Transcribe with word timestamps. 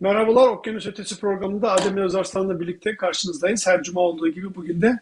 Merhabalar, 0.00 0.48
Okyanus 0.48 0.86
Ötesi 0.86 1.20
programında 1.20 1.72
Adem 1.72 1.96
Özarslan'la 1.96 2.60
birlikte 2.60 2.96
karşınızdayız. 2.96 3.66
Her 3.66 3.82
cuma 3.82 4.00
olduğu 4.00 4.28
gibi 4.28 4.54
bugün 4.54 4.82
de 4.82 5.00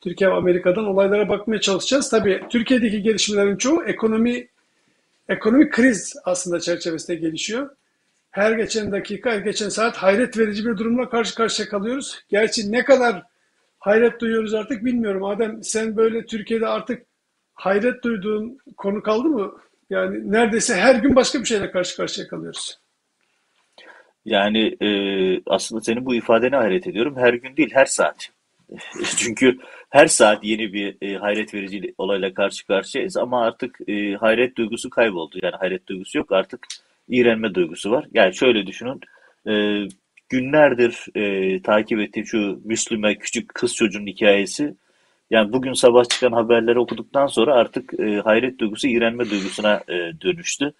Türkiye 0.00 0.30
ve 0.30 0.34
Amerika'dan 0.34 0.84
olaylara 0.84 1.28
bakmaya 1.28 1.60
çalışacağız. 1.60 2.10
Tabii 2.10 2.42
Türkiye'deki 2.50 3.02
gelişmelerin 3.02 3.56
çoğu 3.56 3.84
ekonomi 3.84 4.48
ekonomik 5.28 5.72
kriz 5.72 6.16
aslında 6.24 6.60
çerçevesinde 6.60 7.16
gelişiyor. 7.16 7.70
Her 8.30 8.52
geçen 8.52 8.92
dakika, 8.92 9.30
her 9.30 9.38
geçen 9.38 9.68
saat 9.68 9.96
hayret 9.96 10.38
verici 10.38 10.66
bir 10.66 10.76
durumla 10.78 11.08
karşı 11.08 11.34
karşıya 11.34 11.68
kalıyoruz. 11.68 12.24
Gerçi 12.28 12.72
ne 12.72 12.84
kadar 12.84 13.22
hayret 13.78 14.20
duyuyoruz 14.20 14.54
artık 14.54 14.84
bilmiyorum. 14.84 15.24
Adem 15.24 15.62
sen 15.62 15.96
böyle 15.96 16.26
Türkiye'de 16.26 16.66
artık 16.66 17.02
hayret 17.54 18.04
duyduğun 18.04 18.58
konu 18.76 19.02
kaldı 19.02 19.28
mı? 19.28 19.52
Yani 19.90 20.32
neredeyse 20.32 20.74
her 20.74 20.94
gün 20.94 21.16
başka 21.16 21.40
bir 21.40 21.44
şeyle 21.44 21.70
karşı 21.70 21.96
karşıya 21.96 22.28
kalıyoruz. 22.28 22.85
Yani 24.26 24.76
e, 24.82 24.88
aslında 25.46 25.80
senin 25.80 26.06
bu 26.06 26.14
ifadene 26.14 26.56
hayret 26.56 26.86
ediyorum. 26.86 27.16
Her 27.16 27.34
gün 27.34 27.56
değil, 27.56 27.70
her 27.72 27.84
saat. 27.86 28.30
Çünkü 29.16 29.58
her 29.90 30.06
saat 30.06 30.44
yeni 30.44 30.72
bir 30.72 30.96
e, 31.02 31.16
hayret 31.16 31.54
verici 31.54 31.94
olayla 31.98 32.34
karşı 32.34 32.66
karşıyayız 32.66 33.16
ama 33.16 33.42
artık 33.44 33.78
e, 33.88 34.14
hayret 34.14 34.56
duygusu 34.56 34.90
kayboldu. 34.90 35.38
Yani 35.42 35.54
hayret 35.56 35.86
duygusu 35.88 36.18
yok 36.18 36.32
artık 36.32 36.66
iğrenme 37.08 37.54
duygusu 37.54 37.90
var. 37.90 38.06
Yani 38.14 38.34
şöyle 38.34 38.66
düşünün 38.66 39.00
e, 39.48 39.52
günlerdir 40.28 41.06
e, 41.14 41.62
takip 41.62 42.00
ettiğim 42.00 42.26
şu 42.26 42.60
Müslüme 42.64 43.14
küçük 43.18 43.54
kız 43.54 43.74
çocuğun 43.74 44.06
hikayesi. 44.06 44.74
Yani 45.30 45.52
bugün 45.52 45.72
sabah 45.72 46.04
çıkan 46.04 46.32
haberleri 46.32 46.78
okuduktan 46.78 47.26
sonra 47.26 47.54
artık 47.54 48.00
e, 48.00 48.16
hayret 48.16 48.58
duygusu 48.58 48.88
iğrenme 48.88 49.30
duygusuna 49.30 49.82
e, 49.88 50.20
dönüştü. 50.20 50.72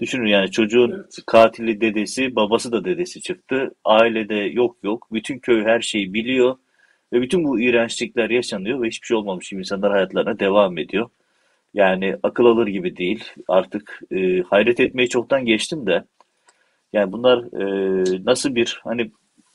Düşünün 0.00 0.26
yani 0.26 0.50
çocuğun 0.50 0.90
Evet. 0.90 1.18
katili 1.26 1.80
dedesi, 1.80 2.36
babası 2.36 2.72
da 2.72 2.84
dedesi 2.84 3.20
çıktı. 3.20 3.74
Ailede 3.84 4.34
yok 4.34 4.76
yok. 4.82 5.08
Bütün 5.12 5.38
köy 5.38 5.64
her 5.64 5.80
şeyi 5.80 6.14
biliyor. 6.14 6.56
Ve 7.12 7.22
bütün 7.22 7.44
bu 7.44 7.60
iğrençlikler 7.60 8.30
yaşanıyor 8.30 8.82
ve 8.82 8.86
hiçbir 8.88 9.06
şey 9.06 9.16
olmamış 9.16 9.48
gibi 9.48 9.60
insanlar 9.60 9.92
hayatlarına 9.92 10.38
devam 10.38 10.78
ediyor. 10.78 11.08
Yani 11.74 12.16
akıl 12.22 12.46
alır 12.46 12.66
gibi 12.66 12.96
değil. 12.96 13.24
Artık 13.48 14.00
e, 14.12 14.40
hayret 14.42 14.80
etmeyi 14.80 15.08
çoktan 15.08 15.44
geçtim 15.44 15.86
de. 15.86 16.04
Yani 16.92 17.12
bunlar 17.12 17.38
e, 17.38 18.24
nasıl 18.24 18.54
bir 18.54 18.80
hani 18.84 19.10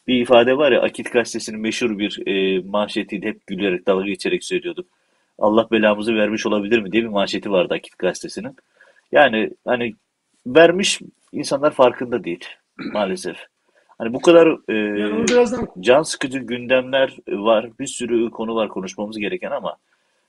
bir 0.07 0.21
ifade 0.21 0.57
var 0.57 0.71
ya 0.71 0.81
Akit 0.81 1.11
Gazetesi'nin 1.11 1.59
meşhur 1.59 1.99
bir 1.99 2.27
e, 2.27 2.59
manşetiydi. 2.59 3.27
Hep 3.27 3.47
gülerek 3.47 3.87
dalga 3.87 4.05
geçerek 4.05 4.43
söylüyorduk. 4.43 4.87
Allah 5.39 5.67
belamızı 5.71 6.15
vermiş 6.15 6.45
olabilir 6.45 6.79
mi 6.79 6.91
diye 6.91 7.03
bir 7.03 7.07
manşeti 7.07 7.51
vardı 7.51 7.73
Akit 7.73 7.97
Gazetesi'nin. 7.97 8.55
Yani 9.11 9.51
hani 9.65 9.93
vermiş 10.47 11.01
insanlar 11.31 11.71
farkında 11.71 12.23
değil 12.23 12.45
maalesef. 12.93 13.37
Hani 13.97 14.13
bu 14.13 14.21
kadar 14.21 14.47
e, 14.47 15.27
birazdan 15.27 15.67
can 15.79 16.01
sıkıcı 16.01 16.39
gündemler 16.39 17.17
var, 17.27 17.69
bir 17.79 17.87
sürü 17.87 18.29
konu 18.29 18.55
var 18.55 18.69
konuşmamız 18.69 19.17
gereken 19.17 19.51
ama 19.51 19.77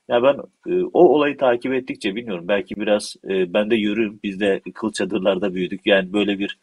ya 0.08 0.22
ben 0.22 0.36
e, 0.66 0.82
o 0.82 1.00
olayı 1.00 1.36
takip 1.36 1.72
ettikçe 1.72 2.14
bilmiyorum 2.14 2.44
belki 2.48 2.76
biraz 2.76 3.16
e, 3.28 3.54
ben 3.54 3.70
de 3.70 3.74
yürüyüm 3.74 4.20
biz 4.22 4.40
de 4.40 4.60
kıl 4.74 4.92
çadırlarda 4.92 5.54
büyüdük 5.54 5.86
yani 5.86 6.12
böyle 6.12 6.38
bir 6.38 6.58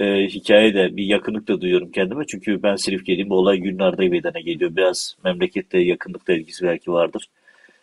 e, 0.00 0.28
hikaye 0.28 0.74
de 0.74 0.96
bir 0.96 1.04
yakınlık 1.04 1.48
da 1.48 1.60
duyuyorum 1.60 1.90
kendime 1.90 2.26
çünkü 2.26 2.62
ben 2.62 2.76
Silifke'liyim 2.76 3.30
bu 3.30 3.38
olay 3.38 3.58
Gülnar'da 3.58 4.02
meydana 4.02 4.40
geliyor 4.40 4.76
biraz 4.76 5.16
memlekette 5.24 5.78
yakınlıkla 5.78 6.34
ilgisi 6.34 6.64
belki 6.66 6.92
vardır. 6.92 7.28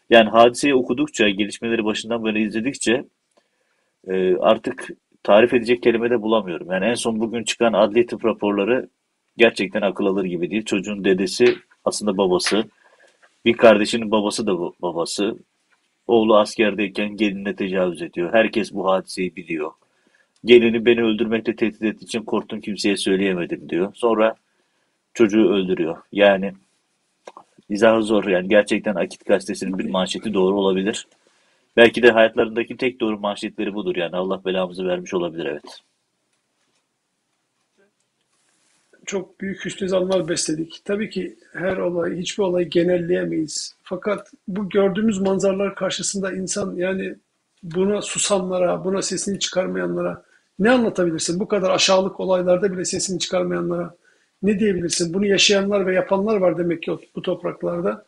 Yani 0.09 0.29
hadiseyi 0.29 0.75
okudukça 0.75 1.29
gelişmeleri 1.29 1.85
başından 1.85 2.23
böyle 2.23 2.41
izledikçe 2.41 3.05
e, 4.07 4.35
artık 4.35 4.89
tarif 5.23 5.53
edecek 5.53 5.83
kelime 5.83 6.09
de 6.09 6.21
bulamıyorum. 6.21 6.71
Yani 6.71 6.85
en 6.85 6.93
son 6.93 7.19
bugün 7.19 7.43
çıkan 7.43 7.73
adli 7.73 8.05
tıp 8.05 8.25
raporları 8.25 8.89
gerçekten 9.37 9.81
akıl 9.81 10.05
alır 10.05 10.25
gibi 10.25 10.51
değil. 10.51 10.65
Çocuğun 10.65 11.03
dedesi 11.03 11.55
aslında 11.85 12.17
babası. 12.17 12.63
Bir 13.45 13.53
kardeşinin 13.53 14.11
babası 14.11 14.47
da 14.47 14.59
babası. 14.81 15.37
Oğlu 16.07 16.37
askerdeyken 16.37 17.17
gelinine 17.17 17.55
tecavüz 17.55 18.01
ediyor. 18.01 18.33
Herkes 18.33 18.73
bu 18.73 18.87
hadiseyi 18.87 19.35
biliyor. 19.35 19.71
Gelini 20.45 20.85
beni 20.85 21.03
öldürmekle 21.03 21.55
tehdit 21.55 21.83
ettiği 21.83 22.05
için 22.05 22.23
korktum 22.23 22.61
kimseye 22.61 22.97
söyleyemedim 22.97 23.69
diyor. 23.69 23.91
Sonra 23.95 24.35
çocuğu 25.13 25.49
öldürüyor. 25.49 25.97
Yani 26.11 26.53
izahı 27.69 28.03
zor. 28.03 28.25
Yani 28.25 28.47
gerçekten 28.47 28.95
Akit 28.95 29.25
gazetesinin 29.25 29.79
bir 29.79 29.89
manşeti 29.89 30.33
doğru 30.33 30.55
olabilir. 30.55 31.07
Belki 31.77 32.03
de 32.03 32.11
hayatlarındaki 32.11 32.77
tek 32.77 32.99
doğru 32.99 33.19
manşetleri 33.19 33.73
budur. 33.73 33.95
Yani 33.95 34.15
Allah 34.15 34.45
belamızı 34.45 34.87
vermiş 34.87 35.13
olabilir 35.13 35.45
evet. 35.45 35.81
çok 39.05 39.41
büyük 39.41 39.65
hüsnü 39.65 40.27
besledik. 40.29 40.81
Tabii 40.85 41.09
ki 41.09 41.35
her 41.53 41.77
olay, 41.77 42.17
hiçbir 42.17 42.43
olayı 42.43 42.69
genelleyemeyiz. 42.69 43.75
Fakat 43.83 44.31
bu 44.47 44.69
gördüğümüz 44.69 45.21
manzaralar 45.21 45.75
karşısında 45.75 46.31
insan 46.31 46.75
yani 46.75 47.15
buna 47.63 48.01
susanlara, 48.01 48.85
buna 48.85 49.01
sesini 49.01 49.39
çıkarmayanlara 49.39 50.23
ne 50.59 50.71
anlatabilirsin? 50.71 51.39
Bu 51.39 51.47
kadar 51.47 51.69
aşağılık 51.69 52.19
olaylarda 52.19 52.73
bile 52.73 52.85
sesini 52.85 53.19
çıkarmayanlara 53.19 53.95
ne 54.43 54.59
diyebilirsin? 54.59 55.13
Bunu 55.13 55.25
yaşayanlar 55.25 55.87
ve 55.87 55.93
yapanlar 55.93 56.35
var 56.35 56.57
demek 56.57 56.83
ki 56.83 56.91
bu 57.15 57.21
topraklarda. 57.21 58.05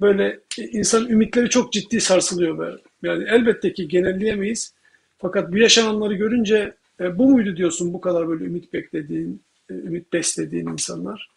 Böyle 0.00 0.40
insan 0.72 1.08
ümitleri 1.08 1.50
çok 1.50 1.72
ciddi 1.72 2.00
sarsılıyor 2.00 2.58
böyle. 2.58 2.76
Yani 3.02 3.24
elbette 3.28 3.72
ki 3.72 3.88
genelleyemeyiz. 3.88 4.74
Fakat 5.18 5.52
bu 5.52 5.58
yaşananları 5.58 6.14
görünce 6.14 6.74
e, 7.00 7.18
bu 7.18 7.30
muydu 7.30 7.56
diyorsun 7.56 7.92
bu 7.92 8.00
kadar 8.00 8.28
böyle 8.28 8.44
ümit 8.44 8.72
beklediğin, 8.72 9.42
e, 9.70 9.74
ümit 9.74 10.12
beslediğin 10.12 10.66
insanlar? 10.66 11.28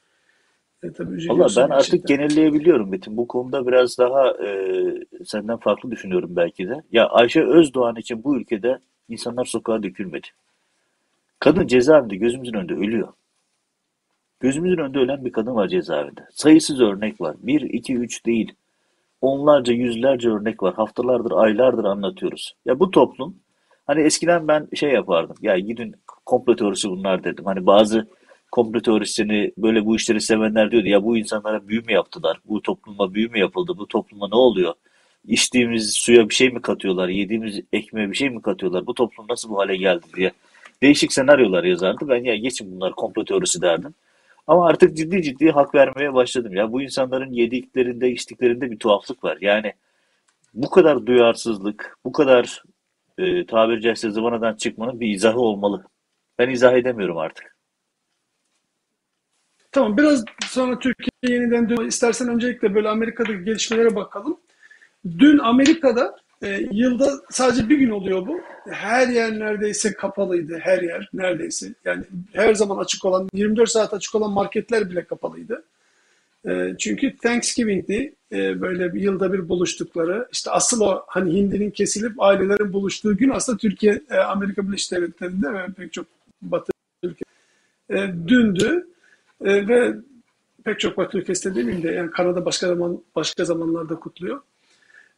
E, 0.83 0.91
tabii 0.91 1.15
üzülüyorsun 1.15 1.63
ben 1.63 1.69
artık 1.69 1.91
gerçekten. 1.91 2.17
genelleyebiliyorum 2.17 2.89
Metin. 2.89 3.17
Bu 3.17 3.27
konuda 3.27 3.67
biraz 3.67 3.97
daha 3.97 4.31
e, 4.31 4.83
senden 5.25 5.57
farklı 5.57 5.91
düşünüyorum 5.91 6.35
belki 6.35 6.67
de. 6.67 6.83
Ya 6.91 7.07
Ayşe 7.07 7.43
Özdoğan 7.43 7.95
için 7.95 8.23
bu 8.23 8.37
ülkede 8.37 8.79
insanlar 9.09 9.45
sokağa 9.45 9.83
dökülmedi. 9.83 10.27
Kadın 11.39 11.67
cezaevinde 11.67 12.15
gözümüzün 12.15 12.53
önünde 12.53 12.73
ölüyor. 12.73 13.07
Gözümüzün 14.39 14.77
önünde 14.77 14.99
ölen 14.99 15.25
bir 15.25 15.31
kadın 15.31 15.55
var 15.55 15.67
cezaevinde. 15.67 16.27
Sayısız 16.31 16.81
örnek 16.81 17.21
var. 17.21 17.35
Bir, 17.39 17.61
iki, 17.61 17.95
üç 17.95 18.25
değil. 18.25 18.53
Onlarca, 19.21 19.73
yüzlerce 19.73 20.29
örnek 20.29 20.63
var. 20.63 20.73
Haftalardır, 20.73 21.31
aylardır 21.31 21.83
anlatıyoruz. 21.83 22.55
Ya 22.65 22.79
bu 22.79 22.91
toplum, 22.91 23.35
hani 23.87 24.01
eskiden 24.01 24.47
ben 24.47 24.67
şey 24.75 24.91
yapardım. 24.91 25.35
Ya 25.41 25.59
gidin 25.59 25.95
komplo 26.25 26.55
teorisi 26.55 26.89
bunlar 26.89 27.23
dedim. 27.23 27.45
Hani 27.45 27.65
bazı 27.65 28.07
komplo 28.51 28.81
teorisyeni 28.81 29.51
böyle 29.57 29.85
bu 29.85 29.95
işleri 29.95 30.21
sevenler 30.21 30.71
diyordu. 30.71 30.87
Ya 30.87 31.03
bu 31.03 31.17
insanlara 31.17 31.67
büyü 31.67 31.81
mü 31.81 31.91
yaptılar? 31.91 32.39
Bu 32.45 32.61
topluma 32.61 33.13
büyü 33.13 33.29
mü 33.29 33.39
yapıldı? 33.39 33.77
Bu 33.77 33.87
topluma 33.87 34.27
ne 34.27 34.35
oluyor? 34.35 34.73
İçtiğimiz 35.27 35.93
suya 35.93 36.29
bir 36.29 36.35
şey 36.35 36.49
mi 36.49 36.61
katıyorlar? 36.61 37.09
Yediğimiz 37.09 37.61
ekmeğe 37.73 38.11
bir 38.11 38.15
şey 38.15 38.29
mi 38.29 38.41
katıyorlar? 38.41 38.87
Bu 38.87 38.93
toplum 38.93 39.25
nasıl 39.29 39.49
bu 39.49 39.59
hale 39.59 39.77
geldi 39.77 40.05
diye. 40.15 40.31
Değişik 40.81 41.13
senaryolar 41.13 41.63
yazardı. 41.63 42.09
Ben 42.09 42.23
ya 42.23 42.35
geçin 42.35 42.75
bunlar 42.75 42.93
komplo 42.93 43.25
teorisi 43.25 43.61
derdim. 43.61 43.93
Ama 44.49 44.67
artık 44.67 44.97
ciddi 44.97 45.21
ciddi 45.21 45.51
hak 45.51 45.75
vermeye 45.75 46.13
başladım. 46.13 46.53
Ya 46.53 46.71
bu 46.71 46.81
insanların 46.81 47.31
yediklerinde, 47.31 48.11
içtiklerinde 48.11 48.71
bir 48.71 48.79
tuhaflık 48.79 49.23
var. 49.23 49.37
Yani 49.41 49.73
bu 50.53 50.69
kadar 50.69 51.05
duyarsızlık, 51.05 51.97
bu 52.05 52.11
kadar 52.11 52.63
e, 53.17 53.45
tabiri 53.45 53.81
caizse 53.81 54.11
zıvanadan 54.11 54.55
çıkmanın 54.55 54.99
bir 54.99 55.07
izahı 55.07 55.39
olmalı. 55.39 55.85
Ben 56.39 56.49
izah 56.49 56.73
edemiyorum 56.73 57.17
artık. 57.17 57.55
Tamam 59.71 59.97
biraz 59.97 60.25
sonra 60.41 60.79
Türkiye 60.79 61.37
yeniden 61.37 61.69
dön. 61.69 61.87
İstersen 61.87 62.27
öncelikle 62.27 62.75
böyle 62.75 62.89
Amerika'daki 62.89 63.43
gelişmelere 63.43 63.95
bakalım. 63.95 64.39
Dün 65.05 65.37
Amerika'da 65.37 66.15
e, 66.43 66.67
yılda 66.71 67.11
sadece 67.29 67.69
bir 67.69 67.77
gün 67.77 67.89
oluyor 67.89 68.27
bu. 68.27 68.41
Her 68.69 69.07
yer 69.07 69.39
neredeyse 69.39 69.93
kapalıydı. 69.93 70.59
Her 70.61 70.81
yer 70.81 71.09
neredeyse. 71.13 71.73
Yani 71.85 72.03
her 72.33 72.53
zaman 72.53 72.77
açık 72.77 73.05
olan, 73.05 73.29
24 73.33 73.69
saat 73.69 73.93
açık 73.93 74.15
olan 74.15 74.31
marketler 74.31 74.89
bile 74.89 75.03
kapalıydı. 75.03 75.63
E, 76.47 76.75
çünkü 76.79 77.17
Thanksgiving'di. 77.17 78.13
E, 78.31 78.61
böyle 78.61 78.93
bir 78.93 79.01
yılda 79.01 79.33
bir 79.33 79.49
buluştukları. 79.49 80.27
işte 80.31 80.51
asıl 80.51 80.81
o 80.81 81.03
hani 81.07 81.33
hindinin 81.33 81.71
kesilip 81.71 82.21
ailelerin 82.21 82.73
buluştuğu 82.73 83.17
gün 83.17 83.29
aslında 83.29 83.57
Türkiye, 83.57 84.01
e, 84.11 84.17
Amerika 84.17 84.67
Birleşik 84.67 84.91
Devletleri'nde 84.91 85.53
ve 85.53 85.65
pek 85.77 85.93
çok 85.93 86.05
Batı 86.41 86.71
ülke 87.03 87.25
e, 87.89 87.95
dündü. 88.27 88.87
E, 89.41 89.67
ve 89.67 89.95
pek 90.63 90.79
çok 90.79 90.97
Batı 90.97 91.17
ülkesinde 91.17 91.55
demeyeyim 91.55 91.83
de 91.83 91.91
yani 91.91 92.11
Kanada 92.11 92.45
başka 92.45 92.67
zaman 92.67 93.01
başka 93.15 93.45
zamanlarda 93.45 93.95
kutluyor. 93.95 94.41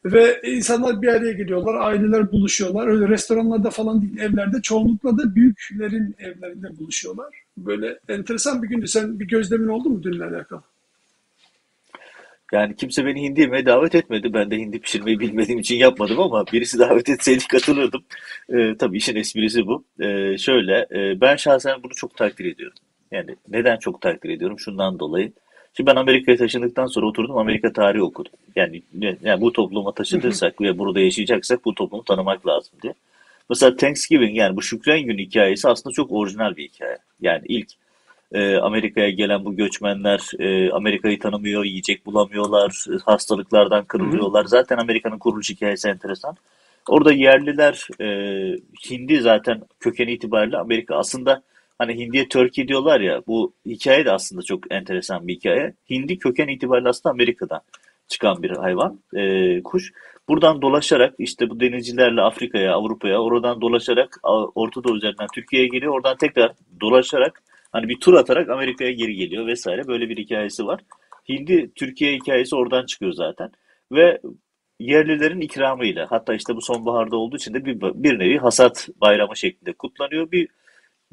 Ve 0.06 0.42
insanlar 0.44 1.02
bir 1.02 1.08
araya 1.08 1.32
geliyorlar, 1.32 1.76
aileler 1.76 2.32
buluşuyorlar. 2.32 2.88
Öyle 2.88 3.08
restoranlarda 3.08 3.70
falan 3.70 4.02
değil, 4.02 4.18
evlerde 4.18 4.62
çoğunlukla 4.62 5.18
da 5.18 5.36
büyüklerin 5.36 6.16
evlerinde 6.20 6.80
buluşuyorlar. 6.80 7.36
Böyle 7.58 8.00
enteresan 8.10 8.64
bir 8.64 8.68
gündü. 8.68 8.88
Sen 8.88 9.20
bir 9.20 9.28
gözlemin 9.28 9.68
oldu 9.68 9.90
mu 9.90 10.04
dünle 10.04 10.26
alakalı? 10.26 10.62
Yani 12.52 12.76
kimse 12.76 13.06
beni 13.06 13.22
hindi 13.22 13.42
yemeye 13.42 13.66
davet 13.66 13.96
etmedi. 13.96 14.34
Ben 14.34 14.52
de 14.52 14.58
hindi 14.58 14.80
pişirmeyi 14.80 15.20
bilmediğim 15.20 15.60
için 15.60 15.76
yapmadım 15.76 16.20
ama 16.20 16.46
birisi 16.54 16.80
davet 16.80 17.10
etseydi 17.10 17.48
katılırdım. 17.48 18.04
E, 18.50 18.78
tabii 18.78 18.98
işin 18.98 19.16
esprisi 19.16 19.68
bu. 19.68 19.84
E, 20.00 20.38
şöyle, 20.38 20.88
e, 20.92 21.22
ben 21.22 21.36
şahsen 21.36 21.84
bunu 21.84 21.94
çok 21.96 22.18
takdir 22.18 22.46
ediyorum. 22.46 22.78
Yani 23.12 23.36
neden 23.50 23.78
çok 23.78 24.02
takdir 24.02 24.30
ediyorum? 24.30 24.60
Şundan 24.60 25.00
dolayı. 25.00 25.32
Şimdi 25.74 25.90
ben 25.90 25.96
Amerika'ya 25.96 26.38
taşındıktan 26.38 26.86
sonra 26.86 27.06
oturdum 27.06 27.38
Amerika 27.38 27.74
tarihi 27.74 28.04
okudum. 28.04 28.32
Yani, 28.56 28.82
yani 29.22 29.42
bu 29.42 29.54
topluma 29.54 29.92
taşınırsak 29.92 30.62
ve 30.62 30.78
burada 30.78 31.00
yaşayacaksak 31.00 31.66
bu 31.66 31.76
toplumu 31.76 32.04
tanımak 32.04 32.48
lazım 32.48 32.74
diye. 32.84 32.94
Mesela 33.50 33.76
Thanksgiving 33.76 34.38
yani 34.38 34.56
bu 34.56 34.62
Şükran 34.62 35.02
Günü 35.02 35.22
hikayesi 35.22 35.68
aslında 35.68 35.94
çok 35.94 36.12
orijinal 36.12 36.56
bir 36.58 36.68
hikaye. 36.68 36.98
Yani 37.22 37.42
ilk 37.48 37.68
e, 38.34 38.56
Amerika'ya 38.58 39.10
gelen 39.10 39.46
bu 39.46 39.56
göçmenler 39.56 40.22
e, 40.40 40.72
Amerika'yı 40.72 41.20
tanımıyor, 41.20 41.64
yiyecek 41.64 42.06
bulamıyorlar, 42.06 42.86
hastalıklardan 43.06 43.86
kırılıyorlar. 43.86 44.46
Zaten 44.46 44.78
Amerika'nın 44.78 45.18
kuruluş 45.18 45.50
hikayesi 45.50 45.90
enteresan. 45.90 46.38
Orada 46.88 47.14
yerliler 47.14 47.88
e, 48.02 48.08
Hindi 48.90 49.22
zaten 49.22 49.62
kökeni 49.80 50.12
itibariyle 50.12 50.58
Amerika. 50.58 50.96
Aslında 50.96 51.42
hani 51.82 52.00
Hindiye 52.00 52.28
Turkey 52.28 52.68
diyorlar 52.68 53.02
ya 53.02 53.22
bu 53.28 53.54
hikaye 53.66 54.06
de 54.06 54.12
aslında 54.12 54.42
çok 54.42 54.74
enteresan 54.74 55.28
bir 55.28 55.36
hikaye. 55.36 55.74
Hindi 55.90 56.20
köken 56.20 56.48
itibariyle 56.48 56.90
aslında 56.90 57.14
Amerika'dan 57.14 57.62
çıkan 58.08 58.44
bir 58.44 58.50
hayvan, 58.50 59.00
e, 59.16 59.64
kuş. 59.64 59.92
Buradan 60.30 60.62
dolaşarak 60.62 61.16
işte 61.18 61.50
bu 61.50 61.60
denizcilerle 61.60 62.22
Afrika'ya, 62.22 62.74
Avrupa'ya, 62.74 63.22
oradan 63.22 63.62
dolaşarak 63.62 64.20
Orta 64.56 64.84
Doğu 64.84 64.98
üzerinden 64.98 65.28
Türkiye'ye 65.34 65.68
geliyor. 65.68 65.94
Oradan 65.94 66.18
tekrar 66.18 66.52
dolaşarak 66.82 67.44
hani 67.72 67.90
bir 67.90 68.00
tur 68.00 68.14
atarak 68.14 68.50
Amerika'ya 68.50 68.92
geri 68.92 69.16
geliyor 69.16 69.48
vesaire. 69.48 69.88
Böyle 69.88 70.10
bir 70.10 70.18
hikayesi 70.18 70.66
var. 70.66 70.82
Hindi 71.30 71.72
Türkiye 71.76 72.16
hikayesi 72.16 72.56
oradan 72.56 72.86
çıkıyor 72.86 73.12
zaten. 73.14 73.52
Ve 73.92 74.22
yerlilerin 74.80 75.42
ikramıyla 75.42 76.08
hatta 76.10 76.34
işte 76.34 76.56
bu 76.56 76.62
sonbaharda 76.62 77.18
olduğu 77.18 77.36
için 77.36 77.54
de 77.54 77.66
bir, 77.66 77.82
bir 77.82 78.20
nevi 78.20 78.38
hasat 78.38 78.90
bayramı 79.02 79.38
şeklinde 79.38 79.74
kutlanıyor. 79.74 80.32
Bir 80.32 80.48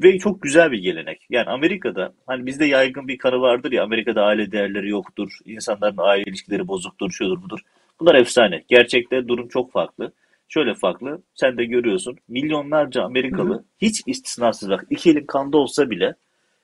ve 0.03 0.19
çok 0.19 0.43
güzel 0.43 0.73
bir 0.73 0.79
gelenek. 0.79 1.27
Yani 1.31 1.47
Amerika'da 1.47 2.13
hani 2.27 2.47
bizde 2.47 2.65
yaygın 2.65 3.09
bir 3.09 3.19
kanı 3.19 3.41
vardır 3.41 3.73
ya 3.73 3.85
Amerika'da 3.85 4.23
aile 4.25 4.53
değerleri 4.53 4.89
yoktur. 4.89 5.39
insanların 5.45 5.97
aile 5.99 6.25
ilişkileri 6.31 6.69
bozuktur, 6.69 7.11
şudur 7.11 7.43
budur. 7.43 7.61
Bunlar 8.01 8.15
efsane. 8.15 8.65
Gerçekte 8.69 9.29
durum 9.29 9.49
çok 9.49 9.73
farklı. 9.73 10.13
Şöyle 10.49 10.75
farklı. 10.75 11.23
Sen 11.35 11.59
de 11.59 11.65
görüyorsun. 11.65 12.19
Milyonlarca 12.29 13.03
Amerikalı 13.03 13.65
hiç 13.79 14.03
istisnasız 14.07 14.71
bak 14.71 14.85
iki 14.91 15.11
elin 15.11 15.27
kanda 15.27 15.59
olsa 15.59 15.91
bile 15.91 16.15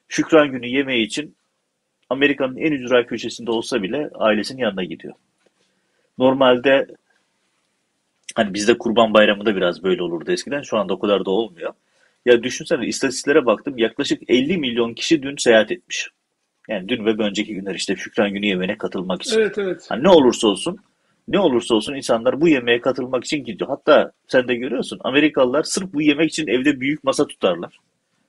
Şükran 0.09 0.51
Günü 0.51 0.67
yemeği 0.67 1.07
için 1.07 1.37
Amerika'nın 2.11 2.57
en 2.57 2.73
ücra 2.73 3.07
köşesinde 3.07 3.51
olsa 3.51 3.83
bile 3.83 4.11
ailesinin 4.15 4.63
yanına 4.63 4.85
gidiyor. 4.85 5.15
Normalde 6.19 6.87
hani 8.35 8.55
bizde 8.55 8.79
Kurban 8.79 9.15
Bayramı'nda 9.15 9.57
biraz 9.57 9.83
böyle 9.83 10.03
olurdu 10.03 10.33
eskiden. 10.33 10.63
Şu 10.63 10.79
anda 10.79 10.95
o 10.95 10.99
kadar 10.99 11.25
da 11.25 11.31
olmuyor. 11.31 11.73
Ya 12.26 12.43
düşünsene 12.43 12.87
istatistiklere 12.87 13.47
baktım 13.47 13.79
yaklaşık 13.79 14.23
50 14.29 14.59
milyon 14.59 14.94
kişi 14.94 15.23
dün 15.23 15.37
seyahat 15.37 15.73
etmiş. 15.73 16.09
Yani 16.69 16.88
dün 16.88 17.06
ve 17.06 17.11
önceki 17.11 17.55
günler 17.55 17.75
işte 17.75 17.97
Şükran 17.97 18.32
Günü 18.32 18.47
yemeğine 18.47 18.79
katılmak 18.79 19.23
için. 19.23 19.41
Evet 19.41 19.59
evet. 19.59 19.87
Hani 19.88 20.03
ne 20.03 20.09
olursa 20.09 20.49
olsun 20.49 20.79
ne 21.29 21.38
olursa 21.38 21.75
olsun 21.75 21.94
insanlar 21.94 22.41
bu 22.41 22.49
yemeğe 22.49 22.81
katılmak 22.81 23.25
için 23.25 23.44
gidiyor. 23.44 23.71
Hatta 23.71 24.12
sen 24.29 24.49
de 24.49 24.55
görüyorsun 24.55 25.00
Amerikalılar 25.05 25.62
sırf 25.62 25.93
bu 25.93 26.03
yemek 26.03 26.31
için 26.31 26.47
evde 26.47 26.81
büyük 26.81 27.05
masa 27.05 27.26
tutarlar. 27.26 27.79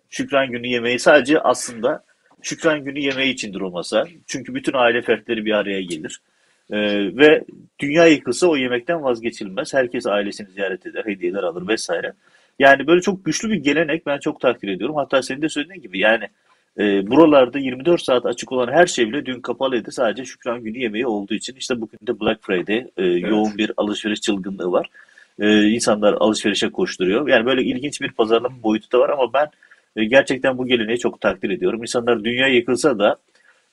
Şükran 0.09 0.51
Günü 0.51 0.67
yemeği 0.67 0.99
sadece 0.99 1.39
aslında 1.39 2.03
Şükran 2.41 2.83
Günü 2.83 2.99
yemeği 2.99 3.33
içindir 3.33 3.61
o 3.61 3.71
masa. 3.71 4.07
Çünkü 4.27 4.55
bütün 4.55 4.73
aile 4.73 5.01
fertleri 5.01 5.45
bir 5.45 5.51
araya 5.51 5.81
gelir. 5.81 6.21
Ee, 6.71 6.77
ve 7.17 7.43
dünya 7.79 8.07
yıkılsa 8.07 8.47
o 8.47 8.55
yemekten 8.55 9.03
vazgeçilmez. 9.03 9.73
Herkes 9.73 10.07
ailesini 10.07 10.51
ziyaret 10.51 10.85
eder, 10.85 11.05
hediyeler 11.05 11.43
alır 11.43 11.67
vesaire. 11.67 12.13
Yani 12.59 12.87
böyle 12.87 13.01
çok 13.01 13.25
güçlü 13.25 13.49
bir 13.49 13.55
gelenek 13.55 14.05
ben 14.05 14.19
çok 14.19 14.41
takdir 14.41 14.67
ediyorum. 14.67 14.95
Hatta 14.95 15.21
senin 15.21 15.41
de 15.41 15.49
söylediğin 15.49 15.81
gibi 15.81 15.99
yani 15.99 16.29
e, 16.79 17.07
buralarda 17.07 17.59
24 17.59 18.01
saat 18.01 18.25
açık 18.25 18.51
olan 18.51 18.71
her 18.71 18.87
şey 18.87 19.07
bile 19.07 19.25
dün 19.25 19.41
kapalıydı. 19.41 19.91
Sadece 19.91 20.25
Şükran 20.25 20.63
Günü 20.63 20.79
yemeği 20.79 21.07
olduğu 21.07 21.33
için 21.33 21.55
işte 21.55 21.81
bugün 21.81 21.99
de 22.07 22.19
Black 22.19 22.43
Friday 22.43 22.77
e, 22.77 22.87
evet. 22.97 23.29
yoğun 23.29 23.57
bir 23.57 23.71
alışveriş 23.77 24.21
çılgınlığı 24.21 24.71
var. 24.71 24.89
E, 25.39 25.63
insanlar 25.67 26.13
alışverişe 26.13 26.69
koşturuyor. 26.69 27.27
Yani 27.27 27.45
böyle 27.45 27.63
ilginç 27.63 28.01
bir 28.01 28.11
pazarlama 28.11 28.63
boyutu 28.63 28.91
da 28.91 28.99
var 28.99 29.09
ama 29.09 29.33
ben 29.33 29.47
e, 29.95 30.05
gerçekten 30.05 30.57
bu 30.57 30.67
geleneği 30.67 30.99
çok 30.99 31.21
takdir 31.21 31.49
ediyorum. 31.49 31.81
İnsanlar 31.81 32.23
dünya 32.23 32.47
yıkılsa 32.47 32.99
da 32.99 33.17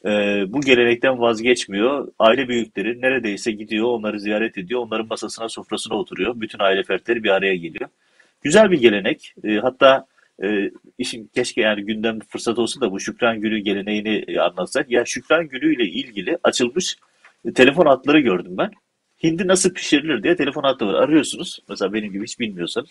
e, 0.05 0.09
bu 0.53 0.61
gelenekten 0.61 1.21
vazgeçmiyor. 1.21 2.09
Aile 2.19 2.49
büyükleri 2.49 3.01
neredeyse 3.01 3.53
gidiyor, 3.53 3.87
onları 3.87 4.21
ziyaret 4.21 4.59
ediyor, 4.59 4.81
onların 4.81 5.07
masasına, 5.07 5.49
sofrasına 5.49 5.97
oturuyor. 5.97 6.41
Bütün 6.41 6.59
aile 6.59 6.83
fertleri 6.83 7.25
bir 7.25 7.31
araya 7.31 7.57
geliyor. 7.57 7.91
Güzel 8.43 8.71
bir 8.71 8.81
gelenek. 8.81 9.35
E, 9.45 9.57
hatta 9.57 10.07
e, 10.43 10.71
işin 10.99 11.31
keşke 11.35 11.61
yani 11.61 11.83
gündem 11.83 12.19
fırsat 12.29 12.59
olsa 12.59 12.81
da 12.81 12.93
bu 12.93 13.01
Şükran 13.01 13.41
Günü 13.41 13.59
geleneğini 13.59 14.25
e, 14.29 14.39
anlatsak. 14.39 14.91
Ya 14.91 15.05
Şükran 15.05 15.49
Günü 15.49 15.75
ile 15.75 15.85
ilgili 15.85 16.39
açılmış 16.43 16.97
e, 17.45 17.53
telefon 17.53 17.87
hatları 17.87 18.21
gördüm 18.21 18.53
ben. 18.59 18.71
Hindi 19.23 19.47
nasıl 19.47 19.75
pişirilir 19.75 20.23
diye 20.23 20.37
telefon 20.37 20.63
hattı 20.63 20.87
var. 20.87 20.95
Arıyorsunuz. 20.95 21.59
Mesela 21.69 21.93
benim 21.93 22.13
gibi 22.13 22.25
hiç 22.25 22.41
bilmiyorsanız. 22.41 22.89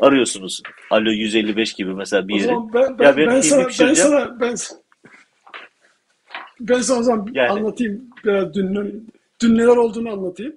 Arıyorsunuz. 0.00 0.62
Alo 0.90 1.10
155 1.10 1.72
gibi 1.72 1.94
mesela 1.94 2.28
bir 2.28 2.40
yere. 2.40 2.52
Ben, 2.74 2.98
ben, 2.98 3.04
ya 3.04 3.16
ben, 3.16 3.26
ben, 3.26 3.40
sana, 3.40 3.64
ben 3.80 3.94
sana 3.94 4.40
ben, 4.40 4.54
ben 6.60 6.80
sana 6.80 6.98
o 6.98 7.02
zaman 7.02 7.28
yani, 7.32 7.50
anlatayım. 7.50 8.10
Biraz 8.24 8.54
dün, 8.54 9.08
dün 9.42 9.58
neler 9.58 9.76
olduğunu 9.76 10.12
anlatayım. 10.12 10.54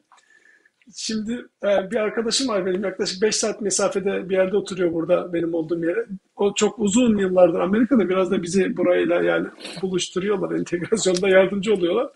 Şimdi 0.95 1.45
e, 1.63 1.91
bir 1.91 1.95
arkadaşım 1.95 2.47
var 2.47 2.65
benim 2.65 2.83
yaklaşık 2.83 3.21
5 3.21 3.35
saat 3.35 3.61
mesafede 3.61 4.29
bir 4.29 4.35
yerde 4.35 4.57
oturuyor 4.57 4.93
burada 4.93 5.33
benim 5.33 5.53
olduğum 5.53 5.85
yere. 5.85 6.05
O 6.35 6.53
çok 6.53 6.79
uzun 6.79 7.17
yıllardır 7.17 7.59
Amerika'da 7.59 8.09
biraz 8.09 8.31
da 8.31 8.43
bizi 8.43 8.77
burayla 8.77 9.21
yani 9.21 9.47
buluşturuyorlar, 9.81 10.51
entegrasyonda 10.51 11.29
yardımcı 11.29 11.73
oluyorlar. 11.73 12.09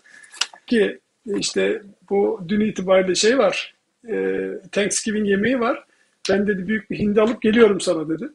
Ki 0.66 0.98
işte 1.26 1.82
bu 2.10 2.40
dün 2.48 2.60
itibariyle 2.60 3.14
şey 3.14 3.38
var, 3.38 3.74
e, 4.08 4.48
Thanksgiving 4.72 5.28
yemeği 5.28 5.60
var. 5.60 5.84
Ben 6.30 6.46
dedi 6.46 6.68
büyük 6.68 6.90
bir 6.90 6.98
hindi 6.98 7.20
alıp 7.20 7.42
geliyorum 7.42 7.80
sana 7.80 8.08
dedi. 8.08 8.28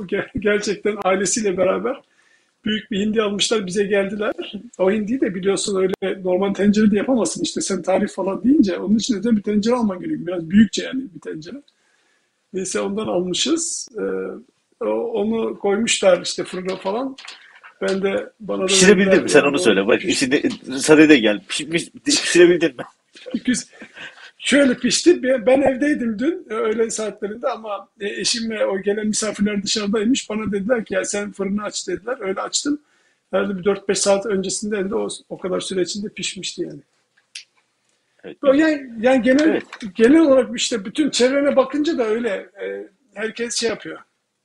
Gerçekten 0.40 0.96
ailesiyle 1.04 1.56
beraber 1.56 2.00
büyük 2.64 2.90
bir 2.90 3.00
hindi 3.00 3.22
almışlar 3.22 3.66
bize 3.66 3.84
geldiler. 3.84 4.34
O 4.78 4.90
hindiyi 4.90 5.20
de 5.20 5.34
biliyorsun 5.34 5.80
öyle 5.80 6.22
normal 6.24 6.54
tencerede 6.54 6.96
yapamazsın 6.96 7.42
işte 7.42 7.60
sen 7.60 7.82
tarif 7.82 8.14
falan 8.14 8.44
deyince 8.44 8.78
onun 8.78 8.96
için 8.96 9.18
özel 9.18 9.36
bir 9.36 9.42
tencere 9.42 9.74
alman 9.74 10.00
gerekiyor. 10.00 10.26
Biraz 10.26 10.50
büyükçe 10.50 10.82
yani 10.84 11.02
bir 11.14 11.20
tencere. 11.20 11.62
Neyse 12.52 12.80
ondan 12.80 13.06
almışız. 13.06 13.88
Ee, 13.98 14.84
onu 14.84 15.58
koymuşlar 15.58 16.22
işte 16.22 16.44
fırına 16.44 16.76
falan. 16.76 17.16
Ben 17.82 18.02
de 18.02 18.30
bana 18.40 18.62
da... 18.62 18.66
Pişirebildin 18.66 19.22
mi? 19.22 19.30
Sen 19.30 19.42
onu 19.42 19.58
söyle. 19.58 19.86
Bak 19.86 20.04
içinde 20.04 20.42
sadede 20.78 21.18
gel. 21.18 21.40
Pişmiş, 21.48 21.90
pişirebildin 22.04 22.76
mi? 22.76 22.82
Şöyle 24.44 24.74
pişti. 24.74 25.22
Ben 25.22 25.62
evdeydim 25.62 26.18
dün 26.18 26.46
öğle 26.50 26.90
saatlerinde 26.90 27.48
ama 27.48 27.88
e, 28.00 28.08
eşim 28.08 28.50
ve 28.50 28.66
o 28.66 28.82
gelen 28.82 29.06
misafirler 29.06 29.62
dışarıdaymış. 29.62 30.30
Bana 30.30 30.52
dediler 30.52 30.84
ki 30.84 30.94
ya 30.94 31.04
sen 31.04 31.32
fırını 31.32 31.62
aç 31.62 31.88
dediler. 31.88 32.16
Öyle 32.20 32.40
açtım. 32.40 32.78
Herhalde 33.30 33.58
bir 33.58 33.64
4-5 33.64 33.94
saat 33.94 34.26
öncesinde 34.26 34.90
de 34.90 34.94
o, 34.94 35.08
o 35.28 35.38
kadar 35.38 35.60
süre 35.60 35.82
içinde 35.82 36.08
pişmişti 36.08 36.62
yani. 36.62 36.80
Evet. 38.24 38.36
Yani, 38.42 38.90
yani 39.00 39.22
genel 39.22 39.48
evet. 39.48 39.64
genel 39.94 40.20
olarak 40.20 40.50
işte 40.56 40.84
bütün 40.84 41.10
çevrene 41.10 41.56
bakınca 41.56 41.98
da 41.98 42.04
öyle 42.04 42.28
e, 42.62 42.88
herkes 43.14 43.54
şey 43.54 43.68
yapıyor. 43.68 43.98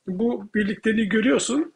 Bu 0.06 0.48
birlikteliği 0.54 1.08
görüyorsun. 1.08 1.72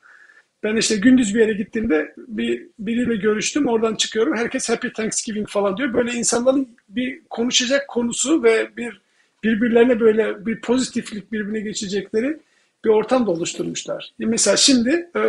Ben 0.62 0.76
işte 0.76 0.96
gündüz 0.96 1.34
bir 1.34 1.40
yere 1.40 1.52
gittiğimde 1.52 2.14
bir 2.16 2.66
biriyle 2.78 3.16
görüştüm. 3.16 3.66
Oradan 3.66 3.94
çıkıyorum. 3.94 4.36
Herkes 4.36 4.68
Happy 4.68 4.88
Thanksgiving 4.88 5.48
falan 5.48 5.76
diyor. 5.76 5.94
Böyle 5.94 6.12
insanların 6.12 6.68
bir 6.88 7.20
konuşacak 7.30 7.88
konusu 7.88 8.42
ve 8.42 8.76
bir 8.76 9.00
birbirlerine 9.44 10.00
böyle 10.00 10.46
bir 10.46 10.60
pozitiflik 10.60 11.32
birbirine 11.32 11.60
geçecekleri 11.60 12.38
bir 12.84 12.90
ortam 12.90 13.26
da 13.26 13.30
oluşturmuşlar. 13.30 14.12
Mesela 14.18 14.56
şimdi 14.56 14.90
e, 15.16 15.20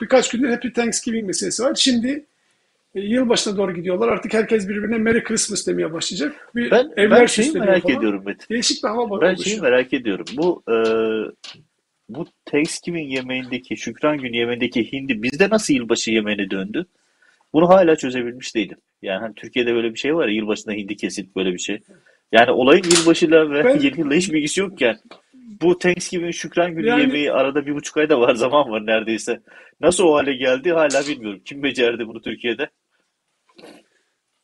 birkaç 0.00 0.30
gündür 0.30 0.48
Happy 0.48 0.68
Thanksgiving 0.68 1.26
meselesi 1.26 1.62
var. 1.62 1.74
Şimdi 1.74 2.24
e, 2.94 3.00
yılbaşına 3.00 3.56
doğru 3.56 3.74
gidiyorlar. 3.74 4.08
Artık 4.08 4.34
herkes 4.34 4.68
birbirine 4.68 4.98
Merry 4.98 5.22
Christmas 5.22 5.66
demeye 5.66 5.92
başlayacak. 5.92 6.48
Bir 6.54 6.70
ben, 6.70 6.92
ben 6.96 7.26
şeyi 7.26 7.52
merak 7.52 7.82
falan. 7.82 7.96
ediyorum 7.96 8.22
Metin. 8.26 8.46
Değişik 8.50 8.84
bir 8.84 8.88
hava. 8.88 9.20
Ben 9.20 9.26
oluşuyor. 9.26 9.44
şeyi 9.44 9.60
merak 9.60 9.92
ediyorum. 9.92 10.26
Bu 10.36 10.62
e, 10.68 10.74
bu 12.08 12.26
Thanksgiving 12.44 13.12
yemeğindeki, 13.12 13.76
Şükran 13.76 14.18
Günü 14.18 14.36
yemeğindeki 14.36 14.92
hindi 14.92 15.22
bizde 15.22 15.50
nasıl 15.50 15.74
yılbaşı 15.74 16.10
yemeğine 16.10 16.50
döndü? 16.50 16.86
Bunu 17.52 17.68
hala 17.68 17.96
çözebilmiş 17.96 18.54
değilim. 18.54 18.78
Yani 19.02 19.20
hani 19.20 19.34
Türkiye'de 19.34 19.74
böyle 19.74 19.94
bir 19.94 19.98
şey 19.98 20.14
var 20.14 20.28
ya 20.28 20.34
yılbaşında 20.34 20.74
hindi 20.74 20.96
kesilip 20.96 21.36
böyle 21.36 21.52
bir 21.52 21.58
şey. 21.58 21.80
Yani 22.32 22.50
olayın 22.50 22.84
yılbaşıyla 22.84 23.50
ve 23.50 23.64
ben... 23.64 23.78
yeni 23.78 24.00
yılla 24.00 24.14
hiçbir 24.14 24.38
ilgisi 24.38 24.60
yokken 24.60 24.98
bu 25.62 25.78
Thanksgiving 25.78 26.34
Şükran 26.34 26.74
Günü 26.74 26.86
yani... 26.86 27.00
yemeği 27.00 27.32
arada 27.32 27.66
bir 27.66 27.74
buçuk 27.74 27.96
ayda 27.96 28.20
var 28.20 28.34
zaman 28.34 28.70
var 28.70 28.86
neredeyse. 28.86 29.40
Nasıl 29.80 30.04
o 30.04 30.14
hale 30.14 30.34
geldi 30.34 30.72
hala 30.72 31.06
bilmiyorum. 31.08 31.40
Kim 31.44 31.62
becerdi 31.62 32.06
bunu 32.06 32.22
Türkiye'de? 32.22 32.70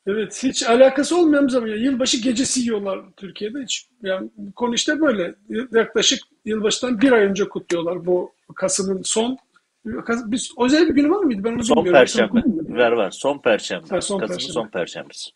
Evet 0.07 0.41
hiç 0.43 0.63
alakası 0.63 1.17
olmayan 1.17 1.45
bir 1.45 1.51
zaman. 1.53 1.69
Yani 1.69 1.83
yılbaşı 1.83 2.23
gecesi 2.23 2.61
yiyorlar 2.61 3.01
Türkiye'de. 3.17 3.63
Hiç, 3.63 3.87
yani 4.03 4.31
konu 4.57 4.75
işte 4.75 5.01
böyle. 5.01 5.35
Yaklaşık 5.73 6.21
yılbaşından 6.45 7.01
bir 7.01 7.13
ay 7.13 7.25
önce 7.25 7.49
kutluyorlar. 7.49 8.07
Bu 8.07 8.33
Kasım'ın 8.55 9.03
son 9.03 9.39
Biz 9.85 10.53
özel 10.61 10.89
bir 10.89 10.95
günü 10.95 11.11
var 11.11 11.23
mıydı? 11.25 11.45
Ben 11.45 11.53
onu 11.53 11.65
Son 11.65 11.77
bilmiyorum. 11.77 12.01
perşembe. 12.01 12.41
Ver 12.79 12.93
var. 12.93 13.11
Son 13.11 13.39
perşembe. 13.39 13.87
Ha, 13.91 14.01
son 14.01 14.19
Kasım'ın 14.19 14.27
perşembe. 14.37 14.53
son 14.53 14.69
perşembesi. 14.69 15.31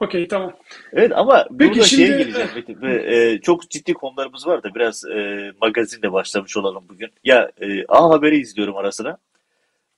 Okey 0.00 0.28
tamam. 0.28 0.56
Evet 0.92 1.12
ama 1.14 1.46
Peki 1.58 1.70
burada 1.74 1.84
şeye 1.86 2.06
şimdi- 2.06 2.18
gireceğim 2.18 2.48
Metin. 2.54 2.78
E, 2.82 3.40
çok 3.40 3.70
ciddi 3.70 3.92
konularımız 3.94 4.46
var 4.46 4.62
da 4.62 4.74
biraz 4.74 5.04
e, 5.04 5.52
magazinle 5.60 6.12
başlamış 6.12 6.56
olalım 6.56 6.84
bugün. 6.88 7.10
Ya 7.24 7.50
e, 7.60 7.84
A 7.88 8.10
Haber'i 8.10 8.36
izliyorum 8.40 8.76
arasına. 8.76 9.18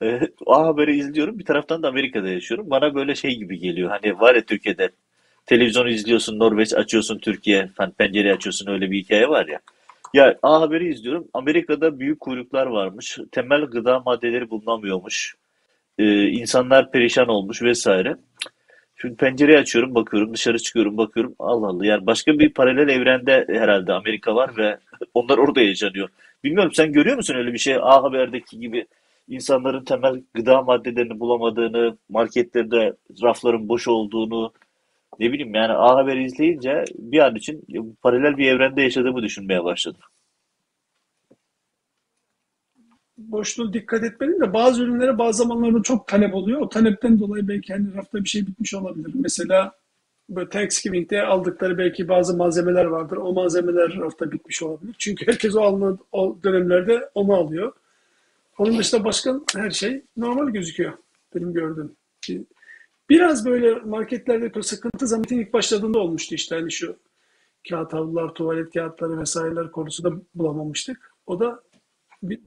E, 0.02 0.20
A 0.46 0.66
Haber'i 0.66 0.98
izliyorum. 0.98 1.38
Bir 1.38 1.44
taraftan 1.44 1.82
da 1.82 1.88
Amerika'da 1.88 2.28
yaşıyorum. 2.28 2.70
Bana 2.70 2.94
böyle 2.94 3.14
şey 3.14 3.36
gibi 3.36 3.58
geliyor. 3.58 3.90
Hani 3.90 4.20
var 4.20 4.34
ya 4.34 4.44
Türkiye'de 4.44 4.90
televizyon 5.46 5.86
izliyorsun, 5.86 6.38
Norveç 6.38 6.74
açıyorsun, 6.74 7.18
Türkiye, 7.18 7.70
hani 7.76 7.92
pencere 7.92 8.32
açıyorsun 8.32 8.70
öyle 8.70 8.90
bir 8.90 8.98
hikaye 8.98 9.28
var 9.28 9.46
ya. 9.46 9.60
Ya 10.14 10.38
A 10.42 10.60
Haber'i 10.60 10.88
izliyorum. 10.88 11.28
Amerika'da 11.34 11.98
büyük 11.98 12.20
kuyruklar 12.20 12.66
varmış. 12.66 13.18
Temel 13.32 13.64
gıda 13.64 14.00
maddeleri 14.00 14.50
bulunamıyormuş. 14.50 15.36
E, 15.98 16.28
insanlar 16.28 16.90
perişan 16.90 17.28
olmuş 17.28 17.62
vesaire. 17.62 18.16
Şimdi 18.96 19.16
pencereyi 19.16 19.58
açıyorum, 19.58 19.94
bakıyorum, 19.94 20.34
dışarı 20.34 20.58
çıkıyorum, 20.58 20.96
bakıyorum. 20.96 21.34
Allah 21.38 21.66
Allah. 21.66 21.86
Yani 21.86 22.06
başka 22.06 22.38
bir 22.38 22.54
paralel 22.54 22.88
evrende 22.88 23.46
herhalde 23.48 23.92
Amerika 23.92 24.34
var 24.34 24.56
ve 24.56 24.78
onlar 25.14 25.38
orada 25.38 25.60
yaşanıyor. 25.60 26.08
Bilmiyorum 26.44 26.72
sen 26.74 26.92
görüyor 26.92 27.16
musun 27.16 27.34
öyle 27.34 27.52
bir 27.52 27.58
şey? 27.58 27.74
A 27.74 28.02
Haber'deki 28.02 28.60
gibi 28.60 28.86
insanların 29.28 29.84
temel 29.84 30.22
gıda 30.34 30.62
maddelerini 30.62 31.20
bulamadığını, 31.20 31.98
marketlerde 32.08 32.96
rafların 33.22 33.68
boş 33.68 33.88
olduğunu, 33.88 34.52
ne 35.18 35.32
bileyim 35.32 35.54
yani 35.54 35.72
A 35.72 35.96
Haber'i 35.96 36.24
izleyince 36.24 36.84
bir 36.98 37.18
an 37.18 37.36
için 37.36 37.64
paralel 38.02 38.36
bir 38.36 38.48
evrende 38.48 38.82
yaşadığımı 38.82 39.22
düşünmeye 39.22 39.64
başladım. 39.64 40.00
Boşluğuna 43.18 43.72
dikkat 43.72 44.04
etmeliyim 44.04 44.40
de 44.40 44.52
bazı 44.52 44.82
ürünlere 44.82 45.18
bazı 45.18 45.38
zamanlarda 45.38 45.82
çok 45.82 46.08
talep 46.08 46.34
oluyor. 46.34 46.60
O 46.60 46.68
talepten 46.68 47.18
dolayı 47.20 47.48
belki 47.48 47.72
hani 47.72 47.94
rafta 47.94 48.24
bir 48.24 48.28
şey 48.28 48.46
bitmiş 48.46 48.74
olabilir. 48.74 49.10
Mesela 49.14 49.72
böyle 50.30 50.48
Thanksgiving'de 50.48 51.22
aldıkları 51.22 51.78
belki 51.78 52.08
bazı 52.08 52.36
malzemeler 52.36 52.84
vardır. 52.84 53.16
O 53.16 53.32
malzemeler 53.32 53.96
rafta 53.96 54.32
bitmiş 54.32 54.62
olabilir. 54.62 54.94
Çünkü 54.98 55.26
herkes 55.26 55.56
o, 55.56 55.60
alınan, 55.60 55.98
o 56.12 56.38
dönemlerde 56.44 57.10
onu 57.14 57.34
alıyor. 57.34 57.72
Onun 58.58 58.78
dışında 58.78 59.04
başka 59.04 59.40
her 59.56 59.70
şey 59.70 60.02
normal 60.16 60.48
gözüküyor. 60.48 60.92
Benim 61.34 61.52
gördüğüm. 61.52 61.96
Biraz 63.12 63.46
böyle 63.46 63.74
marketlerde 63.74 64.54
böyle 64.54 64.62
sıkıntı 64.62 65.06
zamanı 65.06 65.26
ilk 65.30 65.52
başladığında 65.52 65.98
olmuştu 65.98 66.34
işte 66.34 66.54
hani 66.54 66.72
şu 66.72 66.96
kağıt 67.68 67.92
havlular, 67.92 68.34
tuvalet 68.34 68.74
kağıtları 68.74 69.20
vesaireler 69.20 69.70
konusunda 69.70 70.22
bulamamıştık. 70.34 71.12
O 71.26 71.40
da 71.40 71.62
bir 72.22 72.40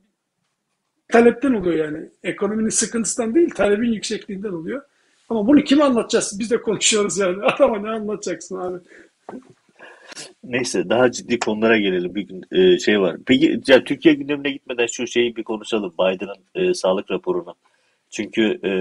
talepten 1.08 1.54
oluyor 1.54 1.86
yani. 1.86 2.10
Ekonominin 2.24 2.70
sıkıntısından 2.70 3.36
değil, 3.36 3.50
talebin 3.50 3.94
yüksekliğinden 3.94 4.50
oluyor. 4.50 4.82
Ama 5.30 5.48
bunu 5.48 5.64
kime 5.64 5.84
anlatacağız? 5.84 6.40
Biz 6.40 6.52
de 6.52 6.62
konuşuyoruz 6.62 7.18
yani. 7.18 7.44
Adama 7.44 7.80
ne 7.80 7.90
anlatacaksın 7.90 8.56
abi? 8.56 8.80
Neyse 10.44 10.90
daha 10.90 11.12
ciddi 11.12 11.40
konulara 11.40 11.78
gelelim. 11.78 12.16
Bir 12.16 12.28
gün 12.28 12.44
e, 12.52 12.80
şey 12.80 13.02
var. 13.02 13.18
Peki 13.26 13.62
ya 13.68 13.84
Türkiye 13.84 14.14
gündemine 14.14 14.52
gitmeden 14.52 14.86
şu 14.86 15.08
şeyi 15.08 15.36
bir 15.36 15.44
konuşalım. 15.44 15.94
Biden'ın 16.00 16.70
e, 16.70 16.74
sağlık 16.74 17.12
raporunu. 17.12 17.56
Çünkü 18.16 18.60
e, 18.64 18.72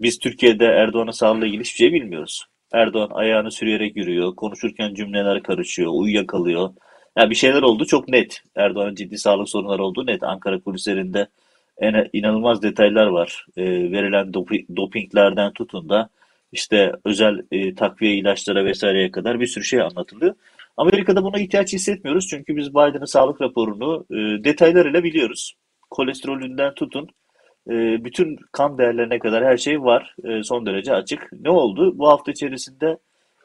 biz 0.00 0.18
Türkiye'de 0.18 0.64
Erdoğan'ın 0.64 1.10
sağlığıyla 1.10 1.46
ilgili 1.46 1.60
hiçbir 1.60 1.78
şey 1.78 1.92
bilmiyoruz. 1.92 2.44
Erdoğan 2.72 3.10
ayağını 3.12 3.50
sürüyerek 3.50 3.96
yürüyor. 3.96 4.34
Konuşurken 4.34 4.94
cümleler 4.94 5.42
karışıyor. 5.42 5.90
Uyuyakalıyor. 5.94 6.70
Yani 7.16 7.30
bir 7.30 7.34
şeyler 7.34 7.62
oldu 7.62 7.86
çok 7.86 8.08
net. 8.08 8.42
Erdoğan'ın 8.56 8.94
ciddi 8.94 9.18
sağlık 9.18 9.48
sorunları 9.48 9.84
olduğu 9.84 10.06
net. 10.06 10.22
Ankara 10.22 10.60
kulislerinde 10.60 11.28
en, 11.78 12.08
inanılmaz 12.12 12.62
detaylar 12.62 13.06
var. 13.06 13.46
E, 13.56 13.64
verilen 13.64 14.26
dopi- 14.26 14.76
dopinglerden 14.76 15.52
tutun 15.52 15.88
da 15.88 16.08
işte 16.52 16.92
özel 17.04 17.40
e, 17.52 17.74
takviye 17.74 18.14
ilaçlara 18.14 18.64
vesaireye 18.64 19.10
kadar 19.10 19.40
bir 19.40 19.46
sürü 19.46 19.64
şey 19.64 19.80
anlatılıyor. 19.80 20.34
Amerika'da 20.76 21.24
buna 21.24 21.38
ihtiyaç 21.40 21.72
hissetmiyoruz 21.72 22.28
çünkü 22.28 22.56
biz 22.56 22.70
Biden'ın 22.70 23.04
sağlık 23.04 23.40
raporunu 23.40 24.06
e, 24.10 24.44
detaylarıyla 24.44 25.04
biliyoruz. 25.04 25.54
Kolesterolünden 25.90 26.74
tutun 26.74 27.08
e, 27.70 28.04
bütün 28.04 28.36
kan 28.52 28.78
değerlerine 28.78 29.18
kadar 29.18 29.44
her 29.44 29.56
şey 29.56 29.82
var. 29.82 30.14
E, 30.24 30.42
son 30.42 30.66
derece 30.66 30.94
açık. 30.94 31.28
Ne 31.32 31.50
oldu? 31.50 31.98
Bu 31.98 32.08
hafta 32.08 32.30
içerisinde 32.30 32.98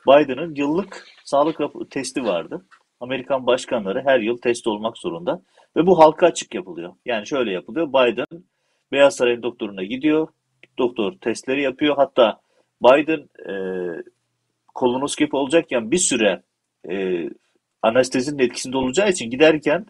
Biden'ın 0.07 0.55
yıllık 0.55 1.07
sağlık 1.23 1.59
testi 1.91 2.23
vardı. 2.23 2.65
Amerikan 2.99 3.47
başkanları 3.47 4.03
her 4.05 4.19
yıl 4.19 4.37
test 4.37 4.67
olmak 4.67 4.97
zorunda 4.97 5.41
ve 5.75 5.85
bu 5.85 5.99
halka 5.99 6.25
açık 6.25 6.55
yapılıyor. 6.55 6.93
Yani 7.05 7.27
şöyle 7.27 7.51
yapılıyor. 7.51 7.87
Biden 7.87 8.43
Beyaz 8.91 9.15
Saray'ın 9.15 9.43
doktoruna 9.43 9.83
gidiyor. 9.83 10.27
Doktor 10.77 11.13
testleri 11.21 11.61
yapıyor. 11.61 11.95
Hatta 11.95 12.39
Biden 12.83 13.29
e, 13.49 13.53
kolonoskopi 14.75 15.35
olacakken 15.35 15.91
bir 15.91 15.97
süre 15.97 16.43
e, 16.89 17.23
anestezinin 17.81 18.43
etkisinde 18.43 18.77
olacağı 18.77 19.09
için 19.09 19.29
giderken 19.29 19.85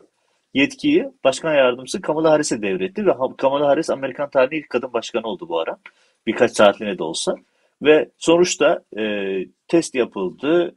yetkiyi 0.55 1.12
başkan 1.24 1.53
yardımcısı 1.53 2.01
Kamala 2.01 2.31
Harris'e 2.31 2.62
devretti 2.62 3.05
ve 3.05 3.12
Kamala 3.38 3.67
Harris 3.67 3.89
Amerikan 3.89 4.29
tarihinin 4.29 4.62
ilk 4.62 4.69
kadın 4.69 4.93
başkanı 4.93 5.27
oldu 5.27 5.50
bu 5.50 5.59
ara. 5.59 5.77
Birkaç 6.27 6.51
saatliğine 6.51 6.97
de 6.97 7.03
olsa. 7.03 7.35
Ve 7.81 8.12
sonuçta 8.17 8.83
e, 8.97 9.35
test 9.67 9.95
yapıldı. 9.95 10.75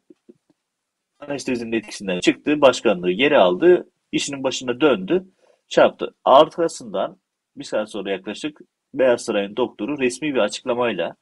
Anestezinin 1.20 1.72
etkisinden 1.72 2.20
çıktı. 2.20 2.60
Başkanlığı 2.60 3.10
geri 3.10 3.38
aldı. 3.38 3.88
işinin 4.12 4.44
başına 4.44 4.80
döndü. 4.80 5.24
Yaptı. 5.76 6.14
Arkasından 6.24 7.16
bir 7.56 7.64
saat 7.64 7.90
sonra 7.90 8.10
yaklaşık 8.10 8.60
Beyaz 8.94 9.24
Saray'ın 9.24 9.56
doktoru 9.56 9.98
resmi 9.98 10.34
bir 10.34 10.38
açıklamayla 10.38 11.14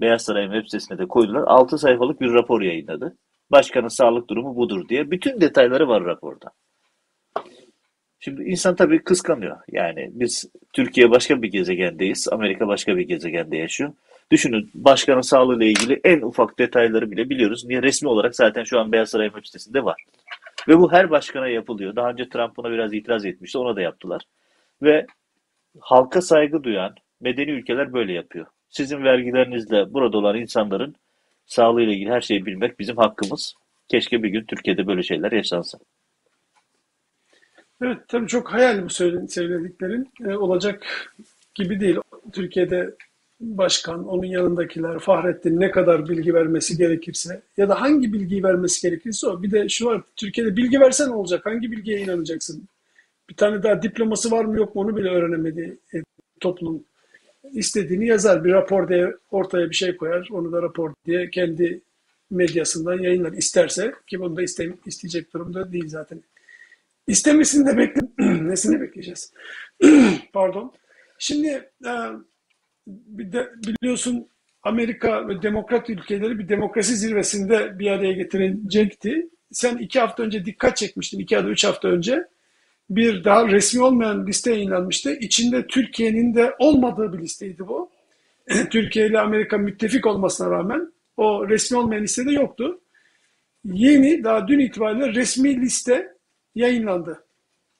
Beyaz 0.00 0.22
Saray'ın 0.22 0.52
web 0.52 0.66
sitesine 0.66 0.98
de 0.98 1.08
koydular. 1.08 1.44
6 1.46 1.78
sayfalık 1.78 2.20
bir 2.20 2.32
rapor 2.32 2.62
yayınladı. 2.62 3.16
Başkanın 3.50 3.88
sağlık 3.88 4.30
durumu 4.30 4.56
budur 4.56 4.88
diye. 4.88 5.10
Bütün 5.10 5.40
detayları 5.40 5.88
var 5.88 6.04
raporda. 6.04 6.50
Şimdi 8.20 8.42
insan 8.42 8.76
tabii 8.76 9.04
kıskanıyor. 9.04 9.56
Yani 9.72 10.10
biz 10.12 10.50
Türkiye 10.72 11.10
başka 11.10 11.42
bir 11.42 11.50
gezegendeyiz. 11.50 12.28
Amerika 12.32 12.68
başka 12.68 12.96
bir 12.96 13.02
gezegende 13.02 13.56
yaşıyor. 13.56 13.92
Düşünün 14.30 14.70
başkanın 14.74 15.20
sağlığıyla 15.20 15.66
ilgili 15.66 16.00
en 16.04 16.20
ufak 16.20 16.58
detayları 16.58 17.10
bile 17.10 17.30
biliyoruz. 17.30 17.64
Niye 17.64 17.82
resmi 17.82 18.08
olarak 18.08 18.36
zaten 18.36 18.64
şu 18.64 18.80
an 18.80 18.92
Beyaz 18.92 19.10
Saray 19.10 19.26
web 19.26 19.44
sitesinde 19.44 19.84
var. 19.84 20.04
Ve 20.68 20.78
bu 20.78 20.92
her 20.92 21.10
başkana 21.10 21.48
yapılıyor. 21.48 21.96
Daha 21.96 22.10
önce 22.10 22.28
Trump 22.28 22.56
buna 22.56 22.70
biraz 22.70 22.94
itiraz 22.94 23.24
etmişti. 23.24 23.58
Ona 23.58 23.76
da 23.76 23.80
yaptılar. 23.80 24.22
Ve 24.82 25.06
halka 25.80 26.22
saygı 26.22 26.64
duyan 26.64 26.94
medeni 27.20 27.50
ülkeler 27.50 27.92
böyle 27.92 28.12
yapıyor. 28.12 28.46
Sizin 28.68 29.04
vergilerinizle 29.04 29.94
burada 29.94 30.18
olan 30.18 30.36
insanların 30.36 30.94
sağlığıyla 31.46 31.92
ilgili 31.92 32.10
her 32.10 32.20
şeyi 32.20 32.46
bilmek 32.46 32.78
bizim 32.78 32.96
hakkımız. 32.96 33.54
Keşke 33.88 34.22
bir 34.22 34.28
gün 34.28 34.44
Türkiye'de 34.44 34.86
böyle 34.86 35.02
şeyler 35.02 35.32
yaşansa. 35.32 35.78
Evet 37.82 37.98
tabii 38.08 38.26
çok 38.26 38.52
hayal 38.52 38.84
bu 38.84 38.90
söylediklerin. 38.90 40.08
Ee, 40.24 40.34
olacak 40.34 40.86
gibi 41.54 41.80
değil. 41.80 41.96
Türkiye'de 42.32 42.94
başkan, 43.40 44.08
onun 44.08 44.24
yanındakiler, 44.24 44.98
Fahrettin 44.98 45.60
ne 45.60 45.70
kadar 45.70 46.08
bilgi 46.08 46.34
vermesi 46.34 46.76
gerekirse 46.76 47.42
ya 47.56 47.68
da 47.68 47.80
hangi 47.80 48.12
bilgiyi 48.12 48.42
vermesi 48.44 48.88
gerekirse 48.88 49.26
o. 49.26 49.42
Bir 49.42 49.50
de 49.50 49.68
şu 49.68 49.86
var, 49.86 50.02
Türkiye'de 50.16 50.56
bilgi 50.56 50.80
versen 50.80 51.08
olacak? 51.08 51.46
Hangi 51.46 51.72
bilgiye 51.72 52.00
inanacaksın? 52.00 52.68
Bir 53.30 53.34
tane 53.34 53.62
daha 53.62 53.82
diploması 53.82 54.30
var 54.30 54.44
mı 54.44 54.56
yok 54.56 54.74
mu 54.74 54.82
onu 54.82 54.96
bile 54.96 55.08
öğrenemedi 55.08 55.78
e, 55.94 55.98
toplum. 56.40 56.84
İstediğini 57.52 58.06
yazar, 58.06 58.44
bir 58.44 58.52
rapor 58.52 58.88
diye 58.88 59.14
ortaya 59.30 59.70
bir 59.70 59.74
şey 59.74 59.96
koyar, 59.96 60.28
onu 60.30 60.52
da 60.52 60.62
rapor 60.62 60.92
diye 61.06 61.30
kendi 61.30 61.80
medyasından 62.30 62.98
yayınlar 62.98 63.32
isterse 63.32 63.94
ki 64.06 64.20
bunu 64.20 64.36
da 64.36 64.42
iste, 64.42 64.72
isteyecek 64.86 65.34
durumda 65.34 65.72
değil 65.72 65.88
zaten. 65.88 66.22
İstemesini 67.10 67.66
de 67.66 67.76
bekle 67.76 68.00
nesini 68.48 68.80
bekleyeceğiz? 68.80 69.32
Pardon. 70.32 70.72
Şimdi 71.18 71.70
e, 71.86 71.92
biliyorsun 72.86 74.28
Amerika 74.62 75.28
ve 75.28 75.42
demokrat 75.42 75.90
ülkeleri 75.90 76.38
bir 76.38 76.48
demokrasi 76.48 76.96
zirvesinde 76.96 77.78
bir 77.78 77.90
araya 77.90 78.12
getirecekti. 78.12 79.28
Sen 79.52 79.76
iki 79.76 80.00
hafta 80.00 80.22
önce 80.22 80.44
dikkat 80.44 80.76
çekmiştin, 80.76 81.18
iki 81.18 81.34
ya 81.34 81.44
da 81.44 81.48
üç 81.48 81.64
hafta 81.64 81.88
önce. 81.88 82.24
Bir 82.90 83.24
daha 83.24 83.48
resmi 83.48 83.82
olmayan 83.82 84.26
liste 84.26 84.50
yayınlanmıştı. 84.50 85.12
İçinde 85.12 85.66
Türkiye'nin 85.66 86.34
de 86.34 86.54
olmadığı 86.58 87.12
bir 87.12 87.18
listeydi 87.18 87.68
bu. 87.68 87.90
Türkiye 88.70 89.06
ile 89.06 89.20
Amerika 89.20 89.58
müttefik 89.58 90.06
olmasına 90.06 90.50
rağmen 90.50 90.92
o 91.16 91.48
resmi 91.48 91.78
olmayan 91.78 92.02
listede 92.02 92.32
yoktu. 92.32 92.80
Yeni, 93.64 94.24
daha 94.24 94.48
dün 94.48 94.58
itibariyle 94.58 95.14
resmi 95.14 95.60
liste 95.60 96.19
yayınlandı. 96.54 97.24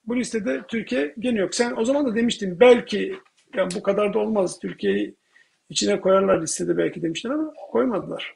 Bu 0.06 0.16
listede 0.16 0.62
Türkiye 0.68 1.14
gene 1.18 1.38
yok. 1.38 1.54
Sen 1.54 1.74
o 1.76 1.84
zaman 1.84 2.06
da 2.06 2.14
demiştin 2.14 2.60
belki 2.60 3.16
yani 3.54 3.70
bu 3.76 3.82
kadar 3.82 4.14
da 4.14 4.18
olmaz. 4.18 4.58
Türkiye'yi 4.58 5.14
içine 5.70 6.00
koyarlar 6.00 6.42
listede 6.42 6.76
belki 6.76 7.02
demiştin 7.02 7.30
ama 7.30 7.52
koymadılar. 7.70 8.34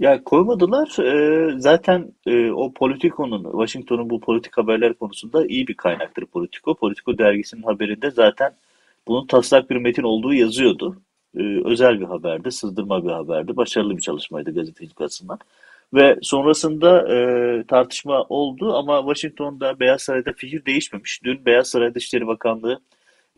Ya 0.00 0.24
koymadılar. 0.24 0.98
Ee, 0.98 1.54
zaten 1.58 2.12
e, 2.26 2.50
o 2.50 2.72
Politico'nun, 2.72 3.42
Washington'un 3.44 4.10
bu 4.10 4.20
politik 4.20 4.58
haberler 4.58 4.94
konusunda 4.94 5.46
iyi 5.46 5.66
bir 5.66 5.74
kaynaktır 5.74 6.26
Politico. 6.26 6.74
Politico 6.74 7.18
dergisinin 7.18 7.62
haberinde 7.62 8.10
zaten 8.10 8.52
bunun 9.08 9.26
taslak 9.26 9.70
bir 9.70 9.76
metin 9.76 10.02
olduğu 10.02 10.34
yazıyordu. 10.34 10.96
Ee, 11.36 11.60
özel 11.64 12.00
bir 12.00 12.04
haberdi, 12.04 12.52
sızdırma 12.52 13.04
bir 13.04 13.10
haberdi. 13.10 13.56
Başarılı 13.56 13.96
bir 13.96 14.02
çalışmaydı 14.02 14.54
gazetecilik 14.54 15.00
açısından. 15.00 15.38
Ve 15.94 16.18
sonrasında 16.22 17.14
e, 17.14 17.64
tartışma 17.68 18.22
oldu 18.22 18.74
ama 18.74 19.00
Washington'da 19.00 19.80
Beyaz 19.80 20.02
Saray'da 20.02 20.32
fikir 20.32 20.64
değişmemiş. 20.64 21.24
Dün 21.24 21.44
Beyaz 21.44 21.68
Saray 21.68 21.94
Dışişleri 21.94 22.26
Bakanlığı 22.26 22.80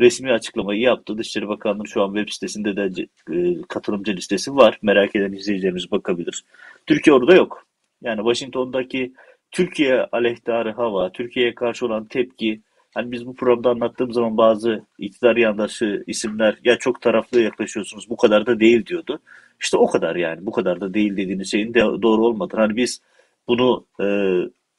resmi 0.01 0.33
açıklamayı 0.33 0.81
yaptı. 0.81 1.19
Dışişleri 1.19 1.49
Bakanlığı 1.49 1.89
şu 1.89 2.03
an 2.03 2.15
web 2.15 2.29
sitesinde 2.33 2.77
de 2.77 3.07
e, 3.33 3.63
katılımcı 3.69 4.17
listesi 4.17 4.57
var. 4.57 4.79
Merak 4.83 5.17
eden 5.17 5.33
izleyicilerimiz 5.33 5.91
bakabilir. 5.91 6.45
Türkiye 6.87 7.15
orada 7.17 7.35
yok. 7.35 7.67
Yani 8.03 8.19
Washington'daki 8.19 9.13
Türkiye 9.51 10.07
aleyhtarı 10.13 10.73
hava, 10.73 11.13
Türkiye'ye 11.13 11.55
karşı 11.55 11.87
olan 11.87 12.05
tepki, 12.05 12.61
hani 12.95 13.13
biz 13.13 13.27
bu 13.27 13.35
programda 13.35 13.71
anlattığım 13.71 14.13
zaman 14.13 14.37
bazı 14.37 14.85
iktidar 14.99 15.37
yandaşı 15.37 16.05
isimler 16.07 16.57
ya 16.65 16.79
çok 16.79 17.01
taraflı 17.03 17.41
yaklaşıyorsunuz 17.41 18.11
bu 18.11 18.17
kadar 18.17 18.47
da 18.47 18.61
değil 18.61 18.87
diyordu. 18.87 19.21
İşte 19.61 19.77
o 19.77 19.87
kadar 19.87 20.17
yani 20.17 20.47
bu 20.47 20.53
kadar 20.53 20.81
da 20.81 20.95
değil 20.95 21.17
dediğiniz 21.17 21.51
şeyin 21.51 21.75
de 21.75 21.81
doğru 21.81 22.27
olmadı. 22.27 22.55
Hani 22.57 22.77
biz 22.77 23.01
bunu 23.49 23.87
e, 24.01 24.05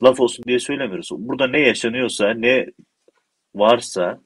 laf 0.03 0.19
olsun 0.19 0.45
diye 0.45 0.59
söylemiyoruz. 0.59 1.09
Burada 1.11 1.47
ne 1.47 1.59
yaşanıyorsa, 1.59 2.29
ne 2.33 2.65
varsa, 3.55 4.19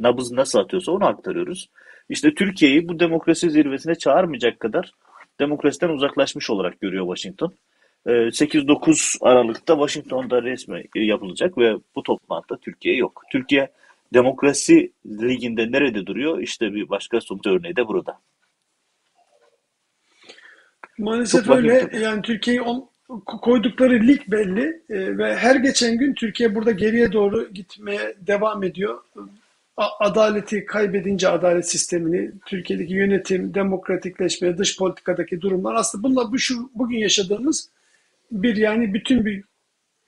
nabız 0.00 0.32
nasıl 0.32 0.58
atıyorsa 0.58 0.92
onu 0.92 1.06
aktarıyoruz. 1.06 1.68
İşte 2.08 2.34
Türkiye'yi 2.34 2.88
bu 2.88 3.00
demokrasi 3.00 3.50
zirvesine 3.50 3.94
çağırmayacak 3.94 4.60
kadar 4.60 4.92
demokrasiden 5.40 5.88
uzaklaşmış 5.88 6.50
olarak 6.50 6.80
görüyor 6.80 7.16
Washington. 7.16 7.52
8-9 8.06 9.18
ee, 9.22 9.28
Aralık'ta 9.28 9.74
Washington'da 9.74 10.42
resmi 10.42 10.84
yapılacak 10.94 11.58
ve 11.58 11.76
bu 11.96 12.02
toplantıda 12.02 12.58
Türkiye 12.58 12.96
yok. 12.96 13.22
Türkiye 13.32 13.70
demokrasi 14.14 14.92
liginde 15.06 15.72
nerede 15.72 16.06
duruyor? 16.06 16.38
İşte 16.38 16.74
bir 16.74 16.88
başka 16.88 17.20
somut 17.20 17.46
örneği 17.46 17.76
de 17.76 17.88
burada. 17.88 18.18
Maalesef 20.98 21.44
Çok 21.44 21.56
öyle. 21.56 21.90
Yani 22.00 22.22
Türkiye'yi 22.22 22.62
koydukları 23.26 24.06
lig 24.06 24.20
belli 24.28 24.82
e, 24.90 25.18
ve 25.18 25.36
her 25.36 25.56
geçen 25.56 25.98
gün 25.98 26.14
Türkiye 26.14 26.54
burada 26.54 26.70
geriye 26.70 27.12
doğru 27.12 27.48
gitmeye 27.48 28.14
devam 28.26 28.62
ediyor 28.62 28.98
adaleti 29.76 30.66
kaybedince 30.66 31.28
adalet 31.28 31.70
sistemini, 31.70 32.30
Türkiye'deki 32.46 32.92
yönetim, 32.92 33.54
demokratikleşme, 33.54 34.58
dış 34.58 34.78
politikadaki 34.78 35.40
durumlar 35.40 35.74
aslında 35.74 36.04
bunlar 36.04 36.32
bu 36.32 36.38
şu 36.38 36.70
bugün 36.74 36.98
yaşadığımız 36.98 37.70
bir 38.30 38.56
yani 38.56 38.94
bütün 38.94 39.24
bir 39.24 39.44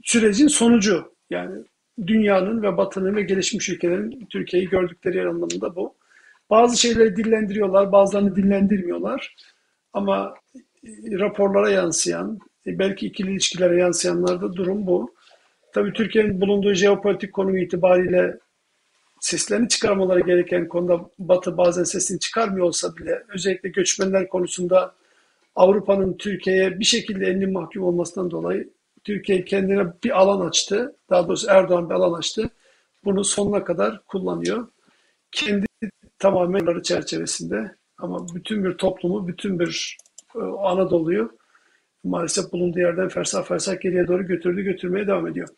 sürecin 0.04 0.48
sonucu. 0.48 1.12
Yani 1.30 1.54
dünyanın 2.06 2.62
ve 2.62 2.76
batının 2.76 3.16
ve 3.16 3.22
gelişmiş 3.22 3.68
ülkelerin 3.68 4.26
Türkiye'yi 4.30 4.68
gördükleri 4.68 5.16
yer 5.16 5.26
anlamında 5.26 5.76
bu. 5.76 5.94
Bazı 6.50 6.80
şeyleri 6.80 7.16
dillendiriyorlar, 7.16 7.92
bazılarını 7.92 8.36
dillendirmiyorlar. 8.36 9.34
Ama 9.92 10.34
raporlara 11.10 11.70
yansıyan, 11.70 12.38
e, 12.66 12.78
belki 12.78 13.06
ikili 13.06 13.30
ilişkilere 13.30 13.76
yansıyanlarda 13.76 14.56
durum 14.56 14.86
bu. 14.86 15.14
Tabii 15.72 15.92
Türkiye'nin 15.92 16.40
bulunduğu 16.40 16.74
jeopolitik 16.74 17.32
konumu 17.32 17.58
itibariyle 17.58 18.38
seslerini 19.20 19.68
çıkarmaları 19.68 20.20
gereken 20.20 20.68
konuda 20.68 21.10
Batı 21.18 21.56
bazen 21.56 21.84
sesini 21.84 22.20
çıkarmıyor 22.20 22.66
olsa 22.66 22.96
bile 22.96 23.22
özellikle 23.34 23.68
göçmenler 23.68 24.28
konusunda 24.28 24.94
Avrupa'nın 25.54 26.16
Türkiye'ye 26.16 26.80
bir 26.80 26.84
şekilde 26.84 27.26
elinin 27.26 27.52
mahkum 27.52 27.82
olmasından 27.82 28.30
dolayı 28.30 28.70
Türkiye 29.04 29.44
kendine 29.44 29.86
bir 30.04 30.20
alan 30.20 30.46
açtı. 30.48 30.96
Daha 31.10 31.28
doğrusu 31.28 31.46
Erdoğan 31.50 31.90
bir 31.90 31.94
alan 31.94 32.18
açtı. 32.18 32.50
Bunu 33.04 33.24
sonuna 33.24 33.64
kadar 33.64 34.02
kullanıyor. 34.04 34.68
Kendi 35.32 35.66
tamamen 36.18 36.82
çerçevesinde 36.82 37.74
ama 37.98 38.26
bütün 38.34 38.64
bir 38.64 38.74
toplumu, 38.74 39.28
bütün 39.28 39.58
bir 39.58 39.96
Anadolu'yu 40.42 41.30
maalesef 42.04 42.52
bulunduğu 42.52 42.78
yerden 42.78 43.08
fersah 43.08 43.44
fersah 43.44 43.80
geriye 43.80 44.08
doğru 44.08 44.26
götürdü, 44.26 44.62
götürmeye 44.62 45.06
devam 45.06 45.26
ediyor. 45.26 45.48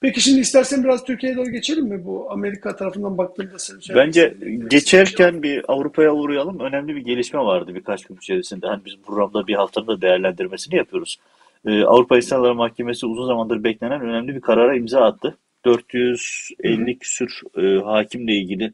Peki 0.00 0.20
şimdi 0.20 0.40
istersen 0.40 0.84
biraz 0.84 1.04
Türkiye'ye 1.04 1.38
doğru 1.38 1.50
geçelim 1.50 1.84
mi? 1.84 2.04
Bu 2.04 2.30
Amerika 2.30 2.76
tarafından 2.76 3.18
baktığında 3.18 3.58
sen 3.58 3.76
Bence 3.94 4.34
geçerken 4.70 5.42
bir 5.42 5.64
Avrupa'ya 5.68 6.12
uğrayalım. 6.12 6.60
Önemli 6.60 6.96
bir 6.96 7.00
gelişme 7.00 7.40
vardı 7.40 7.74
birkaç 7.74 8.04
gün 8.04 8.16
içerisinde. 8.16 8.66
Hani 8.66 8.84
biz 8.84 8.94
programda 9.06 9.46
bir 9.46 9.54
haftanın 9.54 9.86
da 9.86 10.00
değerlendirmesini 10.00 10.76
yapıyoruz. 10.76 11.18
Ee, 11.66 11.84
Avrupa 11.84 12.16
İnsan 12.16 12.56
Mahkemesi 12.56 13.06
uzun 13.06 13.26
zamandır 13.26 13.64
beklenen 13.64 14.00
önemli 14.00 14.34
bir 14.34 14.40
karara 14.40 14.74
imza 14.74 15.00
attı. 15.00 15.36
450 15.64 16.98
küsür 16.98 17.40
e, 17.58 17.84
hakimle 17.84 18.34
ilgili 18.34 18.72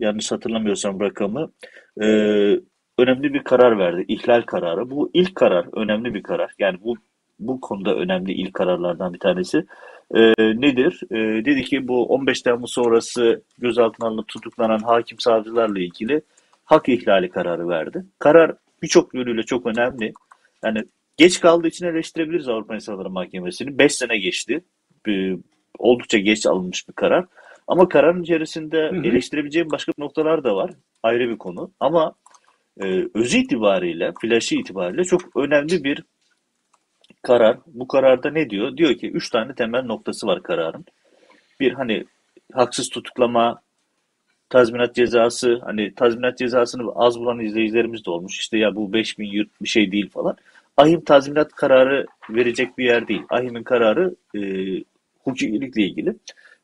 yanlış 0.00 0.32
hatırlamıyorsam 0.32 1.00
rakamı 1.00 1.52
e, 2.02 2.06
önemli 2.98 3.34
bir 3.34 3.44
karar 3.44 3.78
verdi. 3.78 4.04
İhlal 4.08 4.42
kararı. 4.42 4.90
Bu 4.90 5.10
ilk 5.14 5.34
karar 5.34 5.66
önemli 5.82 6.14
bir 6.14 6.22
karar. 6.22 6.54
Yani 6.58 6.78
bu 6.84 6.96
bu 7.38 7.60
konuda 7.60 7.94
önemli 7.94 8.32
ilk 8.32 8.54
kararlardan 8.54 9.14
bir 9.14 9.18
tanesi 9.18 9.66
e, 10.14 10.20
nedir? 10.36 11.00
E, 11.10 11.44
dedi 11.44 11.62
ki 11.62 11.88
bu 11.88 12.06
15 12.06 12.42
Temmuz 12.42 12.72
sonrası 12.72 13.42
gözaltına 13.58 14.08
alınıp 14.08 14.28
tutuklanan 14.28 14.78
hakim 14.78 15.18
savcılarla 15.18 15.78
ilgili 15.78 16.22
hak 16.64 16.88
ihlali 16.88 17.30
kararı 17.30 17.68
verdi. 17.68 18.04
Karar 18.18 18.54
birçok 18.82 19.14
yönüyle 19.14 19.42
çok 19.42 19.66
önemli. 19.66 20.12
Yani 20.64 20.84
geç 21.16 21.40
kaldığı 21.40 21.68
için 21.68 21.86
eleştirebiliriz 21.86 22.48
Avrupa 22.48 22.74
İnsan 22.74 23.12
Mahkemesi'ni. 23.12 23.78
5 23.78 23.94
sene 23.94 24.18
geçti. 24.18 24.64
Bir, 25.06 25.38
oldukça 25.78 26.18
geç 26.18 26.46
alınmış 26.46 26.88
bir 26.88 26.94
karar. 26.94 27.24
Ama 27.68 27.88
kararın 27.88 28.22
içerisinde 28.22 28.90
hı 28.90 28.96
hı. 28.96 29.06
eleştirebileceğim 29.06 29.70
başka 29.70 29.92
noktalar 29.98 30.44
da 30.44 30.56
var. 30.56 30.70
Ayrı 31.02 31.28
bir 31.28 31.38
konu. 31.38 31.70
Ama 31.80 32.14
e, 32.82 33.08
özü 33.14 33.38
itibariyle, 33.38 34.12
flaşı 34.20 34.54
itibariyle 34.54 35.04
çok 35.04 35.36
önemli 35.36 35.84
bir 35.84 36.04
karar. 37.22 37.58
Bu 37.66 37.88
kararda 37.88 38.30
ne 38.30 38.50
diyor? 38.50 38.76
Diyor 38.76 38.94
ki 38.94 39.10
üç 39.10 39.30
tane 39.30 39.54
temel 39.54 39.84
noktası 39.84 40.26
var 40.26 40.42
kararın. 40.42 40.84
Bir 41.60 41.72
hani 41.72 42.04
haksız 42.52 42.88
tutuklama, 42.88 43.60
tazminat 44.48 44.94
cezası, 44.94 45.60
hani 45.64 45.94
tazminat 45.94 46.38
cezasını 46.38 46.92
az 46.94 47.18
bulan 47.20 47.40
izleyicilerimiz 47.40 48.06
de 48.06 48.10
olmuş. 48.10 48.38
İşte 48.38 48.58
ya 48.58 48.74
bu 48.74 48.92
5000 48.92 49.32
yurt 49.32 49.62
bir 49.62 49.68
şey 49.68 49.92
değil 49.92 50.10
falan. 50.10 50.36
Ahim 50.76 51.04
tazminat 51.04 51.52
kararı 51.52 52.06
verecek 52.30 52.78
bir 52.78 52.84
yer 52.84 53.08
değil. 53.08 53.22
Ahim'in 53.30 53.62
kararı 53.62 54.14
e, 54.34 54.40
hukukilikle 55.18 55.82
ilgili. 55.82 56.16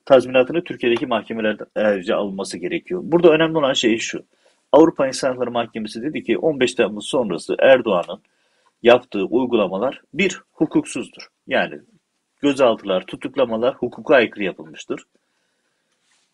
Tazminatını 0.05 0.65
Türkiye'deki 0.65 1.07
mahkemelerde 1.07 1.65
ayrıca 1.75 2.17
alınması 2.17 2.59
gerekiyor. 2.59 3.01
Burada 3.05 3.31
önemli 3.33 3.59
olan 3.59 3.73
şey 3.73 3.99
şu. 3.99 4.25
Avrupa 4.73 5.07
İnsan 5.07 5.29
Hakları 5.29 5.51
Mahkemesi 5.51 6.03
dedi 6.03 6.23
ki 6.23 6.39
15 6.39 6.75
Temmuz 6.75 7.07
sonrası 7.07 7.57
Erdoğan'ın 7.59 8.23
yaptığı 8.83 9.25
uygulamalar 9.25 10.03
bir 10.15 10.41
hukuksuzdur. 10.53 11.29
Yani 11.47 11.81
gözaltılar, 12.43 13.07
tutuklamalar 13.07 13.75
hukuka 13.75 14.15
aykırı 14.15 14.45
yapılmıştır. 14.45 15.05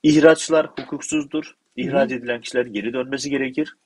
İhraçlar 0.03 0.67
hukuksuzdur. 0.67 1.57
İhraç 1.77 2.13
edilen 2.13 2.41
kişilerin 2.41 2.73
geri 2.73 2.93
dönmesi 2.93 3.31
gerekir. 3.31 3.77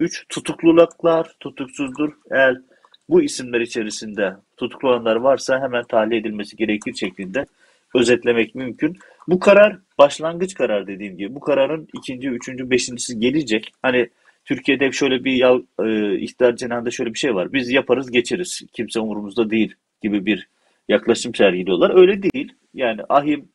Üç, 0.00 0.28
tutukluluklar 0.28 1.36
tutuksuzdur. 1.40 2.12
Eğer 2.30 2.60
bu 3.08 3.22
isimler 3.22 3.60
içerisinde 3.60 4.36
tutuklu 4.56 4.88
olanlar 4.88 5.16
varsa 5.16 5.60
hemen 5.60 5.84
tahliye 5.84 6.20
edilmesi 6.20 6.56
gerekir 6.56 6.94
şeklinde 6.94 7.46
özetlemek 7.94 8.54
mümkün. 8.54 8.98
Bu 9.28 9.38
karar 9.38 9.78
başlangıç 9.98 10.54
karar 10.54 10.86
dediğim 10.86 11.16
gibi. 11.16 11.34
Bu 11.34 11.40
kararın 11.40 11.88
ikinci, 11.94 12.28
üçüncü, 12.28 12.70
beşincisi 12.70 13.18
gelecek. 13.18 13.72
Hani 13.82 14.10
Türkiye'de 14.44 14.92
şöyle 14.92 15.24
bir 15.24 15.32
ya, 15.32 15.60
e, 15.84 16.18
iktidar 16.18 16.56
cenahında 16.56 16.90
şöyle 16.90 17.14
bir 17.14 17.18
şey 17.18 17.34
var. 17.34 17.52
Biz 17.52 17.70
yaparız 17.70 18.10
geçeriz. 18.10 18.62
Kimse 18.72 19.00
umurumuzda 19.00 19.50
değil 19.50 19.74
gibi 20.02 20.26
bir 20.26 20.48
yaklaşım 20.88 21.34
sergiliyorlar. 21.34 21.98
Öyle 22.00 22.22
değil. 22.22 22.52
Yani 22.74 23.00
ahim 23.08 23.48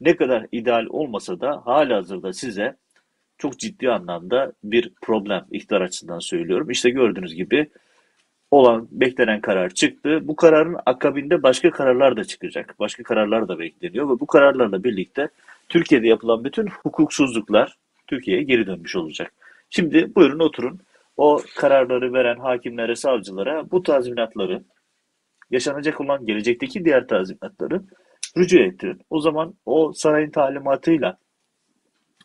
ne 0.00 0.16
kadar 0.16 0.46
ideal 0.52 0.86
olmasa 0.88 1.40
da 1.40 1.62
hala 1.64 1.96
hazırda 1.96 2.32
size 2.32 2.76
çok 3.38 3.58
ciddi 3.58 3.90
anlamda 3.90 4.52
bir 4.64 4.92
problem 5.02 5.44
iktidar 5.50 5.80
açısından 5.80 6.18
söylüyorum. 6.18 6.70
İşte 6.70 6.90
gördüğünüz 6.90 7.34
gibi 7.34 7.70
olan 8.50 8.88
beklenen 8.90 9.40
karar 9.40 9.70
çıktı. 9.70 10.20
Bu 10.22 10.36
kararın 10.36 10.76
akabinde 10.86 11.42
başka 11.42 11.70
kararlar 11.70 12.16
da 12.16 12.24
çıkacak. 12.24 12.74
Başka 12.78 13.02
kararlar 13.02 13.48
da 13.48 13.58
bekleniyor 13.58 14.08
ve 14.08 14.20
bu 14.20 14.26
kararlarla 14.26 14.84
birlikte 14.84 15.28
Türkiye'de 15.68 16.06
yapılan 16.06 16.44
bütün 16.44 16.66
hukuksuzluklar 16.66 17.76
Türkiye'ye 18.06 18.42
geri 18.42 18.66
dönmüş 18.66 18.96
olacak. 18.96 19.32
Şimdi 19.70 20.14
buyurun 20.14 20.38
oturun. 20.38 20.80
O 21.16 21.42
kararları 21.56 22.12
veren 22.12 22.36
hakimlere, 22.36 22.96
savcılara 22.96 23.70
bu 23.70 23.82
tazminatları, 23.82 24.62
yaşanacak 25.50 26.00
olan 26.00 26.26
gelecekteki 26.26 26.84
diğer 26.84 27.08
tazminatları 27.08 27.82
rücu 28.36 28.58
ettirin. 28.58 29.00
O 29.10 29.20
zaman 29.20 29.54
o 29.66 29.92
sarayın 29.92 30.30
talimatıyla 30.30 31.18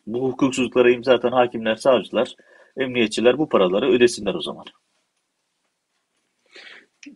bu 0.06 0.28
hukuksuzluklara 0.28 0.90
imza 0.90 1.14
atan 1.14 1.32
hakimler, 1.32 1.76
savcılar, 1.76 2.34
emniyetçiler 2.76 3.38
bu 3.38 3.48
paraları 3.48 3.90
ödesinler 3.90 4.34
o 4.34 4.40
zaman. 4.40 4.64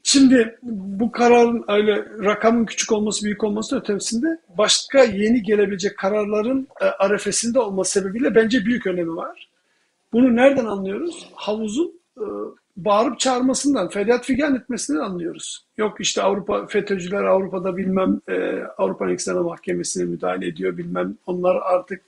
Şimdi 0.03 0.59
bu 0.63 1.13
kararın 1.13 1.65
öyle 1.69 2.05
rakamın 2.25 2.65
küçük 2.65 2.93
olması, 2.93 3.25
büyük 3.25 3.45
olması 3.45 3.79
ötesinde 3.79 4.41
başka 4.59 5.05
yeni 5.05 5.43
gelebilecek 5.43 5.99
kararların 5.99 6.69
e, 6.81 6.85
arefesinde 6.85 7.61
olması 7.61 7.93
sebebiyle 7.93 8.35
bence 8.35 8.65
büyük 8.65 8.87
önemi 8.87 9.17
var. 9.17 9.49
Bunu 10.13 10.37
nereden 10.37 10.65
anlıyoruz? 10.65 11.29
Havuzun 11.35 12.01
e, 12.17 12.25
bağırıp 12.77 13.19
çağırmasından, 13.21 13.89
feryat 13.89 14.25
figan 14.25 14.55
etmesinden 14.55 15.01
anlıyoruz. 15.01 15.65
Yok 15.77 16.01
işte 16.01 16.23
Avrupa 16.23 16.67
FETÖ'cüler 16.67 17.25
Avrupa'da 17.25 17.77
bilmem 17.77 18.21
e, 18.29 18.63
Avrupa 18.79 19.11
İnsan 19.11 19.45
Mahkemesi'ne 19.45 20.05
müdahale 20.05 20.47
ediyor 20.47 20.77
bilmem 20.77 21.15
onlar 21.27 21.57
artık 21.57 22.03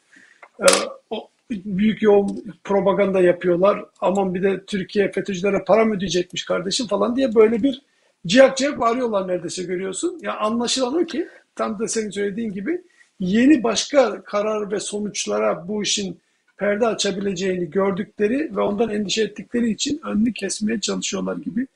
e, 0.60 0.66
o, 1.10 1.28
büyük 1.50 2.02
yoğun 2.02 2.44
propaganda 2.64 3.20
yapıyorlar. 3.20 3.84
Aman 4.00 4.34
bir 4.34 4.42
de 4.42 4.64
Türkiye 4.64 5.12
FETÖ'cülere 5.12 5.64
para 5.66 5.84
mı 5.84 5.94
ödeyecekmiş 5.94 6.44
kardeşim 6.44 6.86
falan 6.86 7.16
diye 7.16 7.34
böyle 7.34 7.62
bir 7.62 7.82
ciyak 8.26 8.56
ciyak 8.56 8.80
bağırıyorlar 8.80 9.28
neredeyse 9.28 9.62
görüyorsun. 9.62 10.18
Ya 10.22 10.36
anlaşılan 10.36 10.94
o 10.94 11.04
ki 11.04 11.28
tam 11.56 11.78
da 11.78 11.88
senin 11.88 12.10
söylediğin 12.10 12.52
gibi 12.52 12.82
yeni 13.20 13.62
başka 13.62 14.22
karar 14.22 14.72
ve 14.72 14.80
sonuçlara 14.80 15.68
bu 15.68 15.82
işin 15.82 16.18
perde 16.56 16.86
açabileceğini 16.86 17.70
gördükleri 17.70 18.56
ve 18.56 18.60
ondan 18.60 18.90
endişe 18.90 19.22
ettikleri 19.22 19.70
için 19.70 20.00
önünü 20.04 20.32
kesmeye 20.32 20.80
çalışıyorlar 20.80 21.36
gibi 21.36 21.66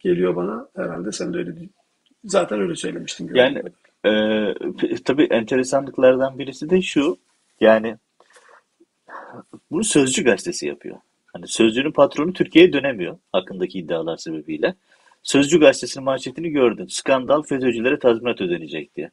geliyor 0.00 0.36
bana. 0.36 0.68
Herhalde 0.76 1.12
sen 1.12 1.34
de 1.34 1.38
öyle 1.38 1.52
zaten 2.24 2.60
öyle 2.60 2.76
söylemiştin. 2.76 3.30
Yani 3.34 3.62
e, 4.06 4.12
tabii 5.04 5.24
enteresanlıklardan 5.24 6.38
birisi 6.38 6.70
de 6.70 6.82
şu. 6.82 7.16
Yani 7.60 7.96
bunu 9.70 9.84
Sözcü 9.84 10.24
gazetesi 10.24 10.66
yapıyor. 10.66 10.96
Hani 11.32 11.48
Sözcü'nün 11.48 11.92
patronu 11.92 12.32
Türkiye'ye 12.32 12.72
dönemiyor 12.72 13.18
hakkındaki 13.32 13.78
iddialar 13.78 14.16
sebebiyle. 14.16 14.74
Sözcü 15.22 15.60
gazetesinin 15.60 16.04
manşetini 16.04 16.50
gördün. 16.50 16.86
Skandal 16.86 17.42
FETÖ'cülere 17.42 17.98
tazminat 17.98 18.40
ödenecek 18.40 18.96
diye. 18.96 19.10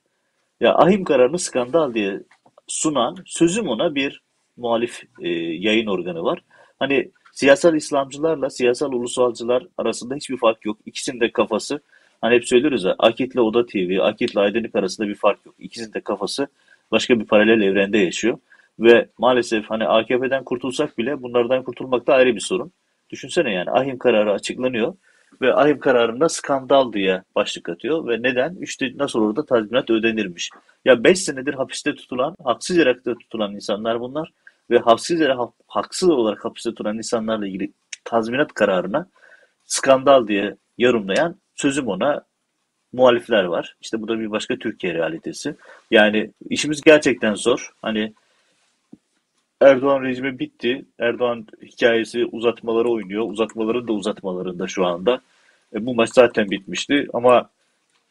Ya 0.60 0.76
ahim 0.76 1.04
kararını 1.04 1.40
skandal 1.40 1.94
diye 1.94 2.24
sunan 2.68 3.18
sözüm 3.26 3.68
ona 3.68 3.96
bir 3.96 4.22
muhalif 4.58 5.04
e, 5.22 5.30
yayın 5.40 5.88
organı 5.88 6.24
var. 6.24 6.44
Hani 6.80 7.12
siyasal 7.34 7.76
İslamcılarla 7.76 8.50
siyasal 8.50 8.92
ulusalcılar 8.92 9.68
arasında 9.78 10.16
hiçbir 10.16 10.38
fark 10.38 10.66
yok. 10.66 10.78
İkisinin 10.86 11.20
de 11.20 11.32
kafası 11.32 11.82
hani 12.22 12.36
hep 12.36 12.48
söylüyoruz 12.48 12.84
ya 12.84 12.96
Akit'le 13.00 13.38
Oda 13.38 13.66
TV, 13.66 14.00
Akit'le 14.02 14.38
Aydınlık 14.38 14.76
arasında 14.76 15.08
bir 15.08 15.16
fark 15.16 15.46
yok. 15.46 15.56
İkisinin 15.60 15.94
de 15.94 16.02
kafası 16.02 16.48
başka 16.92 17.20
bir 17.20 17.26
paralel 17.26 17.62
evrende 17.62 17.98
yaşıyor. 17.98 18.38
Ve 18.80 19.10
maalesef 19.18 19.66
hani 19.70 19.88
AKP'den 19.88 20.44
kurtulsak 20.44 20.98
bile 20.98 21.22
bunlardan 21.22 21.64
kurtulmak 21.64 22.08
da 22.08 22.14
ayrı 22.14 22.36
bir 22.36 22.40
sorun. 22.40 22.72
Düşünsene 23.10 23.54
yani 23.54 23.72
ahim 23.72 23.98
kararı 23.98 24.32
açıklanıyor 24.32 24.94
ve 25.42 25.54
ahim 25.54 25.80
kararında 25.80 26.30
skandal 26.30 26.94
diye 26.94 27.24
başlık 27.36 27.70
atıyor 27.70 28.08
ve 28.08 28.22
neden? 28.22 28.56
İşte 28.62 28.92
nasıl 28.96 29.20
olur 29.20 29.36
da 29.36 29.46
tazminat 29.46 29.90
ödenirmiş. 29.90 30.50
Ya 30.86 31.04
5 31.04 31.20
senedir 31.20 31.54
hapiste 31.54 31.96
tutulan, 31.96 32.36
haksız 32.44 32.78
yere 32.78 33.02
tutulan 33.04 33.56
insanlar 33.56 34.00
bunlar 34.00 34.32
ve 34.70 34.80
haksız 34.80 35.20
yere 35.20 35.36
haksız 35.68 36.10
olarak 36.10 36.46
hapiste 36.46 36.70
tutulan 36.70 36.98
insanlarla 36.98 37.48
ilgili 37.48 37.72
tazminat 38.04 38.54
kararına 38.54 39.08
skandal 39.66 40.28
diye 40.28 40.56
yorumlayan 40.78 41.36
sözüm 41.56 41.88
ona 41.88 42.22
muhalifler 42.94 43.44
var. 43.44 43.76
İşte 43.82 44.02
bu 44.02 44.08
da 44.08 44.20
bir 44.20 44.32
başka 44.32 44.56
Türkiye 44.56 44.94
realitesi. 44.94 45.56
Yani 45.92 46.32
işimiz 46.50 46.82
gerçekten 46.82 47.36
zor. 47.36 47.72
Hani 47.82 48.14
Erdoğan 49.62 50.04
rejimi 50.04 50.40
bitti. 50.40 50.86
Erdoğan 51.00 51.48
hikayesi 51.62 52.26
uzatmaları 52.26 52.90
oynuyor. 52.90 53.30
Uzatmaların 53.30 53.88
da 53.88 53.94
uzatmalarında 53.94 54.68
şu 54.68 54.86
anda. 54.86 55.22
E, 55.74 55.86
bu 55.86 55.96
maç 55.96 56.10
zaten 56.14 56.52
bitmişti 56.52 57.08
ama 57.14 57.50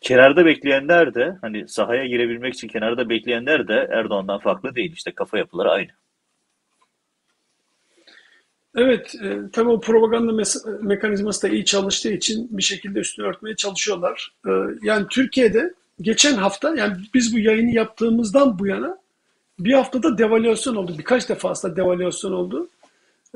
kenarda 0.00 0.46
bekleyenler 0.46 1.14
de 1.14 1.36
hani 1.40 1.68
sahaya 1.68 2.06
girebilmek 2.06 2.54
için 2.54 2.68
kenarda 2.68 3.08
bekleyenler 3.08 3.68
de 3.68 3.88
Erdoğan'dan 3.90 4.38
farklı 4.38 4.74
değil. 4.74 4.92
İşte 4.92 5.12
kafa 5.12 5.38
yapıları 5.38 5.70
aynı. 5.70 5.90
Evet, 8.76 9.14
e, 9.22 9.38
tabii 9.52 9.68
o 9.68 9.80
propaganda 9.80 10.32
me- 10.32 10.86
mekanizması 10.86 11.42
da 11.42 11.52
iyi 11.52 11.64
çalıştığı 11.64 12.12
için 12.12 12.48
bir 12.50 12.62
şekilde 12.62 12.98
üstünü 12.98 13.26
örtmeye 13.26 13.56
çalışıyorlar. 13.56 14.32
E, 14.46 14.50
yani 14.82 15.06
Türkiye'de 15.10 15.74
geçen 16.00 16.34
hafta, 16.34 16.74
yani 16.76 16.96
biz 17.14 17.34
bu 17.34 17.38
yayını 17.38 17.70
yaptığımızdan 17.70 18.58
bu 18.58 18.66
yana 18.66 18.98
bir 19.58 19.72
haftada 19.72 20.18
devalüasyon 20.18 20.76
oldu. 20.76 20.94
Birkaç 20.98 21.28
defa 21.28 21.50
aslında 21.50 21.76
devalüasyon 21.76 22.32
oldu. 22.32 22.68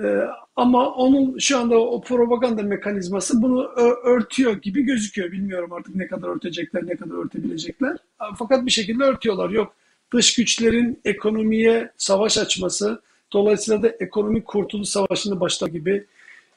Ee, 0.03 0.21
ama 0.57 0.95
onun 0.95 1.39
şu 1.39 1.59
anda 1.59 1.79
o 1.79 2.03
propaganda 2.03 2.63
mekanizması 2.63 3.43
bunu 3.43 3.63
örtüyor 4.05 4.53
gibi 4.63 4.83
gözüküyor. 4.83 5.33
Bilmiyorum 5.33 5.73
artık 5.73 5.95
ne 5.95 6.07
kadar 6.07 6.29
örtecekler, 6.29 6.87
ne 6.87 6.97
kadar 6.97 7.25
örtebilecekler. 7.25 7.97
Fakat 8.39 8.67
bir 8.67 8.71
şekilde 8.71 9.05
örtüyorlar. 9.05 9.51
Yok 9.51 9.75
dış 10.13 10.35
güçlerin 10.35 11.01
ekonomiye 11.05 11.91
savaş 11.97 12.39
açması, 12.39 13.01
dolayısıyla 13.33 13.83
da 13.83 13.89
ekonomik 14.01 14.47
kurtuluş 14.47 14.89
savaşını 14.89 15.41
başlar 15.41 15.69
gibi. 15.69 16.05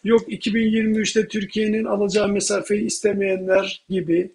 Yok 0.03 0.21
2023'te 0.29 1.27
Türkiye'nin 1.27 1.85
alacağı 1.85 2.27
mesafeyi 2.27 2.85
istemeyenler 2.85 3.83
gibi. 3.89 4.31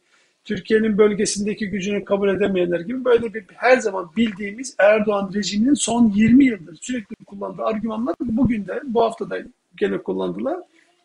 Türkiye'nin 0.48 0.98
bölgesindeki 0.98 1.70
gücünü 1.70 2.04
kabul 2.04 2.28
edemeyenler 2.28 2.80
gibi 2.80 3.04
böyle 3.04 3.34
bir 3.34 3.44
her 3.54 3.78
zaman 3.78 4.10
bildiğimiz 4.16 4.74
Erdoğan 4.78 5.30
rejiminin 5.34 5.74
son 5.74 6.12
20 6.14 6.44
yıldır 6.44 6.78
sürekli 6.80 7.24
kullandığı 7.24 7.62
argümanlar 7.62 8.14
bugün 8.20 8.66
de 8.66 8.80
bu 8.84 9.02
hafta 9.02 9.30
da 9.30 9.38
gene 9.76 9.98
kullandılar. 9.98 10.58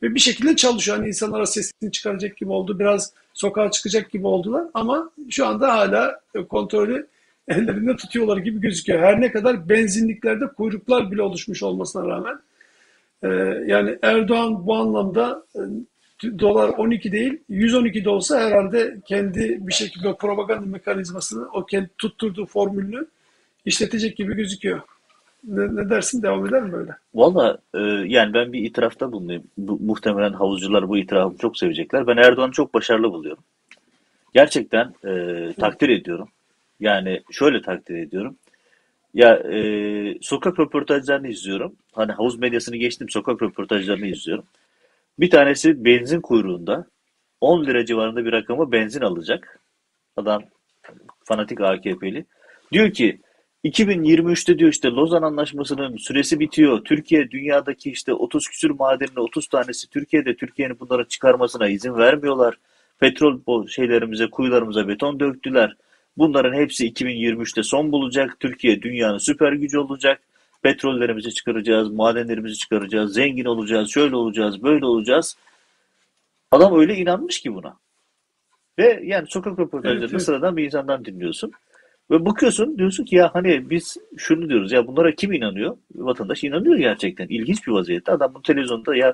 Ve 0.03 0.15
bir 0.15 0.19
şekilde 0.19 0.55
çalışıyor. 0.55 0.97
Hani 0.97 1.07
insanlara 1.07 1.45
sesini 1.45 1.91
çıkaracak 1.91 2.37
gibi 2.37 2.51
oldu. 2.51 2.79
Biraz 2.79 3.13
sokağa 3.33 3.71
çıkacak 3.71 4.11
gibi 4.11 4.27
oldular. 4.27 4.65
Ama 4.73 5.11
şu 5.29 5.47
anda 5.47 5.73
hala 5.73 6.19
kontrolü 6.49 7.07
ellerinde 7.47 7.95
tutuyorlar 7.95 8.37
gibi 8.37 8.61
gözüküyor. 8.61 8.99
Her 8.99 9.21
ne 9.21 9.31
kadar 9.31 9.69
benzinliklerde 9.69 10.47
kuyruklar 10.47 11.11
bile 11.11 11.21
oluşmuş 11.21 11.63
olmasına 11.63 12.07
rağmen. 12.07 12.39
Yani 13.67 13.97
Erdoğan 14.01 14.67
bu 14.67 14.75
anlamda 14.75 15.45
dolar 16.39 16.69
12 16.69 17.11
değil 17.11 17.37
112 17.49 18.05
de 18.05 18.09
olsa 18.09 18.39
herhalde 18.39 18.97
kendi 19.05 19.67
bir 19.67 19.73
şekilde 19.73 20.15
propaganda 20.15 20.65
mekanizmasını 20.65 21.47
o 21.53 21.65
kendi 21.65 21.89
tutturduğu 21.97 22.45
formülünü 22.45 23.07
işletecek 23.65 24.17
gibi 24.17 24.35
gözüküyor. 24.35 24.81
Ne, 25.47 25.75
ne 25.75 25.89
dersin 25.89 26.21
devam 26.23 26.47
eder 26.47 26.63
mi 26.63 26.71
böyle? 26.71 26.91
Valla 27.15 27.57
e, 27.73 27.79
yani 28.07 28.33
ben 28.33 28.53
bir 28.53 28.63
itirafta 28.63 29.11
bulunayım. 29.11 29.43
Bu, 29.57 29.79
muhtemelen 29.79 30.33
havuzcular 30.33 30.89
bu 30.89 30.97
itirafımı 30.97 31.37
çok 31.37 31.57
sevecekler. 31.57 32.07
Ben 32.07 32.17
Erdoğan'ı 32.17 32.51
çok 32.51 32.73
başarılı 32.73 33.11
buluyorum. 33.11 33.43
Gerçekten 34.33 34.93
e, 35.05 35.53
takdir 35.53 35.89
ediyorum. 35.89 36.29
Yani 36.79 37.21
şöyle 37.31 37.61
takdir 37.61 37.95
ediyorum. 37.95 38.35
Ya 39.13 39.35
e, 39.35 40.17
sokak 40.21 40.59
röportajlarını 40.59 41.27
izliyorum. 41.27 41.75
Hani 41.91 42.11
havuz 42.11 42.39
medyasını 42.39 42.75
geçtim 42.75 43.09
sokak 43.09 43.41
röportajlarını 43.41 44.07
izliyorum. 44.07 44.45
Bir 45.19 45.29
tanesi 45.29 45.85
benzin 45.85 46.21
kuyruğunda 46.21 46.85
10 47.41 47.65
lira 47.65 47.85
civarında 47.85 48.25
bir 48.25 48.31
rakamı 48.31 48.71
benzin 48.71 49.01
alacak. 49.01 49.59
Adam 50.15 50.43
fanatik 51.25 51.61
AKP'li. 51.61 52.25
Diyor 52.71 52.91
ki 52.91 53.21
2023'te 53.65 54.59
diyor 54.59 54.71
işte 54.71 54.89
Lozan 54.89 55.21
Anlaşması'nın 55.21 55.97
süresi 55.97 56.39
bitiyor. 56.39 56.83
Türkiye 56.83 57.31
dünyadaki 57.31 57.91
işte 57.91 58.13
30 58.13 58.47
küsür 58.47 58.69
madenin 58.69 59.15
30 59.15 59.47
tanesi 59.47 59.89
Türkiye'de 59.89 60.35
Türkiye'nin 60.35 60.79
bunları 60.79 61.07
çıkarmasına 61.07 61.67
izin 61.67 61.95
vermiyorlar. 61.95 62.55
Petrol 62.99 63.67
şeylerimize, 63.67 64.29
kuyularımıza 64.29 64.87
beton 64.87 65.19
döktüler. 65.19 65.75
Bunların 66.17 66.53
hepsi 66.53 66.91
2023'te 66.91 67.63
son 67.63 67.91
bulacak. 67.91 68.39
Türkiye 68.39 68.81
dünyanın 68.81 69.17
süper 69.17 69.53
gücü 69.53 69.77
olacak. 69.77 70.21
Petrollerimizi 70.63 71.33
çıkaracağız, 71.33 71.89
madenlerimizi 71.91 72.57
çıkaracağız, 72.57 73.13
zengin 73.13 73.45
olacağız, 73.45 73.91
şöyle 73.91 74.15
olacağız, 74.15 74.63
böyle 74.63 74.85
olacağız. 74.85 75.37
Adam 76.51 76.79
öyle 76.79 76.95
inanmış 76.95 77.41
ki 77.41 77.53
buna. 77.53 77.77
Ve 78.79 79.01
yani 79.03 79.27
sokak 79.27 79.59
röportajlarında 79.59 79.99
evet, 79.99 80.11
evet. 80.11 80.21
sıradan 80.21 80.57
bir 80.57 80.65
insandan 80.65 81.05
dinliyorsun. 81.05 81.51
Ve 82.11 82.25
bakıyorsun 82.25 82.77
diyorsun 82.77 83.05
ki 83.05 83.15
ya 83.15 83.29
hani 83.33 83.69
biz 83.69 83.97
şunu 84.17 84.49
diyoruz 84.49 84.71
ya 84.71 84.87
bunlara 84.87 85.15
kim 85.15 85.33
inanıyor? 85.33 85.77
Vatandaş 85.95 86.43
inanıyor 86.43 86.77
gerçekten. 86.77 87.27
İlginç 87.27 87.67
bir 87.67 87.71
vaziyette. 87.71 88.11
Adam 88.11 88.33
bu 88.33 88.41
televizyonda 88.41 88.95
ya 88.95 89.13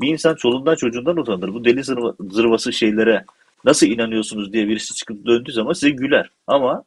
bir 0.00 0.08
insan 0.08 0.34
çoluğundan 0.34 0.74
çocuğundan 0.74 1.16
utanır. 1.16 1.54
Bu 1.54 1.64
deli 1.64 1.84
zırva, 1.84 2.14
zırvası 2.30 2.72
şeylere 2.72 3.24
nasıl 3.64 3.86
inanıyorsunuz 3.86 4.52
diye 4.52 4.68
birisi 4.68 4.94
çıkıp 4.94 5.26
döndüğü 5.26 5.52
zaman 5.52 5.72
size 5.72 5.90
güler. 5.90 6.30
Ama 6.46 6.84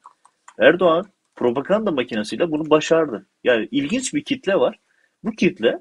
Erdoğan 0.59 1.05
propaganda 1.43 1.91
makinesiyle 1.91 2.51
bunu 2.51 2.69
başardı. 2.69 3.27
Yani 3.43 3.67
ilginç 3.71 4.13
bir 4.13 4.23
kitle 4.23 4.55
var. 4.55 4.79
Bu 5.23 5.31
kitle 5.31 5.79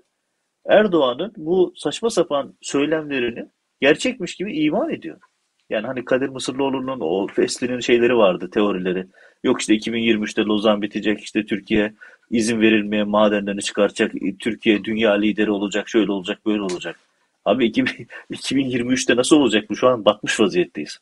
Erdoğan'ın 0.66 1.32
bu 1.36 1.72
saçma 1.76 2.10
sapan 2.10 2.54
söylemlerini 2.60 3.46
gerçekmiş 3.80 4.34
gibi 4.34 4.58
iman 4.58 4.90
ediyor. 4.90 5.20
Yani 5.70 5.86
hani 5.86 6.04
Kadir 6.04 6.28
Mısırlıoğlu'nun 6.28 7.00
o 7.00 7.26
Fesli'nin 7.26 7.80
şeyleri 7.80 8.16
vardı, 8.16 8.50
teorileri. 8.50 9.06
Yok 9.44 9.60
işte 9.60 9.74
2023'te 9.74 10.42
Lozan 10.42 10.82
bitecek, 10.82 11.20
işte 11.20 11.46
Türkiye 11.46 11.94
izin 12.30 12.60
verilmeye 12.60 13.04
madenlerini 13.04 13.62
çıkaracak, 13.62 14.12
Türkiye 14.38 14.84
dünya 14.84 15.12
lideri 15.12 15.50
olacak, 15.50 15.88
şöyle 15.88 16.12
olacak, 16.12 16.46
böyle 16.46 16.62
olacak. 16.62 16.96
Abi 17.44 17.66
2000, 17.66 18.06
2023'te 18.30 19.16
nasıl 19.16 19.36
olacak 19.36 19.70
bu? 19.70 19.76
Şu 19.76 19.88
an 19.88 20.04
batmış 20.04 20.40
vaziyetteyiz. 20.40 20.98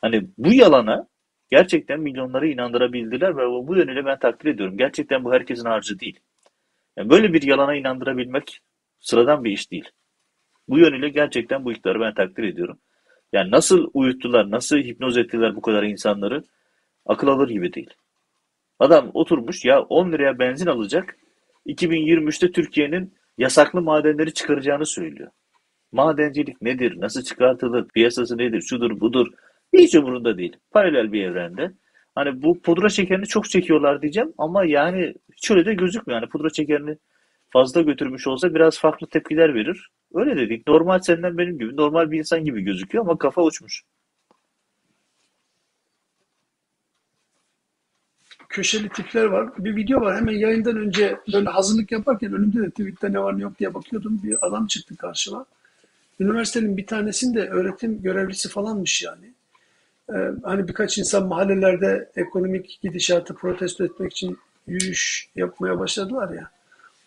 Hani 0.00 0.26
bu 0.38 0.52
yalana 0.52 1.06
gerçekten 1.50 2.00
milyonları 2.00 2.48
inandırabildiler 2.48 3.36
ve 3.36 3.46
bu 3.68 3.76
yönüyle 3.76 4.04
ben 4.04 4.18
takdir 4.18 4.50
ediyorum. 4.50 4.78
Gerçekten 4.78 5.24
bu 5.24 5.32
herkesin 5.32 5.64
harcı 5.64 6.00
değil. 6.00 6.20
Yani 6.96 7.10
böyle 7.10 7.32
bir 7.32 7.42
yalana 7.42 7.74
inandırabilmek 7.74 8.60
sıradan 9.00 9.44
bir 9.44 9.50
iş 9.50 9.70
değil. 9.70 9.90
Bu 10.68 10.78
yönüyle 10.78 11.08
gerçekten 11.08 11.64
bu 11.64 11.72
iktidarı 11.72 12.00
ben 12.00 12.14
takdir 12.14 12.44
ediyorum. 12.44 12.78
Yani 13.32 13.50
nasıl 13.50 13.90
uyuttular, 13.94 14.50
nasıl 14.50 14.76
hipnoz 14.76 15.16
ettiler 15.16 15.56
bu 15.56 15.60
kadar 15.62 15.82
insanları 15.82 16.44
akıl 17.06 17.28
alır 17.28 17.48
gibi 17.48 17.72
değil. 17.72 17.90
Adam 18.78 19.10
oturmuş 19.14 19.64
ya 19.64 19.82
10 19.82 20.12
liraya 20.12 20.38
benzin 20.38 20.66
alacak. 20.66 21.16
2023'te 21.66 22.52
Türkiye'nin 22.52 23.14
yasaklı 23.38 23.82
madenleri 23.82 24.34
çıkaracağını 24.34 24.86
söylüyor. 24.86 25.30
Madencilik 25.92 26.62
nedir? 26.62 27.00
Nasıl 27.00 27.22
çıkartılır? 27.22 27.88
Piyasası 27.88 28.38
nedir? 28.38 28.60
Şudur 28.60 29.00
budur. 29.00 29.28
Hiç 29.78 29.94
umurunda 29.94 30.38
değil. 30.38 30.56
Paralel 30.70 31.12
bir 31.12 31.24
evrende. 31.24 31.72
Hani 32.14 32.42
bu 32.42 32.60
pudra 32.60 32.88
şekerini 32.88 33.26
çok 33.26 33.50
çekiyorlar 33.50 34.02
diyeceğim 34.02 34.32
ama 34.38 34.64
yani 34.64 35.14
hiç 35.36 35.50
öyle 35.50 35.66
de 35.66 35.74
gözükmüyor. 35.74 36.20
Yani 36.20 36.30
pudra 36.30 36.48
şekerini 36.50 36.98
fazla 37.50 37.82
götürmüş 37.82 38.26
olsa 38.26 38.54
biraz 38.54 38.78
farklı 38.78 39.06
tepkiler 39.06 39.54
verir. 39.54 39.90
Öyle 40.14 40.36
dedik. 40.36 40.66
Normal 40.66 40.98
senden 40.98 41.38
benim 41.38 41.58
gibi, 41.58 41.76
normal 41.76 42.10
bir 42.10 42.18
insan 42.18 42.44
gibi 42.44 42.62
gözüküyor 42.62 43.04
ama 43.04 43.18
kafa 43.18 43.42
uçmuş. 43.42 43.82
köşeli 48.56 48.88
tipler 48.88 49.24
var. 49.24 49.48
Bir 49.58 49.76
video 49.76 50.00
var 50.00 50.16
hemen 50.16 50.32
yayından 50.32 50.76
önce 50.76 51.16
böyle 51.32 51.48
hazırlık 51.48 51.92
yaparken 51.92 52.32
önümde 52.32 52.62
de 52.62 52.70
tweette 52.70 53.12
ne 53.12 53.18
var 53.18 53.38
ne 53.38 53.42
yok 53.42 53.58
diye 53.58 53.74
bakıyordum. 53.74 54.20
Bir 54.22 54.46
adam 54.46 54.66
çıktı 54.66 54.96
karşıma. 54.96 55.46
Üniversitenin 56.20 56.76
bir 56.76 56.86
tanesinde 56.86 57.48
öğretim 57.48 58.02
görevlisi 58.02 58.48
falanmış 58.48 59.02
yani. 59.02 59.32
Ee, 60.14 60.30
hani 60.42 60.68
birkaç 60.68 60.98
insan 60.98 61.26
mahallelerde 61.26 62.10
ekonomik 62.16 62.78
gidişatı 62.82 63.34
protesto 63.34 63.84
etmek 63.84 64.12
için 64.12 64.38
yürüyüş 64.66 65.28
yapmaya 65.36 65.78
başladılar 65.78 66.34
ya. 66.34 66.50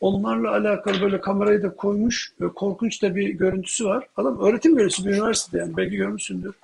Onlarla 0.01 0.51
alakalı 0.51 1.01
böyle 1.01 1.21
kamerayı 1.21 1.63
da 1.63 1.75
koymuş. 1.75 2.33
Korkunç 2.55 3.01
da 3.03 3.15
bir 3.15 3.29
görüntüsü 3.29 3.85
var. 3.85 4.07
Adam 4.17 4.39
öğretim 4.39 4.75
görevlisi 4.75 5.05
bir 5.05 5.13
üniversitede 5.13 5.61
yani 5.61 5.77
belki 5.77 5.95
görmüşsündür. 5.95 6.55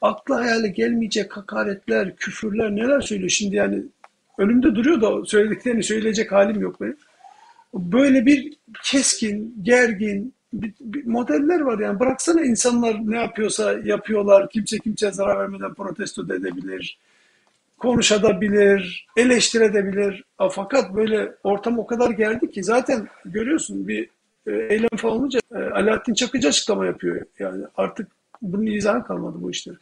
Akla 0.00 0.36
hayale 0.36 0.68
gelmeyecek 0.68 1.36
hakaretler, 1.36 2.16
küfürler 2.16 2.76
neler 2.76 3.00
söylüyor 3.00 3.30
şimdi 3.30 3.56
yani 3.56 3.82
önümde 4.38 4.74
duruyor 4.74 5.00
da 5.00 5.24
söylediklerini 5.24 5.82
söyleyecek 5.82 6.32
halim 6.32 6.60
yok 6.60 6.80
benim. 6.80 6.96
Böyle 7.74 8.26
bir 8.26 8.52
keskin, 8.84 9.54
gergin 9.62 10.34
bir, 10.52 10.72
bir 10.80 11.06
modeller 11.06 11.60
var 11.60 11.78
yani. 11.78 12.00
Bıraksana 12.00 12.40
insanlar 12.40 12.96
ne 13.00 13.16
yapıyorsa 13.16 13.72
yapıyorlar. 13.84 14.50
Kimse 14.50 14.78
kimseye 14.78 15.12
zarar 15.12 15.38
vermeden 15.38 15.74
protesto 15.74 16.22
edebilir. 16.22 16.98
Konuşabilir, 17.78 19.06
eleştirebilir. 19.16 20.24
Fakat 20.50 20.94
böyle 20.94 21.32
ortam 21.44 21.78
o 21.78 21.86
kadar 21.86 22.10
geldi 22.10 22.50
ki 22.50 22.64
zaten 22.64 23.08
görüyorsun 23.24 23.88
bir 23.88 24.08
e, 24.46 24.52
eylem 24.52 24.96
falan 24.96 25.16
olunca 25.16 25.40
e, 25.54 25.58
Alaaddin 25.58 26.14
Çakıcı 26.14 26.48
açıklama 26.48 26.86
yapıyor. 26.86 27.26
Yani 27.38 27.64
artık 27.76 28.08
bunun 28.42 28.66
izahı 28.66 29.04
kalmadı 29.04 29.36
bu 29.40 29.50
işler. 29.50 29.76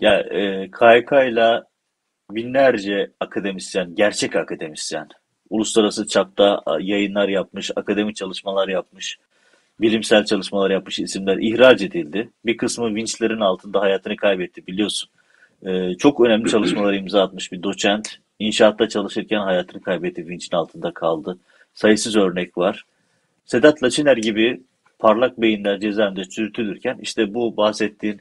Ya 0.00 0.20
e, 0.20 0.70
KYK 0.70 1.12
ile 1.12 1.62
binlerce 2.30 3.10
akademisyen, 3.20 3.94
gerçek 3.94 4.36
akademisyen, 4.36 5.08
uluslararası 5.50 6.06
çapta 6.06 6.62
yayınlar 6.80 7.28
yapmış, 7.28 7.70
akademik 7.76 8.16
çalışmalar 8.16 8.68
yapmış, 8.68 9.18
bilimsel 9.80 10.24
çalışmalar 10.24 10.70
yapmış 10.70 10.98
isimler 10.98 11.36
ihraç 11.36 11.82
edildi. 11.82 12.30
Bir 12.46 12.56
kısmı 12.56 12.94
vinçlerin 12.94 13.40
altında 13.40 13.80
hayatını 13.80 14.16
kaybetti 14.16 14.66
biliyorsun. 14.66 15.10
Ee, 15.66 15.94
çok 15.98 16.20
önemli 16.20 16.50
çalışmalar 16.50 16.94
imza 16.94 17.22
atmış 17.22 17.52
bir 17.52 17.62
doçent. 17.62 18.18
İnşaatta 18.38 18.88
çalışırken 18.88 19.40
hayatını 19.40 19.82
kaybetti, 19.82 20.28
vinçin 20.28 20.56
altında 20.56 20.94
kaldı. 20.94 21.38
Sayısız 21.74 22.16
örnek 22.16 22.58
var. 22.58 22.84
Sedat 23.44 23.82
Laçiner 23.82 24.16
gibi 24.16 24.60
parlak 24.98 25.40
beyinler 25.40 25.80
cezaevinde 25.80 26.24
çürütülürken 26.24 26.98
işte 27.02 27.34
bu 27.34 27.56
bahsettiğin 27.56 28.20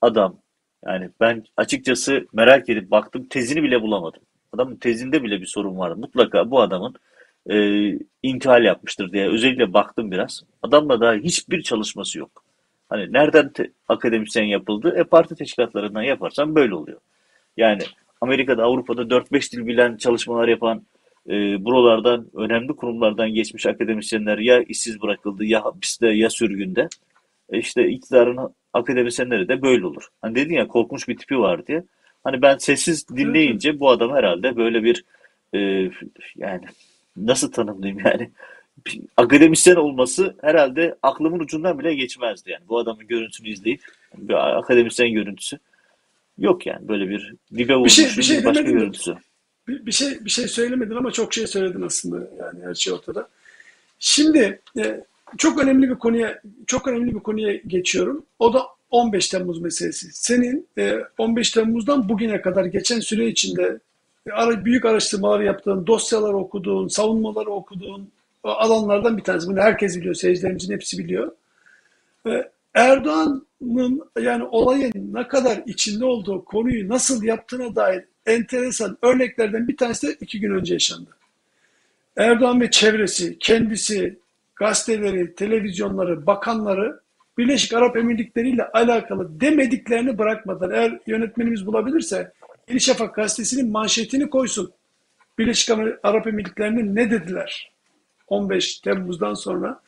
adam 0.00 0.36
yani 0.86 1.10
ben 1.20 1.44
açıkçası 1.56 2.26
merak 2.32 2.68
edip 2.68 2.90
baktım 2.90 3.26
tezini 3.30 3.62
bile 3.62 3.82
bulamadım. 3.82 4.22
Adamın 4.52 4.76
tezinde 4.76 5.22
bile 5.22 5.40
bir 5.40 5.46
sorun 5.46 5.78
vardı. 5.78 5.96
Mutlaka 5.96 6.50
bu 6.50 6.60
adamın 6.60 6.94
e, 7.50 7.92
intihal 8.22 8.64
yapmıştır 8.64 9.12
diye 9.12 9.28
özellikle 9.28 9.72
baktım 9.72 10.10
biraz. 10.10 10.42
Adamla 10.62 11.00
daha 11.00 11.14
hiçbir 11.14 11.62
çalışması 11.62 12.18
yok. 12.18 12.44
Hani 12.88 13.12
nereden 13.12 13.52
te- 13.52 13.70
akademisyen 13.88 14.44
yapıldı? 14.44 14.94
E 14.96 15.04
parti 15.04 15.34
teşkilatlarından 15.34 16.02
yaparsan 16.02 16.54
böyle 16.54 16.74
oluyor. 16.74 17.00
Yani 17.56 17.82
Amerika'da, 18.20 18.64
Avrupa'da 18.64 19.02
4-5 19.02 19.52
dil 19.52 19.66
bilen 19.66 19.96
çalışmalar 19.96 20.48
yapan 20.48 20.82
e, 21.28 21.64
buralardan, 21.64 22.26
önemli 22.34 22.76
kurumlardan 22.76 23.30
geçmiş 23.30 23.66
akademisyenler 23.66 24.38
ya 24.38 24.62
işsiz 24.62 25.02
bırakıldı, 25.02 25.44
ya 25.44 25.64
hapiste, 25.64 26.08
ya 26.08 26.30
sürgünde. 26.30 26.88
E 27.50 27.58
işte 27.58 27.88
iktidarın 27.88 28.54
akademisyenleri 28.72 29.48
de 29.48 29.62
böyle 29.62 29.86
olur. 29.86 30.08
Hani 30.22 30.34
dedin 30.34 30.54
ya 30.54 30.68
korkunç 30.68 31.08
bir 31.08 31.16
tipi 31.16 31.38
var 31.38 31.66
diye. 31.66 31.84
Hani 32.24 32.42
ben 32.42 32.56
sessiz 32.56 33.08
dinleyince 33.08 33.80
bu 33.80 33.90
adam 33.90 34.14
herhalde 34.14 34.56
böyle 34.56 34.84
bir 34.84 35.04
e, 35.54 35.58
yani 36.36 36.64
nasıl 37.16 37.52
tanımlayayım 37.52 38.00
yani 38.04 38.30
akademisyen 39.16 39.76
olması 39.76 40.34
herhalde 40.40 40.94
aklımın 41.02 41.38
ucundan 41.38 41.78
bile 41.78 41.94
geçmezdi 41.94 42.50
yani. 42.50 42.68
Bu 42.68 42.78
adamın 42.78 43.06
görüntüsünü 43.06 43.48
izleyip 43.48 43.80
bir 44.16 44.58
akademisyen 44.58 45.12
görüntüsü 45.12 45.58
yok 46.38 46.66
yani 46.66 46.88
böyle 46.88 47.08
bir 47.08 47.34
dibe 47.56 47.74
vurmuş 47.74 47.98
bir, 47.98 48.04
şey, 48.04 48.18
bir, 48.18 48.22
şey 48.22 48.44
başka 48.44 48.62
görüntüsü. 48.62 49.16
Bir, 49.68 49.86
bir 49.86 49.92
şey 49.92 50.24
bir 50.24 50.30
şey 50.30 50.48
söylemedin 50.48 50.94
ama 50.94 51.10
çok 51.10 51.34
şey 51.34 51.46
söyledin 51.46 51.82
aslında 51.82 52.16
yani 52.38 52.64
her 52.64 52.74
şey 52.74 52.92
ortada. 52.92 53.28
Şimdi 53.98 54.60
e, 54.78 55.04
çok 55.38 55.62
önemli 55.62 55.90
bir 55.90 55.94
konuya 55.94 56.40
çok 56.66 56.88
önemli 56.88 57.14
bir 57.14 57.20
konuya 57.20 57.54
geçiyorum. 57.66 58.26
O 58.38 58.54
da 58.54 58.66
15 58.90 59.28
Temmuz 59.28 59.60
meselesi. 59.60 60.12
Senin 60.12 60.68
15 61.18 61.50
e, 61.50 61.54
Temmuz'dan 61.54 62.08
bugüne 62.08 62.40
kadar 62.40 62.64
geçen 62.64 63.00
süre 63.00 63.26
içinde 63.26 63.78
büyük 64.64 64.84
araştırmalar 64.84 65.40
yaptığın, 65.40 65.86
dosyalar 65.86 66.32
okuduğun, 66.32 66.88
savunmaları 66.88 67.50
okuduğun 67.50 68.10
alanlardan 68.44 69.16
bir 69.16 69.22
tanesi. 69.22 69.48
Bunu 69.48 69.60
herkes 69.60 69.96
biliyor, 69.96 70.14
seyircilerimizin 70.14 70.74
hepsi 70.74 70.98
biliyor. 70.98 71.32
E, 72.26 72.50
Erdoğan'ın 72.74 74.10
yani 74.20 74.44
olayın 74.44 74.92
ne 75.12 75.28
kadar 75.28 75.62
içinde 75.66 76.04
olduğu 76.04 76.44
konuyu 76.44 76.88
nasıl 76.88 77.22
yaptığına 77.22 77.76
dair 77.76 78.04
enteresan 78.26 78.98
örneklerden 79.02 79.68
bir 79.68 79.76
tanesi 79.76 80.06
de 80.06 80.16
iki 80.20 80.40
gün 80.40 80.50
önce 80.50 80.74
yaşandı. 80.74 81.10
Erdoğan 82.16 82.60
ve 82.60 82.70
çevresi, 82.70 83.38
kendisi, 83.38 84.18
gazeteleri, 84.56 85.34
televizyonları, 85.34 86.26
bakanları 86.26 87.00
Birleşik 87.38 87.74
Arap 87.74 87.96
Emirlikleri 87.96 88.50
ile 88.50 88.68
alakalı 88.68 89.40
demediklerini 89.40 90.18
bırakmadılar. 90.18 90.70
Eğer 90.70 90.98
yönetmenimiz 91.06 91.66
bulabilirse 91.66 92.32
Yeni 92.68 92.80
Şafak 92.80 93.14
gazetesinin 93.14 93.72
manşetini 93.72 94.30
koysun. 94.30 94.72
Birleşik 95.38 95.78
Arap 96.02 96.26
Emirlikleri'ne 96.26 96.94
ne 96.94 97.10
dediler 97.10 97.72
15 98.26 98.78
Temmuz'dan 98.78 99.34
sonra? 99.34 99.80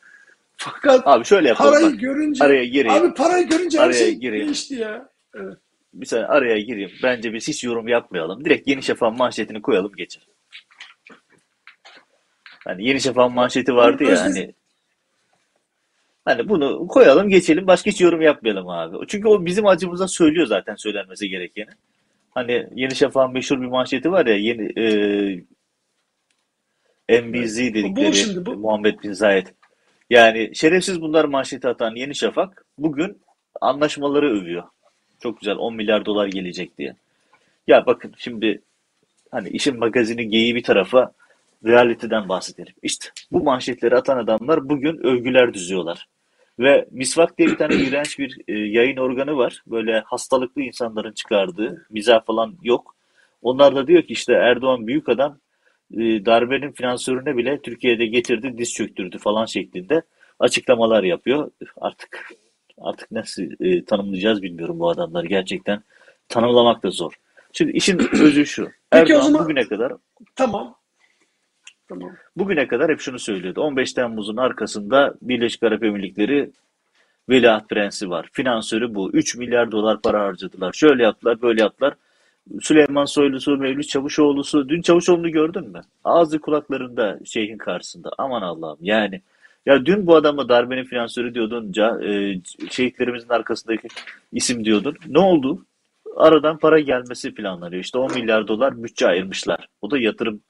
Fakat 0.57 1.07
abi 1.07 1.25
şöyle 1.25 1.49
yapalım. 1.49 1.73
Parayı 1.73 1.93
bak, 1.93 2.01
görünce 2.01 2.45
araya 2.45 2.65
gireyim. 2.65 3.03
Abi 3.03 3.15
parayı 3.15 3.49
görünce 3.49 3.81
araya 3.81 3.89
her 3.89 3.99
şey 3.99 4.15
gireyim. 4.15 4.47
değişti 4.47 4.75
ya. 4.75 5.09
Evet. 5.35 5.57
Bir 5.95 6.07
saniye 6.07 6.27
araya 6.27 6.61
gireyim. 6.61 6.91
Bence 7.03 7.33
biz 7.33 7.49
hiç 7.49 7.65
yorum 7.65 7.89
yapmayalım. 7.89 8.45
Direkt 8.45 8.69
Yeni 8.69 8.83
Şafak'ın 8.83 9.19
manşetini 9.19 9.63
koyalım 9.63 9.93
geçelim. 9.97 10.29
Hani 12.65 12.89
Yeni 12.89 13.01
Şafak'ın 13.01 13.35
manşeti 13.35 13.75
vardı 13.75 14.05
ya 14.05 14.21
hani 14.21 14.55
Hani 16.25 16.49
bunu 16.49 16.87
koyalım 16.87 17.29
geçelim 17.29 17.67
başka 17.67 17.91
hiç 17.91 18.01
yorum 18.01 18.23
yapmayalım 18.23 18.69
abi. 18.69 18.97
Çünkü 19.09 19.29
o 19.29 19.47
bizim 19.47 19.67
acımıza 19.67 20.09
söylüyor 20.09 20.47
zaten 20.47 20.75
söylenmesi 20.75 21.29
gerekeni. 21.29 21.71
Hani 22.39 22.67
Yeni 22.75 22.95
Şafak'ın 22.95 23.33
meşhur 23.33 23.61
bir 23.61 23.67
manşeti 23.67 24.13
var 24.13 24.27
ya 24.27 24.37
yeni 24.37 24.65
e, 27.09 27.23
MBZ 27.23 27.59
dedikleri 27.59 28.09
bu 28.09 28.15
şimdi, 28.15 28.47
bu. 28.47 28.55
Muhammed 28.55 29.03
Bin 29.03 29.13
Zayed. 29.13 29.47
Yani 30.11 30.51
şerefsiz 30.55 31.01
bunlar 31.01 31.25
manşeti 31.25 31.69
atan 31.69 31.95
Yeni 31.95 32.15
Şafak 32.15 32.65
bugün 32.79 33.19
anlaşmaları 33.61 34.41
övüyor. 34.41 34.63
Çok 35.23 35.41
güzel 35.41 35.57
10 35.57 35.75
milyar 35.75 36.05
dolar 36.05 36.27
gelecek 36.27 36.79
diye. 36.79 36.95
Ya 37.67 37.87
bakın 37.87 38.15
şimdi 38.19 38.63
hani 39.31 39.49
işin 39.49 39.79
magazini 39.79 40.29
geyiği 40.29 40.55
bir 40.55 40.63
tarafa 40.63 41.13
realiteden 41.65 42.29
bahsedelim. 42.29 42.75
İşte 42.83 43.09
bu 43.33 43.43
manşetleri 43.45 43.97
atan 43.97 44.19
adamlar 44.19 44.69
bugün 44.69 44.97
övgüler 44.97 45.55
düzüyorlar. 45.55 46.07
Ve 46.59 46.89
Misvak 46.91 47.39
diye 47.39 47.49
bir 47.49 47.57
tane 47.57 47.75
iğrenç 47.75 48.19
bir 48.19 48.39
e, 48.49 48.53
yayın 48.59 48.97
organı 48.97 49.37
var. 49.37 49.63
Böyle 49.67 50.01
hastalıklı 50.01 50.63
insanların 50.63 51.13
çıkardığı, 51.13 51.87
mizah 51.91 52.25
falan 52.25 52.55
yok. 52.63 52.97
Onlar 53.43 53.77
da 53.77 53.87
diyor 53.87 54.03
ki 54.03 54.13
işte 54.13 54.33
Erdoğan 54.33 54.87
büyük 54.87 55.09
adam 55.09 55.39
e, 55.95 55.99
darbenin 56.27 56.73
finansörüne 56.73 57.37
bile 57.37 57.63
Türkiye'de 57.63 58.07
getirdi, 58.07 58.59
diz 58.59 58.73
çöktürdü 58.73 59.19
falan 59.19 59.45
şeklinde. 59.47 60.03
açıklamalar 60.39 61.03
yapıyor. 61.03 61.51
Artık 61.81 62.29
artık 62.79 63.11
nasıl 63.11 63.43
e, 63.61 63.85
tanımlayacağız 63.85 64.43
bilmiyorum 64.43 64.79
bu 64.81 64.89
adamları. 64.91 65.27
Gerçekten 65.27 65.83
tanımlamak 66.29 66.83
da 66.83 66.91
zor. 66.91 67.13
Şimdi 67.53 67.73
işin 67.73 67.99
özü 68.13 68.47
şu. 68.47 68.69
Peki 68.91 69.15
o 69.15 69.17
Erdoğan 69.17 69.27
zaman- 69.33 69.45
bugüne 69.45 69.65
kadar 69.65 69.93
Tamam. 70.37 70.75
Bugüne 72.37 72.69
kadar 72.69 72.91
hep 72.91 73.01
şunu 73.01 73.19
söylüyordu. 73.19 73.61
15 73.61 73.93
Temmuz'un 73.93 74.37
arkasında 74.37 75.15
Birleşik 75.23 75.63
Arap 75.63 75.85
Emirlikleri 75.85 76.51
veliaht 77.29 77.69
prensi 77.69 78.11
var. 78.11 78.29
Finansörü 78.33 78.95
bu. 78.95 79.11
3 79.13 79.37
milyar 79.37 79.71
dolar 79.71 80.01
para 80.01 80.21
harcadılar. 80.21 80.73
Şöyle 80.73 81.03
yaptılar, 81.03 81.43
böyle 81.43 81.63
yaptılar. 81.63 81.95
Süleyman 82.61 83.05
Soylusu, 83.05 83.57
Mevlüt 83.57 83.89
Çavuşoğlu'su. 83.89 84.69
Dün 84.69 84.83
Çavuşoğlu'nu 84.83 85.31
gördün 85.31 85.69
mü? 85.71 85.81
Ağzı 86.05 86.39
kulaklarında 86.39 87.19
şeyhin 87.25 87.59
karşısında. 87.59 88.11
Aman 88.19 88.43
Allah'ım 88.43 88.79
yani. 88.81 89.23
Ya 89.67 89.87
dün 89.87 90.07
bu 90.07 90.17
adama 90.17 90.49
darbenin 90.49 90.85
finansörü 90.85 91.35
diyordun. 91.35 91.73
E, 92.03 92.41
şehitlerimizin 92.71 93.29
arkasındaki 93.29 93.89
isim 94.33 94.65
diyordun. 94.65 94.97
Ne 95.07 95.19
oldu? 95.19 95.65
Aradan 96.17 96.59
para 96.59 96.81
gelmesi 96.81 97.35
planlanıyor. 97.35 97.83
İşte 97.83 97.99
10 97.99 98.15
milyar 98.15 98.49
dolar 98.49 98.83
bütçe 98.83 99.07
ayırmışlar. 99.07 99.69
O 99.83 99.91
da 99.91 99.99
yatırım 99.99 100.41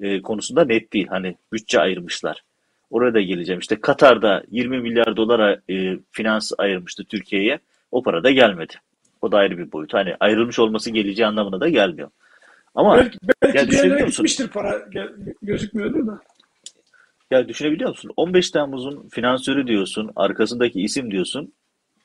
e, 0.00 0.22
konusunda 0.22 0.64
net 0.64 0.92
değil. 0.92 1.06
Hani 1.06 1.36
bütçe 1.52 1.80
ayırmışlar. 1.80 2.42
Oraya 2.90 3.14
da 3.14 3.20
geleceğim. 3.20 3.60
İşte 3.60 3.80
Katar'da 3.80 4.42
20 4.50 4.80
milyar 4.80 5.16
dolara 5.16 5.60
e, 5.70 5.98
finans 6.12 6.52
ayırmıştı 6.58 7.04
Türkiye'ye. 7.04 7.58
O 7.92 8.02
para 8.02 8.24
da 8.24 8.30
gelmedi. 8.30 8.74
O 9.22 9.32
da 9.32 9.36
ayrı 9.38 9.58
bir 9.58 9.72
boyut. 9.72 9.94
Hani 9.94 10.14
ayrılmış 10.20 10.58
olması 10.58 10.90
geleceği 10.90 11.26
anlamına 11.26 11.60
da 11.60 11.68
gelmiyor. 11.68 12.10
Ama 12.74 12.96
Belki, 12.96 13.18
belki 13.42 13.58
Ya 13.58 13.68
düşünebiliyor 13.68 14.06
musun? 14.06 14.48
para. 14.52 14.88
Gözükmüyordur 15.42 16.06
da. 16.06 16.20
ya 17.30 17.48
düşünebiliyor 17.48 17.90
musun? 17.90 18.10
15 18.16 18.50
Temmuz'un 18.50 19.08
finansörü 19.08 19.66
diyorsun, 19.66 20.10
arkasındaki 20.16 20.80
isim 20.80 21.10
diyorsun. 21.10 21.52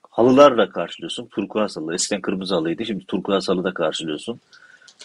Halılarla 0.09 0.69
karşılıyorsun. 0.69 1.25
Turkuaz 1.27 1.77
halı. 1.77 1.93
Eskiden 1.93 2.21
kırmızı 2.21 2.55
halıydı. 2.55 2.85
Şimdi 2.85 3.05
turkuaz 3.05 3.49
halı 3.49 3.63
da 3.63 3.73
karşılıyorsun. 3.73 4.39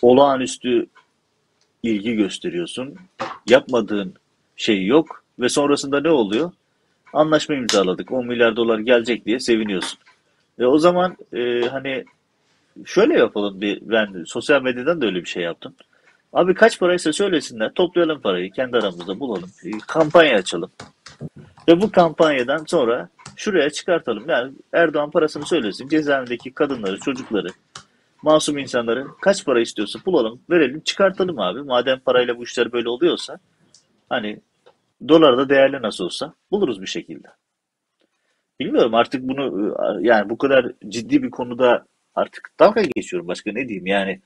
Olağanüstü 0.03 0.87
ilgi 1.83 2.15
gösteriyorsun. 2.15 2.95
Yapmadığın 3.49 4.15
şey 4.57 4.87
yok. 4.87 5.25
Ve 5.39 5.49
sonrasında 5.49 6.01
ne 6.01 6.11
oluyor? 6.11 6.53
Anlaşma 7.13 7.55
imzaladık. 7.55 8.13
10 8.13 8.27
milyar 8.27 8.57
dolar 8.57 8.79
gelecek 8.79 9.27
diye 9.27 9.41
seviniyorsun. 9.41 9.99
Ve 10.59 10.67
o 10.67 10.79
zaman 10.79 11.17
e, 11.33 11.61
hani 11.61 12.05
şöyle 12.85 13.19
yapalım 13.19 13.61
bir 13.61 13.79
ben 13.83 14.25
sosyal 14.27 14.63
medyadan 14.63 15.01
da 15.01 15.07
öyle 15.07 15.21
bir 15.21 15.29
şey 15.29 15.43
yaptım. 15.43 15.75
Abi 16.33 16.55
kaç 16.55 16.81
paraysa 16.81 17.13
söylesinler. 17.13 17.73
Toplayalım 17.75 18.21
parayı. 18.21 18.51
Kendi 18.51 18.77
aramızda 18.77 19.21
bulalım. 19.21 19.51
e, 19.65 19.71
Kampanya 19.87 20.37
açalım. 20.37 20.71
Ve 21.69 21.81
bu 21.81 21.91
kampanyadan 21.91 22.65
sonra 22.67 23.09
şuraya 23.37 23.71
çıkartalım. 23.71 24.29
Yani 24.29 24.53
Erdoğan 24.73 25.11
parasını 25.11 25.47
söylesin. 25.47 25.89
Cezaevindeki 25.89 26.53
kadınları, 26.53 27.01
çocukları, 27.01 27.49
masum 28.23 28.59
insanları 28.59 29.07
kaç 29.21 29.45
para 29.45 29.61
istiyorsa 29.61 29.99
bulalım, 30.07 30.41
verelim, 30.51 30.81
çıkartalım 30.81 31.39
abi. 31.39 31.63
Madem 31.63 32.01
parayla 32.01 32.39
bu 32.39 32.45
işler 32.45 32.73
böyle 32.73 32.89
oluyorsa 32.89 33.39
hani 34.09 34.41
dolar 35.09 35.39
da 35.39 35.49
değerli 35.49 35.83
nasıl 35.83 36.05
olsa 36.05 36.35
buluruz 36.51 36.83
bir 36.83 36.87
şekilde. 36.87 37.29
Bilmiyorum 38.61 38.95
artık 38.95 39.23
bunu 39.23 39.75
yani 40.01 40.31
bu 40.31 40.39
kadar 40.39 40.73
ciddi 40.89 41.23
bir 41.23 41.31
konuda 41.31 41.85
artık 42.15 42.51
dalga 42.61 42.83
geçiyorum 42.97 43.29
başka 43.29 43.53
ne 43.53 43.69
diyeyim 43.69 43.87
yani 43.87 44.21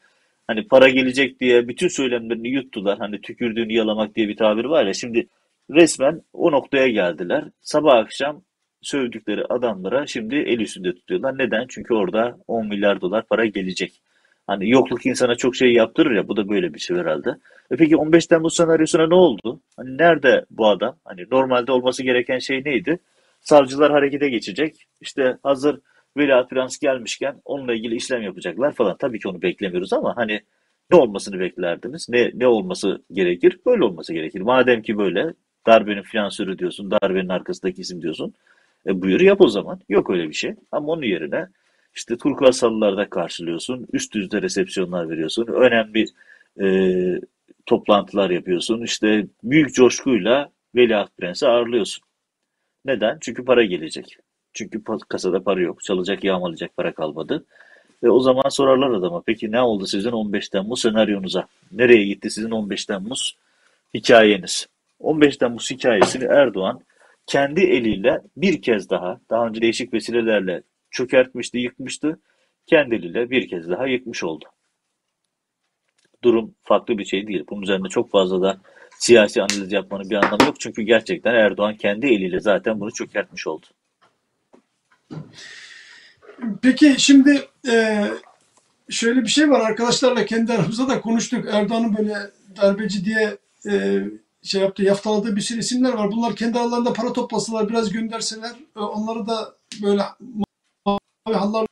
hani 0.46 0.68
para 0.68 0.88
gelecek 0.88 1.40
diye 1.40 1.68
bütün 1.68 1.88
söylemlerini 1.88 2.48
yuttular. 2.48 2.98
Hani 2.98 3.20
tükürdüğünü 3.20 3.72
yalamak 3.72 4.14
diye 4.14 4.28
bir 4.28 4.36
tabir 4.36 4.64
var 4.64 4.86
ya 4.86 4.94
şimdi 4.94 5.26
resmen 5.70 6.22
o 6.32 6.52
noktaya 6.52 6.88
geldiler. 6.88 7.44
Sabah 7.60 7.96
akşam 7.96 8.42
sövdükleri 8.84 9.44
adamlara 9.44 10.06
şimdi 10.06 10.36
el 10.36 10.60
üstünde 10.60 10.94
tutuyorlar. 10.94 11.38
Neden? 11.38 11.66
Çünkü 11.68 11.94
orada 11.94 12.38
10 12.46 12.66
milyar 12.66 13.00
dolar 13.00 13.26
para 13.26 13.46
gelecek. 13.46 14.00
Hani 14.46 14.70
yokluk 14.70 15.06
insana 15.06 15.34
çok 15.34 15.56
şey 15.56 15.72
yaptırır 15.72 16.16
ya 16.16 16.28
bu 16.28 16.36
da 16.36 16.48
böyle 16.48 16.74
bir 16.74 16.78
şey 16.78 16.96
herhalde. 16.96 17.30
E 17.70 17.76
peki 17.76 17.96
15 17.96 18.26
Temmuz 18.26 18.56
senaryosuna 18.56 19.06
ne 19.06 19.14
oldu? 19.14 19.60
Hani 19.76 19.98
nerede 19.98 20.44
bu 20.50 20.68
adam? 20.68 20.96
Hani 21.04 21.24
normalde 21.30 21.72
olması 21.72 22.02
gereken 22.02 22.38
şey 22.38 22.64
neydi? 22.64 22.98
Savcılar 23.40 23.92
harekete 23.92 24.28
geçecek. 24.28 24.86
İşte 25.00 25.38
hazır 25.42 25.80
veliaht 26.16 26.50
prens 26.50 26.78
gelmişken 26.78 27.40
onunla 27.44 27.74
ilgili 27.74 27.94
işlem 27.94 28.22
yapacaklar 28.22 28.72
falan. 28.72 28.96
Tabii 28.96 29.18
ki 29.18 29.28
onu 29.28 29.42
beklemiyoruz 29.42 29.92
ama 29.92 30.16
hani 30.16 30.40
ne 30.90 30.96
olmasını 30.96 31.40
beklerdiniz? 31.40 32.08
Ne 32.08 32.30
ne 32.34 32.46
olması 32.46 33.02
gerekir? 33.12 33.58
Böyle 33.66 33.84
olması 33.84 34.12
gerekir. 34.14 34.40
Madem 34.40 34.82
ki 34.82 34.98
böyle 34.98 35.34
darbenin 35.66 36.02
finansörü 36.02 36.58
diyorsun, 36.58 36.90
darbenin 36.90 37.28
arkasındaki 37.28 37.80
isim 37.80 38.02
diyorsun. 38.02 38.34
E 38.86 39.02
buyur 39.02 39.20
yap 39.20 39.40
o 39.40 39.48
zaman. 39.48 39.80
Yok 39.88 40.10
öyle 40.10 40.28
bir 40.28 40.34
şey. 40.34 40.54
Ama 40.72 40.92
onun 40.92 41.02
yerine 41.02 41.48
işte 41.94 42.16
turkuaz 42.16 42.62
halılarda 42.62 43.10
karşılıyorsun. 43.10 43.86
Üst 43.92 44.14
düzey 44.14 44.42
resepsiyonlar 44.42 45.10
veriyorsun. 45.10 45.46
Önemli 45.46 46.04
e, 46.60 46.66
toplantılar 47.66 48.30
yapıyorsun. 48.30 48.82
İşte 48.82 49.26
büyük 49.42 49.74
coşkuyla 49.74 50.50
veliaht 50.74 51.16
prensi 51.16 51.48
ağırlıyorsun. 51.48 52.04
Neden? 52.84 53.18
Çünkü 53.20 53.44
para 53.44 53.64
gelecek. 53.64 54.18
Çünkü 54.52 54.82
kasada 55.08 55.42
para 55.42 55.60
yok. 55.60 55.82
Çalacak, 55.82 56.24
yağmalayacak 56.24 56.76
para 56.76 56.94
kalmadı. 56.94 57.44
Ve 58.02 58.10
o 58.10 58.20
zaman 58.20 58.48
sorarlar 58.48 58.90
adama 58.90 59.22
peki 59.26 59.52
ne 59.52 59.60
oldu 59.60 59.86
sizin 59.86 60.10
15 60.10 60.48
Temmuz 60.48 60.80
senaryonuza? 60.80 61.46
Nereye 61.72 62.04
gitti 62.04 62.30
sizin 62.30 62.50
15 62.50 62.84
Temmuz 62.84 63.36
hikayeniz? 63.94 64.68
15 64.98 65.36
Temmuz 65.36 65.70
hikayesini 65.70 66.24
Erdoğan 66.24 66.80
kendi 67.26 67.60
eliyle 67.60 68.20
bir 68.36 68.62
kez 68.62 68.90
daha, 68.90 69.20
daha 69.30 69.46
önce 69.46 69.60
değişik 69.60 69.92
vesilelerle 69.92 70.62
çökertmişti, 70.90 71.58
yıkmıştı. 71.58 72.20
Kendi 72.66 72.94
eliyle 72.94 73.30
bir 73.30 73.48
kez 73.48 73.68
daha 73.70 73.86
yıkmış 73.86 74.24
oldu. 74.24 74.44
Durum 76.22 76.54
farklı 76.62 76.98
bir 76.98 77.04
şey 77.04 77.26
değil. 77.26 77.44
Bunun 77.48 77.62
üzerinde 77.62 77.88
çok 77.88 78.10
fazla 78.10 78.42
da 78.42 78.60
siyasi 78.98 79.42
analiz 79.42 79.72
yapmanın 79.72 80.10
bir 80.10 80.16
anlamı 80.16 80.44
yok. 80.44 80.60
Çünkü 80.60 80.82
gerçekten 80.82 81.34
Erdoğan 81.34 81.76
kendi 81.76 82.06
eliyle 82.06 82.40
zaten 82.40 82.80
bunu 82.80 82.92
çökertmiş 82.92 83.46
oldu. 83.46 83.66
Peki 86.62 86.94
şimdi 86.98 87.48
e, 87.68 88.04
şöyle 88.90 89.22
bir 89.22 89.28
şey 89.28 89.50
var 89.50 89.60
arkadaşlarla 89.60 90.26
kendi 90.26 90.52
aramızda 90.52 90.88
da 90.88 91.00
konuştuk. 91.00 91.46
Erdoğan'ın 91.52 91.96
böyle 91.96 92.16
darbeci 92.56 93.04
diye 93.04 93.38
e, 93.70 94.04
şey 94.44 94.60
yaptığı, 94.60 94.82
yaftaladığı 94.82 95.36
bir 95.36 95.40
sürü 95.40 95.58
isimler 95.58 95.92
var. 95.92 96.12
Bunlar 96.12 96.36
kendi 96.36 96.58
aralarında 96.58 96.92
para 96.92 97.12
toplasalar, 97.12 97.68
biraz 97.68 97.90
gönderseler, 97.92 98.52
e, 98.76 98.80
onları 98.80 99.26
da 99.26 99.54
böyle 99.82 100.02
mavi 100.86 101.36
hallar 101.36 101.66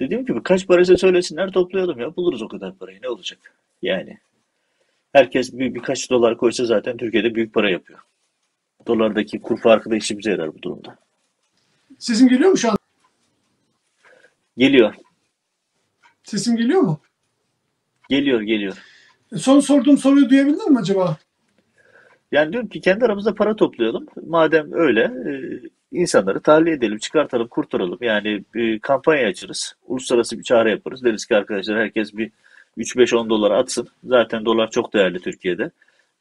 Dediğim 0.00 0.26
gibi 0.26 0.42
kaç 0.42 0.66
paraysa 0.66 0.96
söylesinler 0.96 1.52
toplayalım 1.52 2.00
ya. 2.00 2.16
Buluruz 2.16 2.42
o 2.42 2.48
kadar 2.48 2.78
parayı. 2.78 3.02
Ne 3.02 3.08
olacak? 3.08 3.60
Yani 3.82 4.18
herkes 5.12 5.52
bir, 5.52 5.74
birkaç 5.74 6.10
dolar 6.10 6.36
koysa 6.36 6.64
zaten 6.64 6.96
Türkiye'de 6.96 7.34
büyük 7.34 7.54
para 7.54 7.70
yapıyor. 7.70 8.00
Dolardaki 8.86 9.40
kur 9.40 9.60
farkı 9.60 9.90
da 9.90 9.96
işimize 9.96 10.30
yarar 10.30 10.54
bu 10.54 10.62
durumda. 10.62 11.07
Sesim 11.98 12.28
geliyor 12.28 12.50
mu 12.50 12.56
şu 12.56 12.70
an? 12.70 12.76
Geliyor. 14.56 14.94
Sesim 16.22 16.56
geliyor 16.56 16.80
mu? 16.80 17.00
Geliyor, 18.08 18.40
geliyor. 18.40 18.76
E, 19.32 19.36
Son 19.36 19.60
sorduğum 19.60 19.98
soruyu 19.98 20.30
duyabildin 20.30 20.72
mi 20.72 20.78
acaba? 20.78 21.16
Yani 22.32 22.52
diyorum 22.52 22.68
ki 22.68 22.80
kendi 22.80 23.04
aramızda 23.04 23.34
para 23.34 23.56
toplayalım. 23.56 24.06
Madem 24.26 24.72
öyle 24.72 25.00
e, 25.02 25.32
insanları 25.92 26.40
tahliye 26.40 26.74
edelim, 26.76 26.98
çıkartalım, 26.98 27.48
kurtaralım. 27.48 27.98
Yani 28.00 28.44
bir 28.54 28.78
kampanya 28.78 29.28
açarız. 29.28 29.74
Uluslararası 29.86 30.38
bir 30.38 30.42
çağrı 30.44 30.70
yaparız. 30.70 31.04
Deriz 31.04 31.26
ki 31.26 31.36
arkadaşlar 31.36 31.78
herkes 31.78 32.16
bir 32.16 32.30
3-5-10 32.78 33.28
dolar 33.28 33.50
atsın. 33.50 33.88
Zaten 34.04 34.44
dolar 34.44 34.70
çok 34.70 34.94
değerli 34.94 35.20
Türkiye'de. 35.20 35.70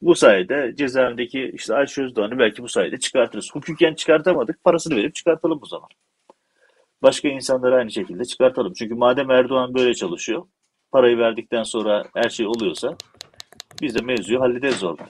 Bu 0.01 0.15
sayede 0.15 0.73
cezaevindeki 0.77 1.51
işte 1.53 1.75
Ayşe 1.75 2.03
Özdoğan'ı 2.03 2.39
belki 2.39 2.63
bu 2.63 2.69
sayede 2.69 2.99
çıkartırız. 2.99 3.49
Hukuken 3.53 3.93
çıkartamadık. 3.93 4.63
Parasını 4.63 4.95
verip 4.95 5.15
çıkartalım 5.15 5.59
o 5.63 5.65
zaman. 5.65 5.89
Başka 7.01 7.27
insanları 7.27 7.75
aynı 7.75 7.91
şekilde 7.91 8.25
çıkartalım. 8.25 8.73
Çünkü 8.73 8.95
madem 8.95 9.31
Erdoğan 9.31 9.73
böyle 9.73 9.93
çalışıyor, 9.93 10.45
parayı 10.91 11.17
verdikten 11.17 11.63
sonra 11.63 12.03
her 12.13 12.29
şey 12.29 12.47
oluyorsa 12.47 12.95
biz 13.81 13.95
de 13.95 14.01
mevzuyu 14.01 14.39
hallederiz 14.39 14.83
oradan. 14.83 15.07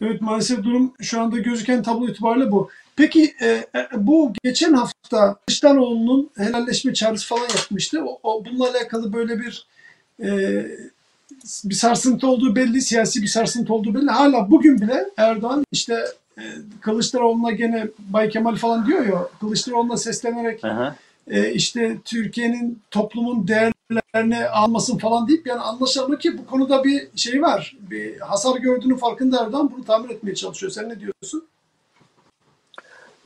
Evet 0.00 0.20
maalesef 0.20 0.62
durum 0.64 0.94
şu 1.00 1.20
anda 1.20 1.38
gözüken 1.38 1.82
tablo 1.82 2.08
itibariyle 2.08 2.50
bu. 2.50 2.70
Peki 2.96 3.34
e, 3.42 3.46
e, 3.48 3.88
bu 3.96 4.32
geçen 4.44 4.72
hafta 4.72 5.34
Kılıçdaroğlu'nun 5.46 6.30
helalleşme 6.36 6.94
çağrısı 6.94 7.28
falan 7.28 7.48
yapmıştı. 7.56 8.04
O, 8.04 8.20
o- 8.22 8.44
bununla 8.44 8.70
alakalı 8.70 9.12
böyle 9.12 9.38
bir 9.40 9.66
e, 10.22 10.28
bir 11.64 11.74
sarsıntı 11.74 12.26
olduğu 12.26 12.56
belli, 12.56 12.82
siyasi 12.82 13.22
bir 13.22 13.26
sarsıntı 13.26 13.74
olduğu 13.74 13.94
belli. 13.94 14.10
Hala 14.10 14.50
bugün 14.50 14.80
bile 14.80 15.06
Erdoğan 15.16 15.64
işte 15.72 16.04
e, 16.38 16.42
Kılıçdaroğlu'na 16.80 17.50
gene 17.50 17.88
Bay 17.98 18.28
Kemal 18.28 18.56
falan 18.56 18.86
diyor 18.86 19.06
ya, 19.06 19.28
Kılıçdaroğlu'na 19.40 19.96
seslenerek 19.96 20.64
Aha. 20.64 20.96
e, 21.28 21.52
işte 21.52 21.96
Türkiye'nin 22.04 22.82
toplumun 22.90 23.48
değerlerini 23.48 24.48
almasın 24.48 24.98
falan 24.98 25.28
deyip 25.28 25.46
yani 25.46 25.60
anlaşılma 25.60 26.18
ki 26.18 26.38
bu 26.38 26.46
konuda 26.46 26.84
bir 26.84 27.08
şey 27.16 27.42
var. 27.42 27.76
Bir 27.90 28.20
hasar 28.20 28.56
gördüğünün 28.56 28.96
farkında 28.96 29.44
Erdoğan 29.44 29.72
bunu 29.76 29.84
tamir 29.84 30.10
etmeye 30.10 30.34
çalışıyor. 30.34 30.72
Sen 30.72 30.88
ne 30.88 31.00
diyorsun? 31.00 31.44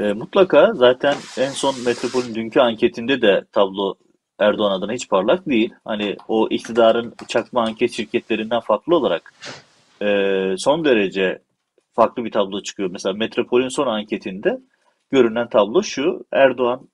E, 0.01 0.13
mutlaka 0.13 0.73
zaten 0.75 1.15
en 1.39 1.51
son 1.51 1.75
Metropol'ün 1.85 2.35
dünkü 2.35 2.61
anketinde 2.61 3.23
de 3.23 3.45
tablo 3.53 3.95
Erdoğan 4.39 4.71
adına 4.71 4.93
hiç 4.93 5.09
parlak 5.09 5.49
değil. 5.49 5.75
Hani 5.85 6.17
o 6.29 6.49
iktidarın 6.51 7.15
çakma 7.29 7.63
anket 7.63 7.93
şirketlerinden 7.93 8.61
farklı 8.61 8.97
olarak 8.97 9.35
e, 10.03 10.07
son 10.59 10.85
derece 10.85 11.43
farklı 11.93 12.25
bir 12.25 12.31
tablo 12.31 12.63
çıkıyor. 12.63 12.91
Mesela 12.91 13.13
Metropol'ün 13.13 13.69
son 13.69 13.87
anketinde 13.87 14.59
görünen 15.11 15.49
tablo 15.49 15.83
şu. 15.83 16.25
Erdoğan 16.33 16.89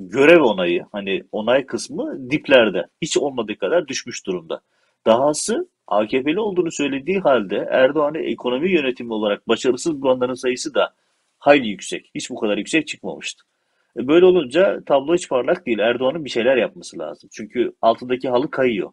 görev 0.00 0.42
onayı 0.42 0.86
hani 0.92 1.22
onay 1.32 1.66
kısmı 1.66 2.30
diplerde. 2.30 2.86
Hiç 3.02 3.16
olmadığı 3.16 3.58
kadar 3.58 3.88
düşmüş 3.88 4.26
durumda. 4.26 4.60
Dahası 5.06 5.68
AKP'li 5.86 6.40
olduğunu 6.40 6.72
söylediği 6.72 7.20
halde 7.20 7.68
Erdoğan'ı 7.70 8.18
ekonomi 8.18 8.70
yönetimi 8.70 9.12
olarak 9.12 9.48
başarısız 9.48 10.02
bulanların 10.02 10.34
sayısı 10.34 10.74
da 10.74 10.94
hayli 11.38 11.68
yüksek. 11.68 12.10
Hiç 12.14 12.30
bu 12.30 12.36
kadar 12.36 12.58
yüksek 12.58 12.88
çıkmamıştı. 12.88 13.47
E, 13.98 14.08
böyle 14.08 14.24
olunca 14.24 14.80
tablo 14.86 15.14
hiç 15.14 15.28
parlak 15.28 15.66
değil. 15.66 15.78
Erdoğan'ın 15.78 16.24
bir 16.24 16.30
şeyler 16.30 16.56
yapması 16.56 16.98
lazım. 16.98 17.30
Çünkü 17.32 17.72
altındaki 17.82 18.28
halı 18.28 18.50
kayıyor. 18.50 18.92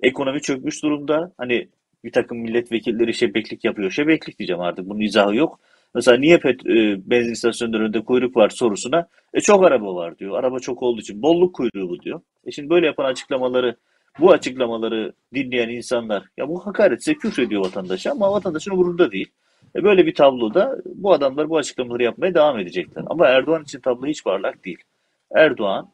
Ekonomi 0.00 0.40
çökmüş 0.40 0.82
durumda. 0.82 1.32
Hani 1.38 1.68
bir 2.04 2.12
takım 2.12 2.38
milletvekilleri 2.38 3.14
şebeklik 3.14 3.64
yapıyor. 3.64 3.90
Şebeklik 3.90 4.38
diyeceğim 4.38 4.62
artık. 4.62 4.88
Bunun 4.88 5.00
izahı 5.00 5.34
yok. 5.34 5.60
Mesela 5.94 6.16
niye 6.16 6.38
pet, 6.38 6.66
e, 6.66 7.10
benzin 7.10 7.32
istasyonlarının 7.32 7.84
önünde 7.84 8.04
kuyruk 8.04 8.36
var 8.36 8.48
sorusuna 8.50 9.08
e 9.34 9.40
çok 9.40 9.64
araba 9.64 9.94
var 9.94 10.18
diyor. 10.18 10.38
Araba 10.38 10.58
çok 10.58 10.82
olduğu 10.82 11.00
için 11.00 11.22
bolluk 11.22 11.54
kuyruğu 11.54 11.88
bu 11.88 12.00
diyor. 12.00 12.20
E 12.44 12.50
şimdi 12.50 12.70
böyle 12.70 12.86
yapan 12.86 13.04
açıklamaları 13.04 13.76
bu 14.20 14.32
açıklamaları 14.32 15.12
dinleyen 15.34 15.68
insanlar 15.68 16.24
ya 16.36 16.48
bu 16.48 16.66
hakaretse 16.66 17.14
küfrediyor 17.14 17.64
vatandaşa 17.64 18.10
ama 18.10 18.32
vatandaşın 18.32 18.70
umurunda 18.70 19.12
değil. 19.12 19.30
E 19.76 19.84
böyle 19.84 20.06
bir 20.06 20.14
tabloda 20.14 20.76
bu 20.84 21.12
adamlar 21.12 21.50
bu 21.50 21.56
açıklamaları 21.56 22.02
yapmaya 22.02 22.34
devam 22.34 22.58
edecekler. 22.58 23.04
Ama 23.06 23.26
Erdoğan 23.26 23.62
için 23.62 23.80
tablo 23.80 24.06
hiç 24.06 24.24
parlak 24.24 24.64
değil. 24.64 24.78
Erdoğan 25.34 25.88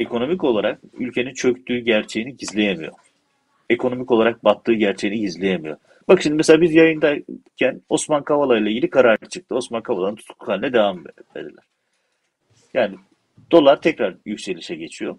ekonomik 0.00 0.44
olarak 0.44 0.80
ülkenin 0.98 1.34
çöktüğü 1.34 1.78
gerçeğini 1.78 2.36
gizleyemiyor. 2.36 2.92
Ekonomik 3.70 4.10
olarak 4.10 4.44
battığı 4.44 4.72
gerçeğini 4.72 5.20
gizleyemiyor. 5.20 5.76
Bak 6.08 6.22
şimdi 6.22 6.36
mesela 6.36 6.60
biz 6.60 6.74
yayındayken 6.74 7.82
Osman 7.88 8.22
Kavala 8.22 8.58
ile 8.58 8.70
ilgili 8.70 8.90
karar 8.90 9.18
çıktı. 9.30 9.54
Osman 9.54 9.82
Kavala'nın 9.82 10.16
tutukluk 10.16 10.48
haline 10.48 10.72
devam 10.72 11.04
ediler. 11.36 11.64
Yani 12.74 12.96
dolar 13.50 13.80
tekrar 13.80 14.14
yükselişe 14.24 14.74
geçiyor. 14.74 15.16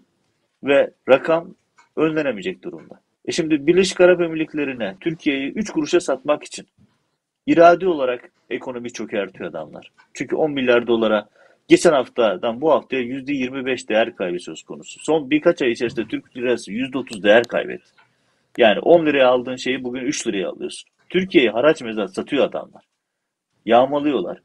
Ve 0.64 0.90
rakam 1.08 1.54
önlenemeyecek 1.96 2.62
durumda. 2.62 3.00
E 3.24 3.32
şimdi 3.32 3.66
Birleşik 3.66 4.00
Arap 4.00 4.20
Emirlikleri'ne 4.20 4.96
Türkiye'yi 5.00 5.52
3 5.52 5.70
kuruşa 5.70 6.00
satmak 6.00 6.44
için 6.44 6.66
iradi 7.46 7.86
olarak 7.86 8.30
ekonomi 8.50 8.92
çökertiyor 8.92 9.50
adamlar. 9.50 9.90
Çünkü 10.14 10.36
10 10.36 10.50
milyar 10.50 10.86
dolara 10.86 11.28
geçen 11.68 11.92
haftadan 11.92 12.60
bu 12.60 12.70
haftaya 12.70 13.02
%25 13.02 13.88
değer 13.88 14.16
kaybı 14.16 14.40
söz 14.40 14.62
konusu. 14.62 15.00
Son 15.00 15.30
birkaç 15.30 15.62
ay 15.62 15.70
içerisinde 15.70 16.08
Türk 16.08 16.36
lirası 16.36 16.72
%30 16.72 17.22
değer 17.22 17.44
kaybetti. 17.44 17.90
Yani 18.58 18.80
10 18.80 19.06
liraya 19.06 19.28
aldığın 19.28 19.56
şeyi 19.56 19.84
bugün 19.84 20.00
3 20.00 20.26
liraya 20.26 20.48
alıyorsun. 20.48 20.90
Türkiye'yi 21.08 21.50
haraç 21.50 21.82
mezat 21.82 22.14
satıyor 22.14 22.44
adamlar. 22.44 22.84
Yağmalıyorlar. 23.66 24.42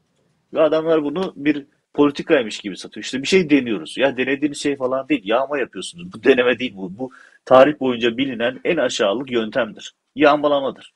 Ve 0.54 0.60
adamlar 0.60 1.04
bunu 1.04 1.32
bir 1.36 1.66
politikaymış 1.94 2.58
gibi 2.58 2.76
satıyor. 2.76 3.04
İşte 3.04 3.22
bir 3.22 3.26
şey 3.26 3.50
deniyoruz. 3.50 3.98
Ya 3.98 4.16
denediğiniz 4.16 4.62
şey 4.62 4.76
falan 4.76 5.08
değil. 5.08 5.22
Yağma 5.24 5.58
yapıyorsunuz. 5.58 6.12
Bu 6.12 6.24
deneme 6.24 6.58
değil 6.58 6.72
bu. 6.76 6.98
Bu 6.98 7.10
tarih 7.44 7.80
boyunca 7.80 8.16
bilinen 8.16 8.60
en 8.64 8.76
aşağılık 8.76 9.30
yöntemdir. 9.30 9.94
Yağmalamadır. 10.14 10.92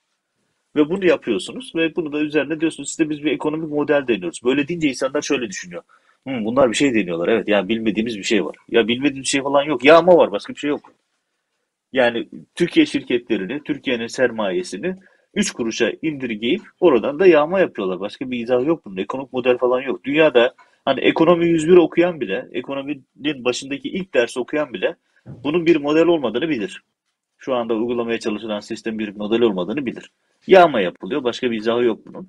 Ve 0.77 0.91
bunu 0.91 1.07
yapıyorsunuz 1.07 1.73
ve 1.77 1.97
bunu 1.97 2.13
da 2.13 2.21
üzerine 2.21 2.61
diyorsunuz 2.61 2.91
işte 2.91 3.11
biz 3.11 3.25
bir 3.25 3.33
ekonomik 3.33 3.71
model 3.71 4.07
deniyoruz. 4.09 4.41
Böyle 4.45 4.69
deyince 4.69 4.89
insanlar 4.89 5.23
şöyle 5.23 5.49
düşünüyor. 5.49 5.83
Hı, 6.29 6.45
bunlar 6.45 6.71
bir 6.71 6.77
şey 6.77 6.95
deniyorlar. 6.95 7.29
Evet 7.29 7.49
yani 7.49 7.69
bilmediğimiz 7.69 8.19
bir 8.19 8.23
şey 8.23 8.45
var. 8.45 8.57
Ya 8.69 8.89
bilmediğimiz 8.89 9.29
şey 9.29 9.43
falan 9.43 9.63
yok. 9.63 9.85
Yağma 9.85 10.17
var 10.17 10.33
başka 10.33 10.55
bir 10.55 10.59
şey 10.59 10.71
yok. 10.71 10.93
Yani 11.93 12.29
Türkiye 12.55 12.87
şirketlerini, 12.87 13.63
Türkiye'nin 13.65 14.07
sermayesini 14.07 14.95
3 15.35 15.53
kuruşa 15.53 15.93
indirgeyip 16.03 16.63
oradan 16.81 17.19
da 17.19 17.27
yağma 17.27 17.61
yapıyorlar. 17.61 18.01
Başka 18.01 18.31
bir 18.31 18.41
izah 18.41 18.67
yok 18.67 18.85
bunun. 18.85 18.97
Ekonomik 18.97 19.33
model 19.33 19.59
falan 19.59 19.81
yok. 19.81 20.05
Dünyada 20.05 20.55
hani 20.85 21.01
ekonomi 21.01 21.47
101 21.47 21.77
okuyan 21.77 22.21
bile, 22.21 22.49
ekonominin 22.53 23.45
başındaki 23.45 23.89
ilk 23.89 24.15
ders 24.15 24.37
okuyan 24.37 24.73
bile 24.73 24.97
bunun 25.27 25.67
bir 25.67 25.77
model 25.77 26.07
olmadığını 26.07 26.49
bilir. 26.49 26.83
Şu 27.41 27.55
anda 27.55 27.75
uygulamaya 27.75 28.21
çalışılan 28.21 28.61
sistem 28.61 28.99
bir 28.99 29.09
model 29.17 29.41
olmadığını 29.41 29.87
bilir. 29.87 30.11
Yağma 30.47 30.81
yapılıyor. 30.81 31.25
Başka 31.25 31.51
bir 31.51 31.59
izahı 31.59 31.85
yok 31.85 32.07
bunun. 32.07 32.29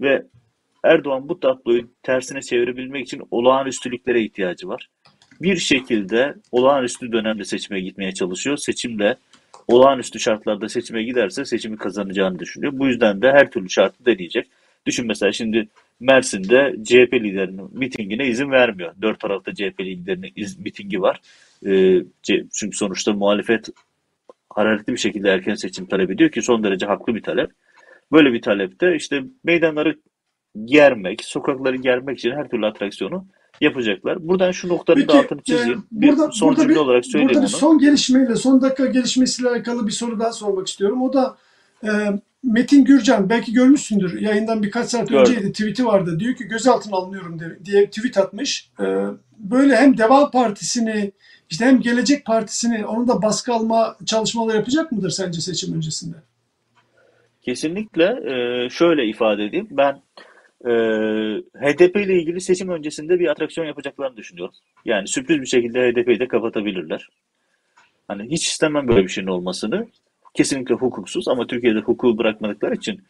Ve 0.00 0.26
Erdoğan 0.84 1.28
bu 1.28 1.40
tabloyu 1.40 1.88
tersine 2.02 2.42
çevirebilmek 2.42 3.06
için 3.06 3.22
olağanüstülüklere 3.30 4.22
ihtiyacı 4.22 4.68
var. 4.68 4.88
Bir 5.40 5.56
şekilde 5.56 6.34
olağanüstü 6.52 7.12
dönemde 7.12 7.44
seçime 7.44 7.80
gitmeye 7.80 8.12
çalışıyor. 8.14 8.56
Seçimde 8.56 9.16
olağanüstü 9.68 10.20
şartlarda 10.20 10.68
seçime 10.68 11.02
giderse 11.02 11.44
seçimi 11.44 11.76
kazanacağını 11.76 12.38
düşünüyor. 12.38 12.72
Bu 12.76 12.86
yüzden 12.86 13.22
de 13.22 13.32
her 13.32 13.50
türlü 13.50 13.70
şartı 13.70 14.06
deneyecek. 14.06 14.46
Düşün 14.86 15.06
mesela 15.06 15.32
şimdi 15.32 15.68
Mersin'de 16.00 16.76
CHP 16.84 17.14
liderinin 17.14 17.78
mitingine 17.78 18.26
izin 18.26 18.50
vermiyor. 18.50 18.94
Dört 19.02 19.20
tarafta 19.20 19.54
CHP 19.54 19.80
liderinin 19.80 20.32
iz, 20.36 20.58
mitingi 20.58 21.02
var. 21.02 21.20
Ee, 21.66 22.02
çünkü 22.52 22.76
sonuçta 22.76 23.12
muhalefet 23.12 23.68
hararetli 24.54 24.92
bir 24.92 24.98
şekilde 24.98 25.30
erken 25.30 25.54
seçim 25.54 25.86
talep 25.86 26.10
ediyor 26.10 26.30
ki 26.30 26.42
son 26.42 26.64
derece 26.64 26.86
haklı 26.86 27.14
bir 27.14 27.22
talep. 27.22 27.50
Böyle 28.12 28.32
bir 28.32 28.42
talepte 28.42 28.96
işte 28.96 29.22
meydanları 29.44 29.98
germek, 30.64 31.24
sokakları 31.24 31.76
germek 31.76 32.18
için 32.18 32.30
her 32.30 32.48
türlü 32.48 32.66
atraksiyonu 32.66 33.26
yapacaklar. 33.60 34.28
Buradan 34.28 34.50
şu 34.50 34.68
noktanın 34.68 35.00
Peki, 35.00 35.08
da 35.08 35.18
altını 35.18 35.42
çizeyim. 35.42 35.78
E, 35.78 35.82
burada, 35.90 36.28
bir 36.28 36.32
son 36.32 36.48
burada 36.48 36.62
cümle 36.62 36.74
bir, 36.74 36.78
olarak 36.78 37.06
söyleyeyim 37.06 37.28
burada 37.28 37.42
bir 37.42 37.50
son 37.50 37.78
gelişmeyle, 37.78 38.36
son 38.36 38.62
dakika 38.62 38.86
gelişmesiyle 38.86 39.48
alakalı 39.48 39.86
bir 39.86 39.92
soru 39.92 40.20
daha 40.20 40.32
sormak 40.32 40.68
istiyorum. 40.68 41.02
O 41.02 41.12
da 41.12 41.36
e, 41.84 41.90
Metin 42.42 42.84
Gürcan, 42.84 43.30
belki 43.30 43.52
görmüşsündür. 43.52 44.20
Yayından 44.20 44.62
birkaç 44.62 44.88
saat 44.88 45.08
Gördüm. 45.08 45.32
önceydi. 45.32 45.52
Tweet'i 45.52 45.86
vardı. 45.86 46.20
Diyor 46.20 46.34
ki 46.34 46.44
gözaltına 46.44 46.96
alınıyorum 46.96 47.38
diye 47.64 47.86
tweet 47.86 48.18
atmış. 48.18 48.70
E, 48.80 48.84
böyle 49.38 49.76
hem 49.76 49.98
Deva 49.98 50.30
Partisi'ni 50.30 51.12
işte 51.50 51.64
hem 51.64 51.80
Gelecek 51.80 52.26
Partisi'ni 52.26 52.86
onu 52.86 53.08
da 53.08 53.22
baskı 53.22 53.52
alma 53.52 53.96
çalışmaları 54.06 54.56
yapacak 54.56 54.92
mıdır 54.92 55.10
sence 55.10 55.40
seçim 55.40 55.74
öncesinde? 55.74 56.16
Kesinlikle. 57.42 58.04
E, 58.04 58.70
şöyle 58.70 59.06
ifade 59.06 59.44
edeyim. 59.44 59.68
Ben 59.70 60.02
e, 60.64 60.72
HDP 61.54 61.96
ile 61.96 62.18
ilgili 62.20 62.40
seçim 62.40 62.68
öncesinde 62.68 63.20
bir 63.20 63.28
atraksiyon 63.28 63.66
yapacaklarını 63.66 64.16
düşünüyorum. 64.16 64.54
Yani 64.84 65.08
sürpriz 65.08 65.40
bir 65.40 65.46
şekilde 65.46 65.92
HDP'yi 65.92 66.20
de 66.20 66.28
kapatabilirler. 66.28 67.08
Hani 68.08 68.30
hiç 68.30 68.48
istemem 68.48 68.88
böyle 68.88 69.02
bir 69.02 69.08
şeyin 69.08 69.28
olmasını. 69.28 69.88
Kesinlikle 70.34 70.74
hukuksuz 70.74 71.28
ama 71.28 71.46
Türkiye'de 71.46 71.78
hukuku 71.78 72.18
bırakmadıkları 72.18 72.74
için 72.74 73.00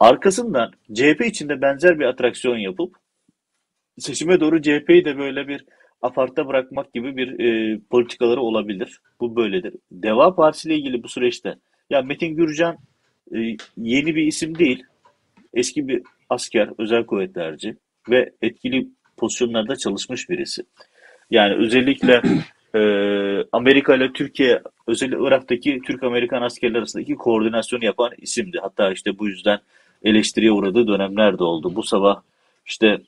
arkasından 0.00 0.72
CHP 0.94 1.20
içinde 1.26 1.60
benzer 1.62 1.98
bir 1.98 2.04
atraksiyon 2.04 2.56
yapıp 2.56 2.96
seçime 3.98 4.40
doğru 4.40 4.62
CHP'yi 4.62 5.04
de 5.04 5.18
böyle 5.18 5.48
bir 5.48 5.64
apartta 6.02 6.48
bırakmak 6.48 6.94
gibi 6.94 7.16
bir 7.16 7.40
e, 7.40 7.78
politikaları 7.90 8.40
olabilir. 8.40 9.00
Bu 9.20 9.36
böyledir. 9.36 9.74
Deva 9.92 10.34
Partisi 10.34 10.68
ile 10.68 10.76
ilgili 10.76 11.02
bu 11.02 11.08
süreçte 11.08 11.56
ya 11.90 12.02
Metin 12.02 12.36
Gürcan 12.36 12.76
e, 13.34 13.56
yeni 13.76 14.14
bir 14.14 14.26
isim 14.26 14.58
değil. 14.58 14.84
Eski 15.54 15.88
bir 15.88 16.02
asker, 16.30 16.70
özel 16.78 17.06
kuvvetlerci 17.06 17.76
ve 18.10 18.32
etkili 18.42 18.88
pozisyonlarda 19.16 19.76
çalışmış 19.76 20.30
birisi. 20.30 20.62
Yani 21.30 21.54
özellikle 21.54 22.22
e, 22.74 22.80
Amerika 23.52 23.94
ile 23.94 24.12
Türkiye, 24.12 24.62
özellikle 24.86 25.18
Irak'taki 25.26 25.80
Türk-Amerikan 25.86 26.42
askerler 26.42 26.78
arasındaki 26.78 27.14
koordinasyonu 27.14 27.84
yapan 27.84 28.12
isimdi. 28.18 28.58
Hatta 28.62 28.92
işte 28.92 29.18
bu 29.18 29.28
yüzden 29.28 29.58
eleştiriye 30.04 30.52
uğradığı 30.52 30.88
dönemler 30.88 31.38
de 31.38 31.44
oldu. 31.44 31.74
Bu 31.74 31.82
sabah 31.82 32.22
işte 32.66 32.98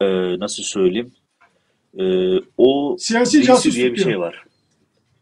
e, 0.00 0.06
nasıl 0.38 0.62
söyleyeyim 0.62 1.12
e, 1.98 2.04
o 2.58 2.96
Siyasi 2.98 3.42
DC 3.42 3.72
diye 3.72 3.92
bir 3.92 3.96
şey 3.96 4.18
var. 4.18 4.44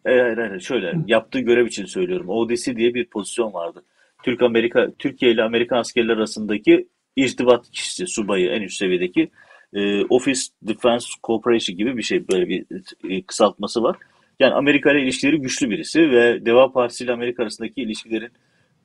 Evet, 0.05 0.39
evet, 0.39 0.62
şöyle 0.62 0.95
yaptığı 1.07 1.41
görev 1.41 1.66
için 1.66 1.85
söylüyorum. 1.85 2.29
ODC 2.29 2.77
diye 2.77 2.95
bir 2.95 3.05
pozisyon 3.05 3.53
vardı. 3.53 3.83
Türk 4.23 4.43
Amerika 4.43 4.91
Türkiye 4.99 5.33
ile 5.33 5.43
Amerikan 5.43 5.79
askerler 5.79 6.16
arasındaki 6.16 6.89
irtibat 7.16 7.71
kişisi, 7.71 8.07
subayı 8.07 8.49
en 8.49 8.62
üst 8.62 8.79
seviyedeki 8.79 9.31
e, 9.75 10.05
Office 10.05 10.41
Defense 10.62 11.07
Cooperation 11.25 11.77
gibi 11.77 11.97
bir 11.97 12.03
şey 12.03 12.29
böyle 12.29 12.49
bir 12.49 12.64
e, 13.11 13.23
kısaltması 13.23 13.83
var. 13.83 13.97
Yani 14.41 14.55
Amerika 14.55 14.93
ile 14.93 15.03
ilişkileri 15.03 15.41
güçlü 15.41 15.71
birisi 15.71 16.11
ve 16.11 16.47
Deva 16.47 16.73
Partisi 16.73 17.05
ile 17.05 17.12
Amerika 17.12 17.43
arasındaki 17.43 17.83
ilişkilerin 17.83 18.31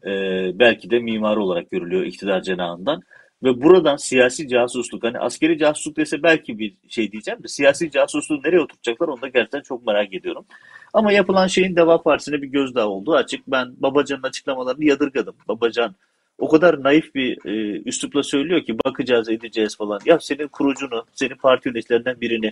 e, 0.05 0.11
belki 0.59 0.89
de 0.89 0.99
mimarı 0.99 1.41
olarak 1.41 1.71
görülüyor 1.71 2.03
iktidar 2.03 2.41
cenahından. 2.41 3.01
Ve 3.43 3.61
buradan 3.61 3.95
siyasi 3.95 4.47
casusluk, 4.47 5.03
hani 5.03 5.19
askeri 5.19 5.57
casusluk 5.57 5.97
dese 5.97 6.23
belki 6.23 6.59
bir 6.59 6.73
şey 6.89 7.11
diyeceğim 7.11 7.43
de 7.43 7.47
siyasi 7.47 7.91
casusluğu 7.91 8.41
nereye 8.43 8.59
oturtacaklar 8.59 9.07
onu 9.07 9.21
da 9.21 9.27
gerçekten 9.27 9.61
çok 9.61 9.87
merak 9.87 10.13
ediyorum. 10.13 10.45
Ama 10.93 11.11
yapılan 11.11 11.47
şeyin 11.47 11.75
Deva 11.75 12.01
Partisi'ne 12.01 12.41
bir 12.41 12.47
gözdağı 12.47 12.87
olduğu 12.87 13.13
açık. 13.13 13.47
Ben 13.47 13.73
Babacan'ın 13.77 14.23
açıklamalarını 14.23 14.85
yadırgadım. 14.85 15.35
Babacan 15.47 15.95
o 16.37 16.49
kadar 16.49 16.83
naif 16.83 17.15
bir 17.15 17.45
e, 17.45 17.81
üslupla 17.85 18.23
söylüyor 18.23 18.63
ki 18.63 18.77
bakacağız 18.85 19.29
edeceğiz 19.29 19.77
falan. 19.77 19.99
Ya 20.05 20.19
senin 20.19 20.47
kurucunu, 20.47 21.05
senin 21.13 21.35
parti 21.35 21.69
yöneticilerinden 21.69 22.21
birini 22.21 22.51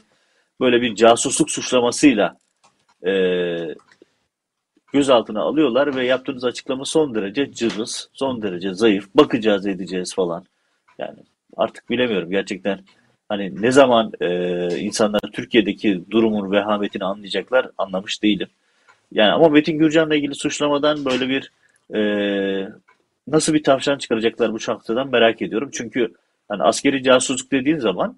böyle 0.60 0.82
bir 0.82 0.96
casusluk 0.96 1.52
suçlamasıyla 1.52 2.38
e, 3.06 3.14
gözaltına 4.94 5.42
alıyorlar 5.42 5.96
ve 5.96 6.06
yaptığınız 6.06 6.44
açıklama 6.44 6.86
son 6.86 7.16
derece 7.16 7.52
cılız, 7.52 8.10
son 8.14 8.42
derece 8.42 8.74
zayıf. 8.74 9.08
Bakacağız 9.16 9.68
edeceğiz 9.68 10.16
falan. 10.16 10.46
Yani 11.02 11.20
artık 11.58 11.90
bilemiyorum 11.90 12.30
gerçekten. 12.30 12.80
Hani 13.30 13.62
ne 13.62 13.72
zaman 13.72 14.12
e, 14.22 14.28
insanlar 14.80 15.22
Türkiye'deki 15.34 16.04
durumun 16.12 16.52
vehametini 16.52 17.04
anlayacaklar 17.04 17.70
anlamış 17.78 18.24
değilim. 18.24 18.48
Yani 19.12 19.32
ama 19.32 19.50
Metin 19.50 19.78
Gürcan'la 19.78 20.16
ilgili 20.16 20.36
suçlamadan 20.36 21.06
böyle 21.06 21.30
bir 21.30 21.52
e, 21.96 22.02
nasıl 23.28 23.54
bir 23.54 23.64
tavşan 23.64 23.98
çıkaracaklar 23.98 24.54
bu 24.54 24.60
şahsadan 24.60 25.10
merak 25.12 25.42
ediyorum. 25.42 25.70
Çünkü 25.74 26.14
hani 26.50 26.64
askeri 26.64 27.04
casusluk 27.04 27.52
dediğin 27.52 27.78
zaman 27.78 28.18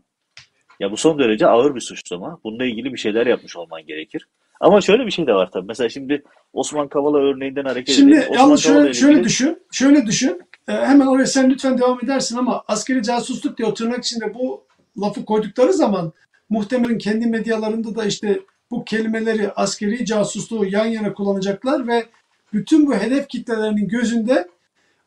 ya 0.80 0.92
bu 0.92 0.98
son 0.98 1.20
derece 1.20 1.48
ağır 1.48 1.76
bir 1.76 1.82
suçlama. 1.82 2.40
Bununla 2.44 2.66
ilgili 2.66 2.94
bir 2.94 2.98
şeyler 2.98 3.28
yapmış 3.28 3.56
olman 3.56 3.86
gerekir. 3.86 4.28
Ama 4.60 4.82
şöyle 4.82 5.06
bir 5.06 5.12
şey 5.12 5.28
de 5.28 5.34
var 5.34 5.52
tabii. 5.52 5.68
Mesela 5.68 5.90
şimdi 5.90 6.24
Osman 6.54 6.88
Kavala 6.88 7.18
örneğinden 7.18 7.66
hareket 7.66 7.96
Şimdi 7.96 8.12
edelim. 8.12 8.32
Osman 8.32 8.44
yalnız 8.44 8.64
şöyle, 8.64 8.94
şöyle 8.94 9.24
düşün. 9.24 9.60
Şöyle 9.72 10.06
düşün. 10.06 10.42
Ee, 10.68 10.72
hemen 10.72 11.08
oraya 11.08 11.28
sen 11.28 11.50
lütfen 11.50 11.78
devam 11.78 12.00
edersin 12.04 12.38
ama 12.38 12.64
askeri 12.68 13.04
casusluk 13.04 13.58
diye 13.58 13.68
o 13.68 13.74
tırnak 13.74 14.06
içinde 14.06 14.34
bu 14.34 14.64
lafı 15.02 15.26
koydukları 15.26 15.74
zaman 15.74 16.14
muhtemelen 16.50 16.98
kendi 16.98 17.28
medyalarında 17.28 17.96
da 17.96 18.06
işte 18.06 18.42
bu 18.72 18.86
kelimeleri 18.86 19.52
askeri 19.52 20.06
casusluğu 20.06 20.66
yan 20.66 20.86
yana 20.86 21.14
kullanacaklar 21.14 21.88
ve 21.88 22.06
bütün 22.54 22.88
bu 22.88 22.96
hedef 22.96 23.28
kitlelerinin 23.28 23.88
gözünde 23.88 24.48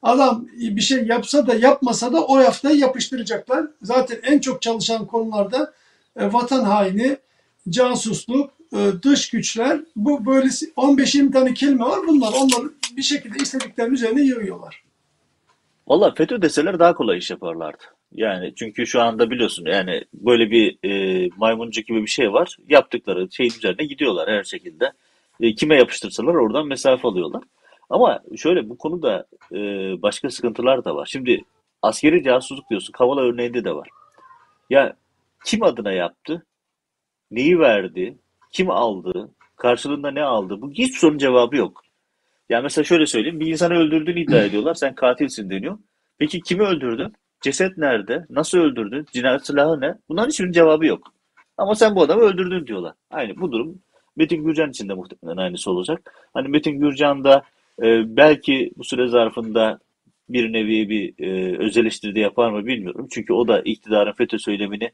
adam 0.02 0.46
bir 0.56 0.80
şey 0.80 1.06
yapsa 1.06 1.46
da 1.46 1.54
yapmasa 1.54 2.12
da 2.12 2.26
o 2.26 2.40
yaftayı 2.40 2.78
yapıştıracaklar. 2.78 3.66
Zaten 3.82 4.18
en 4.22 4.38
çok 4.38 4.62
çalışan 4.62 5.06
konularda 5.06 5.72
e, 6.16 6.32
vatan 6.32 6.64
haini, 6.64 7.16
casusluk, 7.68 8.50
e, 8.72 8.92
dış 9.02 9.30
güçler 9.30 9.80
bu 9.96 10.26
böyle 10.26 10.48
15-20 10.48 11.32
tane 11.32 11.54
kelime 11.54 11.84
var. 11.84 12.00
Bunlar 12.06 12.32
onları 12.32 12.72
bir 12.96 13.02
şekilde 13.02 13.38
istediklerinin 13.42 13.94
üzerine 13.94 14.22
yığıyorlar. 14.22 14.85
Valla 15.88 16.14
FETÖ 16.14 16.42
deseler 16.42 16.78
daha 16.78 16.94
kolay 16.94 17.18
iş 17.18 17.30
yaparlardı. 17.30 17.82
Yani 18.12 18.52
çünkü 18.56 18.86
şu 18.86 19.02
anda 19.02 19.30
biliyorsun 19.30 19.66
yani 19.66 20.04
böyle 20.14 20.50
bir 20.50 20.78
e, 20.84 21.28
maymuncuk 21.36 21.86
gibi 21.86 22.02
bir 22.02 22.06
şey 22.06 22.32
var. 22.32 22.56
Yaptıkları 22.68 23.28
şeyin 23.30 23.50
üzerine 23.50 23.86
gidiyorlar 23.86 24.30
her 24.30 24.44
şekilde. 24.44 24.92
E, 25.40 25.54
kime 25.54 25.76
yapıştırsalar 25.76 26.34
oradan 26.34 26.66
mesafe 26.66 27.08
alıyorlar. 27.08 27.42
Ama 27.90 28.20
şöyle 28.36 28.68
bu 28.68 28.78
konuda 28.78 29.26
e, 29.52 29.58
başka 30.02 30.30
sıkıntılar 30.30 30.84
da 30.84 30.96
var. 30.96 31.06
Şimdi 31.06 31.44
askeri 31.82 32.24
casusluk 32.24 32.70
diyorsun. 32.70 32.92
Kavala 32.92 33.20
örneğinde 33.20 33.64
de 33.64 33.74
var. 33.74 33.88
Ya 34.70 34.96
kim 35.44 35.62
adına 35.62 35.92
yaptı? 35.92 36.46
Neyi 37.30 37.58
verdi? 37.58 38.18
Kim 38.52 38.70
aldı? 38.70 39.30
Karşılığında 39.56 40.10
ne 40.10 40.22
aldı? 40.22 40.62
Bu 40.62 40.70
hiç 40.70 40.96
sorunun 40.98 41.18
cevabı 41.18 41.56
yok. 41.56 41.85
Yani 42.48 42.62
mesela 42.62 42.84
şöyle 42.84 43.06
söyleyeyim. 43.06 43.40
Bir 43.40 43.46
insanı 43.46 43.74
öldürdüğünü 43.74 44.20
iddia 44.20 44.42
ediyorlar. 44.44 44.74
Sen 44.74 44.94
katilsin 44.94 45.50
deniyor. 45.50 45.78
Peki 46.18 46.40
kimi 46.40 46.62
öldürdün? 46.62 47.12
Ceset 47.40 47.78
nerede? 47.78 48.26
Nasıl 48.30 48.58
öldürdün? 48.58 49.06
Cinayet 49.12 49.46
silahı 49.46 49.80
ne? 49.80 49.94
Bunların 50.08 50.28
hiçbirinin 50.30 50.52
cevabı 50.52 50.86
yok. 50.86 51.12
Ama 51.56 51.74
sen 51.74 51.94
bu 51.94 52.02
adamı 52.02 52.22
öldürdün 52.22 52.66
diyorlar. 52.66 52.94
Aynı 53.10 53.36
bu 53.36 53.52
durum 53.52 53.78
Metin 54.16 54.44
Gürcan 54.44 54.70
için 54.70 54.88
de 54.88 54.94
muhtemelen 54.94 55.36
aynısı 55.36 55.70
olacak. 55.70 56.28
Hani 56.34 56.48
Metin 56.48 56.80
Gürcan 56.80 57.24
da 57.24 57.42
e, 57.82 58.16
belki 58.16 58.70
bu 58.76 58.84
süre 58.84 59.08
zarfında 59.08 59.78
bir 60.28 60.52
nevi 60.52 60.88
bir 60.88 61.24
e, 61.24 61.58
öz 61.58 61.76
eleştiri 61.76 62.14
de 62.14 62.20
yapar 62.20 62.50
mı 62.50 62.66
bilmiyorum. 62.66 63.08
Çünkü 63.10 63.32
o 63.32 63.48
da 63.48 63.60
iktidarın 63.60 64.12
FETÖ 64.12 64.38
söylemini 64.38 64.90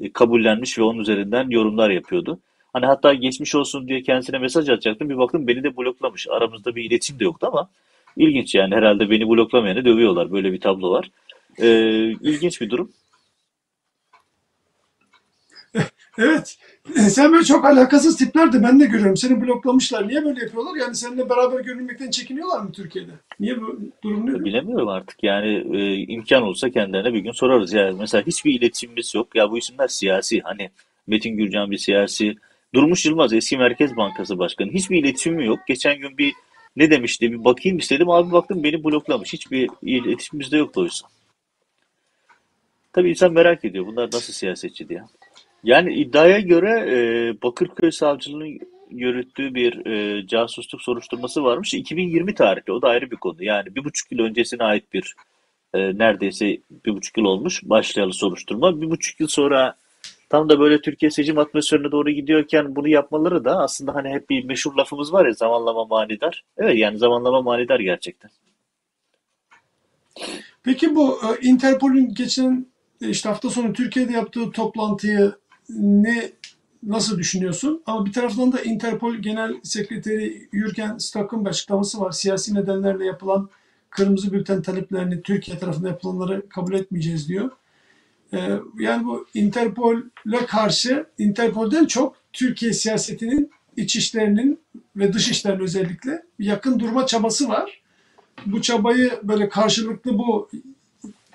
e, 0.00 0.12
kabullenmiş 0.12 0.78
ve 0.78 0.82
onun 0.82 0.98
üzerinden 0.98 1.50
yorumlar 1.50 1.90
yapıyordu. 1.90 2.40
Hani 2.76 2.86
hatta 2.86 3.14
geçmiş 3.14 3.54
olsun 3.54 3.88
diye 3.88 4.02
kendisine 4.02 4.38
mesaj 4.38 4.68
atacaktım. 4.68 5.10
Bir 5.10 5.18
baktım 5.18 5.46
beni 5.46 5.62
de 5.62 5.76
bloklamış. 5.76 6.26
Aramızda 6.30 6.76
bir 6.76 6.84
iletişim 6.84 7.18
de 7.18 7.24
yoktu 7.24 7.46
ama 7.52 7.68
ilginç 8.16 8.54
yani. 8.54 8.74
Herhalde 8.74 9.10
beni 9.10 9.28
bloklamayanı 9.28 9.84
dövüyorlar. 9.84 10.32
Böyle 10.32 10.52
bir 10.52 10.60
tablo 10.60 10.90
var. 10.90 11.10
Ee, 11.58 12.10
ilginç 12.10 12.60
bir 12.60 12.70
durum. 12.70 12.92
Evet. 16.18 16.58
Sen 16.96 17.32
böyle 17.32 17.44
çok 17.44 17.64
alakasız 17.64 18.16
tipler 18.16 18.52
de 18.52 18.62
ben 18.62 18.80
de 18.80 18.86
görüyorum. 18.86 19.16
Seni 19.16 19.46
bloklamışlar. 19.46 20.08
Niye 20.08 20.24
böyle 20.24 20.40
yapıyorlar? 20.40 20.76
Yani 20.76 20.94
seninle 20.94 21.30
beraber 21.30 21.60
görünmekten 21.60 22.10
çekiniyorlar 22.10 22.60
mı 22.60 22.72
Türkiye'de? 22.72 23.12
Niye 23.40 23.60
bu 23.60 23.78
durum 24.04 24.26
ne? 24.26 24.44
Bilemiyorum 24.44 24.88
artık. 24.88 25.22
Yani 25.22 25.78
e, 25.78 25.94
imkan 25.94 26.42
olsa 26.42 26.70
kendilerine 26.70 27.14
bir 27.14 27.20
gün 27.20 27.32
sorarız. 27.32 27.72
Yani 27.72 27.96
mesela 28.00 28.26
hiçbir 28.26 28.54
iletişimimiz 28.54 29.14
yok. 29.14 29.34
Ya 29.34 29.50
bu 29.50 29.58
isimler 29.58 29.88
siyasi. 29.88 30.40
Hani 30.40 30.70
Metin 31.06 31.36
Gürcan 31.36 31.70
bir 31.70 31.78
siyasi. 31.78 32.36
Durmuş 32.74 33.06
Yılmaz 33.06 33.32
eski 33.32 33.58
Merkez 33.58 33.96
Bankası 33.96 34.38
Başkanı. 34.38 34.72
Hiçbir 34.72 34.98
iletişimim 34.98 35.40
yok. 35.40 35.58
Geçen 35.68 35.98
gün 35.98 36.18
bir 36.18 36.34
ne 36.76 36.90
demişti 36.90 37.32
bir 37.32 37.44
bakayım 37.44 37.78
istedim. 37.78 38.10
Abi 38.10 38.32
baktım 38.32 38.62
beni 38.62 38.84
bloklamış. 38.84 39.32
Hiçbir 39.32 39.70
iletişimimiz 39.82 40.52
de 40.52 40.56
yoktu 40.56 40.80
oysa. 40.80 41.06
Tabii 42.92 43.10
insan 43.10 43.32
merak 43.32 43.64
ediyor. 43.64 43.86
Bunlar 43.86 44.06
nasıl 44.06 44.32
siyasetçi 44.32 44.88
diye. 44.88 45.02
Yani 45.64 45.94
iddiaya 45.94 46.40
göre 46.40 46.70
e, 46.88 46.96
Bakırköy 47.42 47.90
Savcılığı'nın 47.90 48.58
yürüttüğü 48.90 49.54
bir 49.54 49.86
e, 49.86 50.26
casusluk 50.26 50.82
soruşturması 50.82 51.44
varmış. 51.44 51.74
2020 51.74 52.34
tarihli. 52.34 52.72
O 52.72 52.82
da 52.82 52.88
ayrı 52.88 53.10
bir 53.10 53.16
konu. 53.16 53.44
Yani 53.44 53.74
bir 53.74 53.84
buçuk 53.84 54.12
yıl 54.12 54.18
öncesine 54.18 54.62
ait 54.64 54.92
bir 54.92 55.14
e, 55.74 55.98
neredeyse 55.98 56.58
bir 56.86 56.94
buçuk 56.94 57.18
yıl 57.18 57.24
olmuş 57.24 57.60
başlayalı 57.64 58.12
soruşturma. 58.12 58.80
Bir 58.80 58.90
buçuk 58.90 59.20
yıl 59.20 59.28
sonra 59.28 59.76
tam 60.28 60.48
da 60.48 60.60
böyle 60.60 60.80
Türkiye 60.80 61.10
seçim 61.10 61.38
atmosferine 61.38 61.92
doğru 61.92 62.10
gidiyorken 62.10 62.76
bunu 62.76 62.88
yapmaları 62.88 63.44
da 63.44 63.58
aslında 63.58 63.94
hani 63.94 64.08
hep 64.08 64.30
bir 64.30 64.44
meşhur 64.44 64.74
lafımız 64.74 65.12
var 65.12 65.26
ya 65.26 65.32
zamanlama 65.32 65.84
manidar. 65.84 66.44
Evet 66.56 66.78
yani 66.78 66.98
zamanlama 66.98 67.42
manidar 67.42 67.80
gerçekten. 67.80 68.30
Peki 70.62 70.94
bu 70.94 71.18
e, 71.22 71.46
Interpol'ün 71.46 72.14
geçen 72.14 72.66
e, 73.02 73.08
işte 73.08 73.28
hafta 73.28 73.50
sonu 73.50 73.72
Türkiye'de 73.72 74.12
yaptığı 74.12 74.50
toplantıyı 74.50 75.32
ne 75.68 76.30
nasıl 76.82 77.18
düşünüyorsun? 77.18 77.82
Ama 77.86 78.06
bir 78.06 78.12
taraftan 78.12 78.52
da 78.52 78.60
Interpol 78.60 79.14
Genel 79.14 79.54
Sekreteri 79.62 80.48
Jürgen 80.52 80.98
Stock'un 80.98 81.44
bir 81.44 81.50
açıklaması 81.50 82.00
var. 82.00 82.10
Siyasi 82.10 82.54
nedenlerle 82.54 83.04
yapılan 83.04 83.50
kırmızı 83.90 84.32
bülten 84.32 84.62
taleplerini 84.62 85.22
Türkiye 85.22 85.58
tarafından 85.58 85.88
yapılanları 85.88 86.48
kabul 86.48 86.74
etmeyeceğiz 86.74 87.28
diyor. 87.28 87.50
Ee, 88.34 88.38
yani 88.78 89.06
bu 89.06 89.26
Interpol'e 89.34 90.46
karşı 90.46 91.06
Interpol'den 91.18 91.84
çok 91.84 92.16
Türkiye 92.32 92.72
siyasetinin 92.72 93.50
iç 93.76 93.96
işlerinin 93.96 94.60
ve 94.96 95.12
dış 95.12 95.30
işlerinin 95.30 95.62
özellikle 95.62 96.22
yakın 96.38 96.80
durma 96.80 97.06
çabası 97.06 97.48
var. 97.48 97.80
Bu 98.46 98.62
çabayı 98.62 99.12
böyle 99.22 99.48
karşılıklı 99.48 100.18
bu 100.18 100.50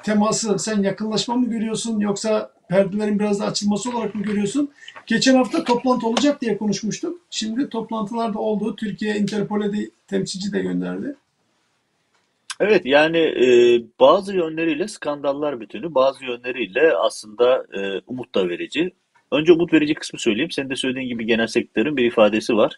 teması 0.04 0.60
sen 0.60 0.84
yakınlaşma 0.84 1.36
mı 1.36 1.50
görüyorsun 1.50 2.00
yoksa 2.00 2.52
perdelerin 2.70 3.20
biraz 3.20 3.39
da 3.39 3.46
açılması 3.46 3.89
olarak 3.89 4.16
mı 4.16 4.24
görüyorsun? 4.24 4.72
Geçen 5.08 5.36
hafta 5.36 5.64
toplantı 5.64 6.08
olacak 6.08 6.42
diye 6.42 6.58
konuşmuştuk. 6.58 7.22
Şimdi 7.30 7.70
toplantılarda 7.70 8.39
oldu. 8.39 8.76
Türkiye 8.76 9.18
Interpol'e 9.18 9.74
de 9.74 9.89
temsilci 10.08 10.54
de 10.54 10.62
gönderdi. 10.62 11.16
Evet 12.64 12.86
yani 12.86 13.18
e, 13.18 13.47
bazı 13.99 14.36
yönleriyle 14.36 14.88
skandallar 14.88 15.59
bütünü, 15.59 15.95
bazı 15.95 16.26
yönleriyle 16.26 16.93
aslında 16.93 17.66
e, 17.74 18.01
umut 18.07 18.36
da 18.36 18.49
verici. 18.49 18.91
Önce 19.32 19.53
umut 19.53 19.74
verici 19.74 19.93
kısmı 19.93 20.20
söyleyeyim. 20.20 20.51
Senin 20.51 20.70
de 20.70 20.76
söylediğin 20.76 21.07
gibi 21.07 21.26
genel 21.26 21.47
sektörün 21.47 21.97
bir 21.97 22.05
ifadesi 22.05 22.55
var. 22.55 22.76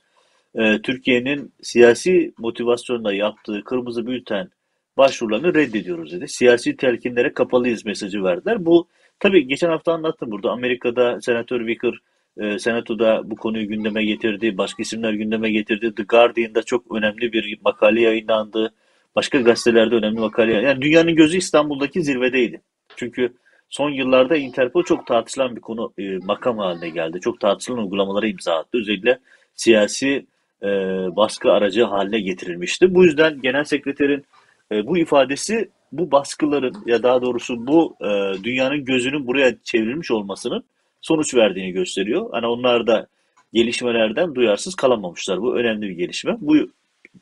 E, 0.56 0.82
Türkiye'nin 0.82 1.54
siyasi 1.62 2.34
motivasyonla 2.38 3.14
yaptığı 3.14 3.64
kırmızı 3.64 4.08
bülten 4.08 4.50
başvurularını 4.98 5.54
reddediyoruz 5.54 6.12
dedi. 6.12 6.28
Siyasi 6.28 6.78
telkinlere 6.78 7.34
kapalıyız 7.34 7.86
mesajı 7.86 8.24
verdiler. 8.24 8.66
Bu 8.66 8.88
tabii 9.20 9.48
geçen 9.48 9.70
hafta 9.70 9.94
anlattım 9.94 10.32
burada. 10.32 10.52
Amerika'da 10.52 11.22
Senatör 11.22 11.60
Wicker 11.68 11.94
e, 12.38 12.60
Senato'da 12.60 13.22
bu 13.32 13.36
konuyu 13.36 13.68
gündeme 13.68 14.06
getirdi. 14.06 14.58
Başka 14.58 14.84
isimler 14.84 15.14
gündeme 15.14 15.52
getirdi. 15.52 15.96
The 15.96 16.04
Guardian'da 16.04 16.64
çok 16.64 16.96
önemli 16.96 17.34
bir 17.34 17.58
makale 17.64 18.02
yayınlandı. 18.02 18.74
Başka 19.16 19.42
gazetelerde 19.42 19.96
önemli 19.96 20.20
makale 20.20 20.54
Yani 20.54 20.82
dünyanın 20.82 21.16
gözü 21.16 21.38
İstanbul'daki 21.38 22.04
zirvedeydi. 22.04 22.62
Çünkü 22.96 23.34
son 23.70 23.90
yıllarda 23.90 24.38
Interpol 24.38 24.84
çok 24.84 25.08
tartışılan 25.08 25.56
bir 25.56 25.62
konu 25.62 25.94
e, 25.98 26.18
makam 26.18 26.58
haline 26.58 26.90
geldi. 26.90 27.20
Çok 27.20 27.40
tartışılan 27.40 27.80
uygulamalara 27.80 28.28
imza 28.28 28.56
attı. 28.56 28.78
Özellikle 28.78 29.20
siyasi 29.56 30.26
e, 30.64 30.68
baskı 31.16 31.52
aracı 31.52 31.84
haline 31.84 32.20
getirilmişti. 32.20 32.96
Bu 32.96 33.06
yüzden 33.06 33.42
genel 33.42 33.64
sekreterin 33.64 34.26
e, 34.72 34.88
bu 34.88 34.98
ifadesi 34.98 35.70
bu 35.92 36.12
baskıların 36.12 36.76
ya 36.86 37.04
daha 37.04 37.22
doğrusu 37.22 37.68
bu 37.68 37.96
e, 38.02 38.44
dünyanın 38.44 38.86
gözünün 38.86 39.28
buraya 39.28 39.56
çevrilmiş 39.64 40.12
olmasının 40.12 40.64
sonuç 41.02 41.36
verdiğini 41.36 41.72
gösteriyor. 41.72 42.30
Hani 42.32 42.48
onlar 42.48 42.88
da 42.88 43.08
gelişmelerden 43.54 44.36
duyarsız 44.36 44.76
kalamamışlar. 44.76 45.42
Bu 45.42 45.56
önemli 45.56 45.90
bir 45.90 45.96
gelişme. 45.96 46.38
Bu 46.40 46.56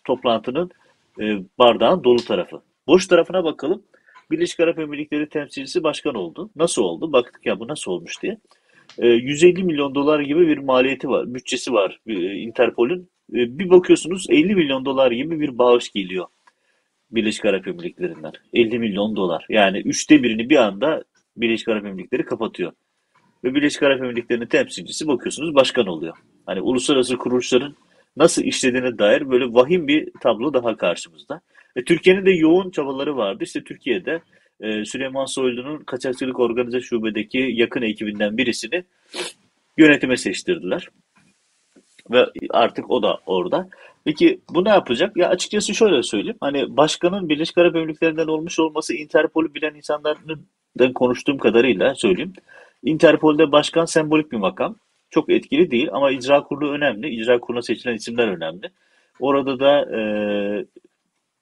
toplantının 0.03 0.71
e, 1.21 1.43
bardağın 1.59 2.03
dolu 2.03 2.25
tarafı. 2.25 2.61
Boş 2.87 3.07
tarafına 3.07 3.43
bakalım. 3.43 3.83
Birleşik 4.31 4.59
Arap 4.59 4.79
Emirlikleri 4.79 5.29
temsilcisi 5.29 5.83
başkan 5.83 6.15
oldu. 6.15 6.49
Nasıl 6.55 6.81
oldu? 6.81 7.13
Baktık 7.13 7.45
ya 7.45 7.59
bu 7.59 7.67
nasıl 7.67 7.91
olmuş 7.91 8.21
diye. 8.21 8.37
E, 8.97 9.07
150 9.07 9.63
milyon 9.63 9.95
dolar 9.95 10.19
gibi 10.19 10.47
bir 10.47 10.57
maliyeti 10.57 11.09
var, 11.09 11.33
bütçesi 11.33 11.73
var 11.73 11.99
e, 12.07 12.13
Interpol'ün. 12.33 13.09
E, 13.33 13.59
bir 13.59 13.69
bakıyorsunuz 13.69 14.25
50 14.29 14.55
milyon 14.55 14.85
dolar 14.85 15.11
gibi 15.11 15.39
bir 15.39 15.57
bağış 15.57 15.91
geliyor 15.91 16.25
Birleşik 17.11 17.45
Arap 17.45 17.67
Emirlikleri'nden. 17.67 18.31
50 18.53 18.79
milyon 18.79 19.15
dolar. 19.15 19.45
Yani 19.49 19.77
üçte 19.77 20.23
birini 20.23 20.49
bir 20.49 20.55
anda 20.55 21.03
Birleşik 21.37 21.67
Arap 21.67 21.85
Emirlikleri 21.85 22.25
kapatıyor. 22.25 22.71
Ve 23.43 23.55
Birleşik 23.55 23.83
Arap 23.83 24.01
Emirlikleri'nin 24.01 24.45
temsilcisi 24.45 25.07
bakıyorsunuz 25.07 25.55
başkan 25.55 25.87
oluyor. 25.87 26.13
Hani 26.45 26.61
uluslararası 26.61 27.17
kuruluşların 27.17 27.75
nasıl 28.17 28.43
işlediğine 28.43 28.97
dair 28.97 29.29
böyle 29.29 29.45
vahim 29.45 29.87
bir 29.87 30.11
tablo 30.21 30.53
daha 30.53 30.77
karşımızda. 30.77 31.41
E, 31.75 31.83
Türkiye'nin 31.83 32.25
de 32.25 32.31
yoğun 32.31 32.71
çabaları 32.71 33.17
vardı. 33.17 33.43
İşte 33.43 33.63
Türkiye'de 33.63 34.21
e, 34.59 34.85
Süleyman 34.85 35.25
Soylu'nun 35.25 35.77
kaçakçılık 35.79 36.39
organize 36.39 36.81
şubedeki 36.81 37.49
yakın 37.53 37.81
ekibinden 37.81 38.37
birisini 38.37 38.83
yönetime 39.77 40.17
seçtirdiler. 40.17 40.89
Ve 42.11 42.25
artık 42.49 42.91
o 42.91 43.03
da 43.03 43.19
orada. 43.25 43.69
Peki 44.05 44.41
bu 44.49 44.65
ne 44.65 44.69
yapacak? 44.69 45.17
Ya 45.17 45.29
açıkçası 45.29 45.73
şöyle 45.73 46.03
söyleyeyim. 46.03 46.37
Hani 46.39 46.77
başkanın 46.77 47.29
Birleşik 47.29 47.57
Arap 47.57 47.75
Emirlikleri'nden 47.75 48.27
olmuş 48.27 48.59
olması 48.59 48.93
Interpol'ü 48.93 49.53
bilen 49.53 49.73
insanların 49.75 50.93
konuştuğum 50.95 51.37
kadarıyla 51.37 51.95
söyleyeyim. 51.95 52.33
Interpol'de 52.83 53.51
başkan 53.51 53.85
sembolik 53.85 54.31
bir 54.31 54.37
makam. 54.37 54.75
Çok 55.11 55.29
etkili 55.29 55.71
değil 55.71 55.89
ama 55.91 56.11
icra 56.11 56.43
kurulu 56.43 56.71
önemli. 56.71 57.09
İcra 57.09 57.39
kuruluna 57.39 57.61
seçilen 57.61 57.95
isimler 57.95 58.27
önemli. 58.27 58.71
Orada 59.19 59.59
da 59.59 59.97
e, 59.97 60.01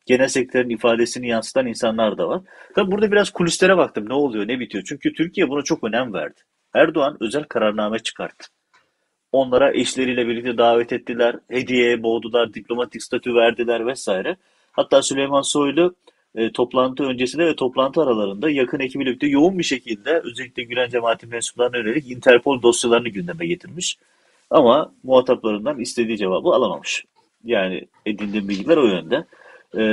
genel 0.05 0.27
sekreterin 0.27 0.69
ifadesini 0.69 1.27
yansıtan 1.27 1.67
insanlar 1.67 2.17
da 2.17 2.27
var. 2.27 2.41
Tabii 2.75 2.91
burada 2.91 3.11
biraz 3.11 3.29
kulislere 3.29 3.77
baktım 3.77 4.09
ne 4.09 4.13
oluyor 4.13 4.47
ne 4.47 4.59
bitiyor. 4.59 4.83
Çünkü 4.87 5.13
Türkiye 5.13 5.49
buna 5.49 5.61
çok 5.61 5.83
önem 5.83 6.13
verdi. 6.13 6.39
Erdoğan 6.73 7.17
özel 7.19 7.43
kararname 7.43 7.99
çıkarttı. 7.99 8.47
Onlara 9.31 9.73
eşleriyle 9.73 10.27
birlikte 10.27 10.57
davet 10.57 10.93
ettiler, 10.93 11.35
hediyeye 11.49 12.03
boğdular, 12.03 12.53
diplomatik 12.53 13.03
statü 13.03 13.35
verdiler 13.35 13.87
vesaire. 13.87 14.37
Hatta 14.71 15.01
Süleyman 15.01 15.41
Soylu 15.41 15.95
e, 16.35 16.51
toplantı 16.51 17.03
öncesinde 17.03 17.45
ve 17.45 17.55
toplantı 17.55 18.01
aralarında 18.01 18.49
yakın 18.49 18.79
ekibiyle 18.79 19.09
birlikte 19.09 19.27
yoğun 19.27 19.59
bir 19.59 19.63
şekilde 19.63 20.21
özellikle 20.23 20.63
Gülen 20.63 20.89
cemaati 20.89 21.27
mensuplarına 21.27 21.77
yönelik 21.77 22.11
Interpol 22.11 22.61
dosyalarını 22.61 23.09
gündeme 23.09 23.45
getirmiş. 23.47 23.97
Ama 24.49 24.93
muhataplarından 25.03 25.79
istediği 25.79 26.17
cevabı 26.17 26.49
alamamış. 26.49 27.05
Yani 27.43 27.87
edindiğim 28.05 28.49
bilgiler 28.49 28.77
o 28.77 28.85
yönde. 28.85 29.25
E, 29.77 29.83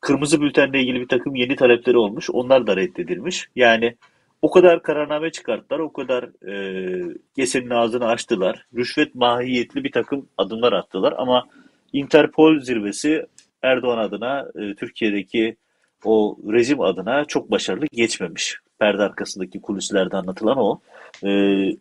kırmızı 0.00 0.40
bültenle 0.40 0.80
ilgili 0.80 1.00
bir 1.00 1.08
takım 1.08 1.34
yeni 1.34 1.56
talepleri 1.56 1.98
olmuş. 1.98 2.30
Onlar 2.30 2.66
da 2.66 2.76
reddedilmiş. 2.76 3.48
Yani 3.56 3.96
o 4.42 4.50
kadar 4.50 4.82
kararname 4.82 5.32
çıkarttılar, 5.32 5.78
o 5.78 5.92
kadar 5.92 6.48
e, 6.48 7.16
GES'in 7.36 7.70
ağzını 7.70 8.06
açtılar. 8.06 8.66
Rüşvet 8.76 9.14
mahiyetli 9.14 9.84
bir 9.84 9.92
takım 9.92 10.28
adımlar 10.38 10.72
attılar 10.72 11.14
ama 11.18 11.44
Interpol 11.92 12.60
zirvesi 12.60 13.26
Erdoğan 13.62 13.98
adına, 13.98 14.46
e, 14.54 14.74
Türkiye'deki 14.74 15.56
o 16.04 16.38
rejim 16.52 16.80
adına 16.80 17.24
çok 17.24 17.50
başarılı 17.50 17.86
geçmemiş. 17.92 18.56
Perde 18.78 19.02
arkasındaki 19.02 19.60
kulislerde 19.60 20.16
anlatılan 20.16 20.58
o. 20.58 20.80
E, 21.24 21.30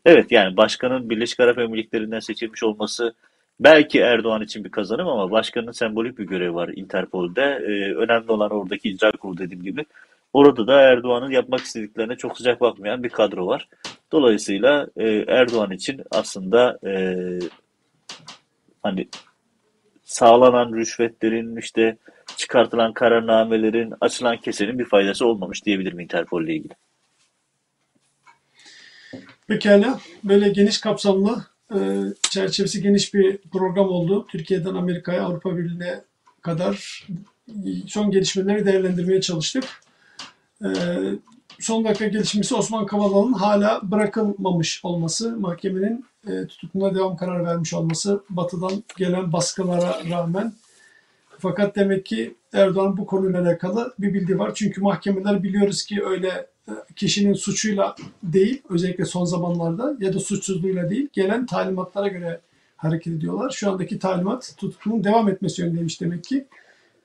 evet 0.05 0.31
yani 0.31 0.57
başkanın 0.57 1.09
Birleşik 1.09 1.39
Arap 1.39 1.59
Emirlikleri'nden 1.59 2.19
seçilmiş 2.19 2.63
olması 2.63 3.13
belki 3.59 3.99
Erdoğan 3.99 4.41
için 4.41 4.63
bir 4.63 4.71
kazanım 4.71 5.07
ama 5.07 5.31
başkanın 5.31 5.71
sembolik 5.71 6.17
bir 6.19 6.27
görevi 6.27 6.53
var 6.53 6.69
Interpol'de. 6.75 7.41
E, 7.41 7.93
önemli 7.95 8.31
olan 8.31 8.51
oradaki 8.51 8.89
icra 8.89 9.11
kurulu 9.11 9.37
dediğim 9.37 9.63
gibi. 9.63 9.85
Orada 10.33 10.67
da 10.67 10.81
Erdoğan'ın 10.81 11.31
yapmak 11.31 11.59
istediklerine 11.59 12.15
çok 12.15 12.37
sıcak 12.37 12.61
bakmayan 12.61 13.03
bir 13.03 13.09
kadro 13.09 13.47
var. 13.47 13.67
Dolayısıyla 14.11 14.87
e, 14.97 15.25
Erdoğan 15.27 15.71
için 15.71 16.01
aslında 16.11 16.79
e, 16.85 17.15
hani 18.83 19.07
sağlanan 20.07 20.73
rüşvetlerin 20.73 21.57
işte 21.57 21.97
çıkartılan 22.37 22.93
kararnamelerin 22.93 23.93
açılan 24.01 24.37
kesenin 24.37 24.79
bir 24.79 24.85
faydası 24.85 25.25
olmamış 25.25 25.65
diyebilirim 25.65 25.99
Interpol 25.99 26.43
ile 26.43 26.55
ilgili. 26.55 26.73
Pekala. 29.47 29.99
Böyle 30.23 30.49
geniş 30.49 30.81
kapsamlı 30.81 31.45
e, 31.75 31.79
çerçevesi 32.29 32.81
geniş 32.81 33.13
bir 33.13 33.37
program 33.37 33.87
oldu. 33.87 34.27
Türkiye'den 34.31 34.75
Amerika'ya, 34.75 35.23
Avrupa 35.23 35.57
Birliği'ne 35.57 36.01
kadar 36.41 37.07
son 37.87 38.11
gelişmeleri 38.11 38.65
değerlendirmeye 38.65 39.21
çalıştık. 39.21 39.63
E, 40.63 40.69
son 41.59 41.85
dakika 41.85 42.07
gelişmesi 42.07 42.55
Osman 42.55 42.85
Kavala'nın 42.85 43.33
hala 43.33 43.91
bırakılmamış 43.91 44.85
olması, 44.85 45.37
mahkemenin 45.39 46.05
e, 46.29 46.47
tutukluluğuna 46.47 46.95
devam 46.95 47.17
kararı 47.17 47.45
vermiş 47.45 47.73
olması 47.73 48.23
Batı'dan 48.29 48.83
gelen 48.97 49.33
baskılara 49.33 49.99
rağmen. 50.09 50.53
Fakat 51.39 51.75
demek 51.75 52.05
ki 52.05 52.35
Erdoğan 52.53 52.97
bu 52.97 53.05
konuyla 53.05 53.41
alakalı 53.41 53.93
bir 53.99 54.13
bilgi 54.13 54.39
var. 54.39 54.51
Çünkü 54.55 54.81
mahkemeler 54.81 55.43
biliyoruz 55.43 55.85
ki 55.85 56.05
öyle 56.05 56.47
e, 56.67 56.71
kişinin 56.95 57.33
suçuyla 57.33 57.95
değil, 58.23 58.61
özellikle 58.69 59.05
son 59.05 59.25
zamanlarda 59.25 59.95
ya 59.99 60.13
da 60.13 60.19
suçsuzluğuyla 60.19 60.89
değil, 60.89 61.09
gelen 61.13 61.45
talimatlara 61.45 62.07
göre 62.07 62.41
hareket 62.77 63.13
ediyorlar. 63.13 63.49
Şu 63.49 63.71
andaki 63.71 63.99
talimat 63.99 64.53
tutukluluğun 64.57 65.03
devam 65.03 65.29
etmesi 65.29 65.61
yönündeymiş 65.61 66.01
demek 66.01 66.23
ki. 66.23 66.47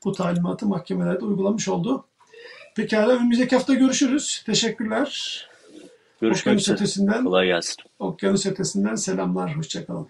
Bu 0.05 0.13
talimatı 0.13 0.67
mahkemelerde 0.67 1.25
uygulamış 1.25 1.69
oldu. 1.69 2.05
Pekala 2.77 3.13
önümüzdeki 3.13 3.57
hafta 3.57 3.75
görüşürüz. 3.75 4.43
Teşekkürler. 4.47 5.52
Görüşmek 6.23 6.43
Okyanus 6.47 6.63
üzere. 6.63 6.75
ötesinden, 6.75 7.25
Kolay 7.25 7.47
gelsin. 7.47 7.77
Okyanus 7.99 8.47
ötesinden 8.47 8.95
selamlar. 8.95 9.57
Hoşçakalın. 9.57 10.09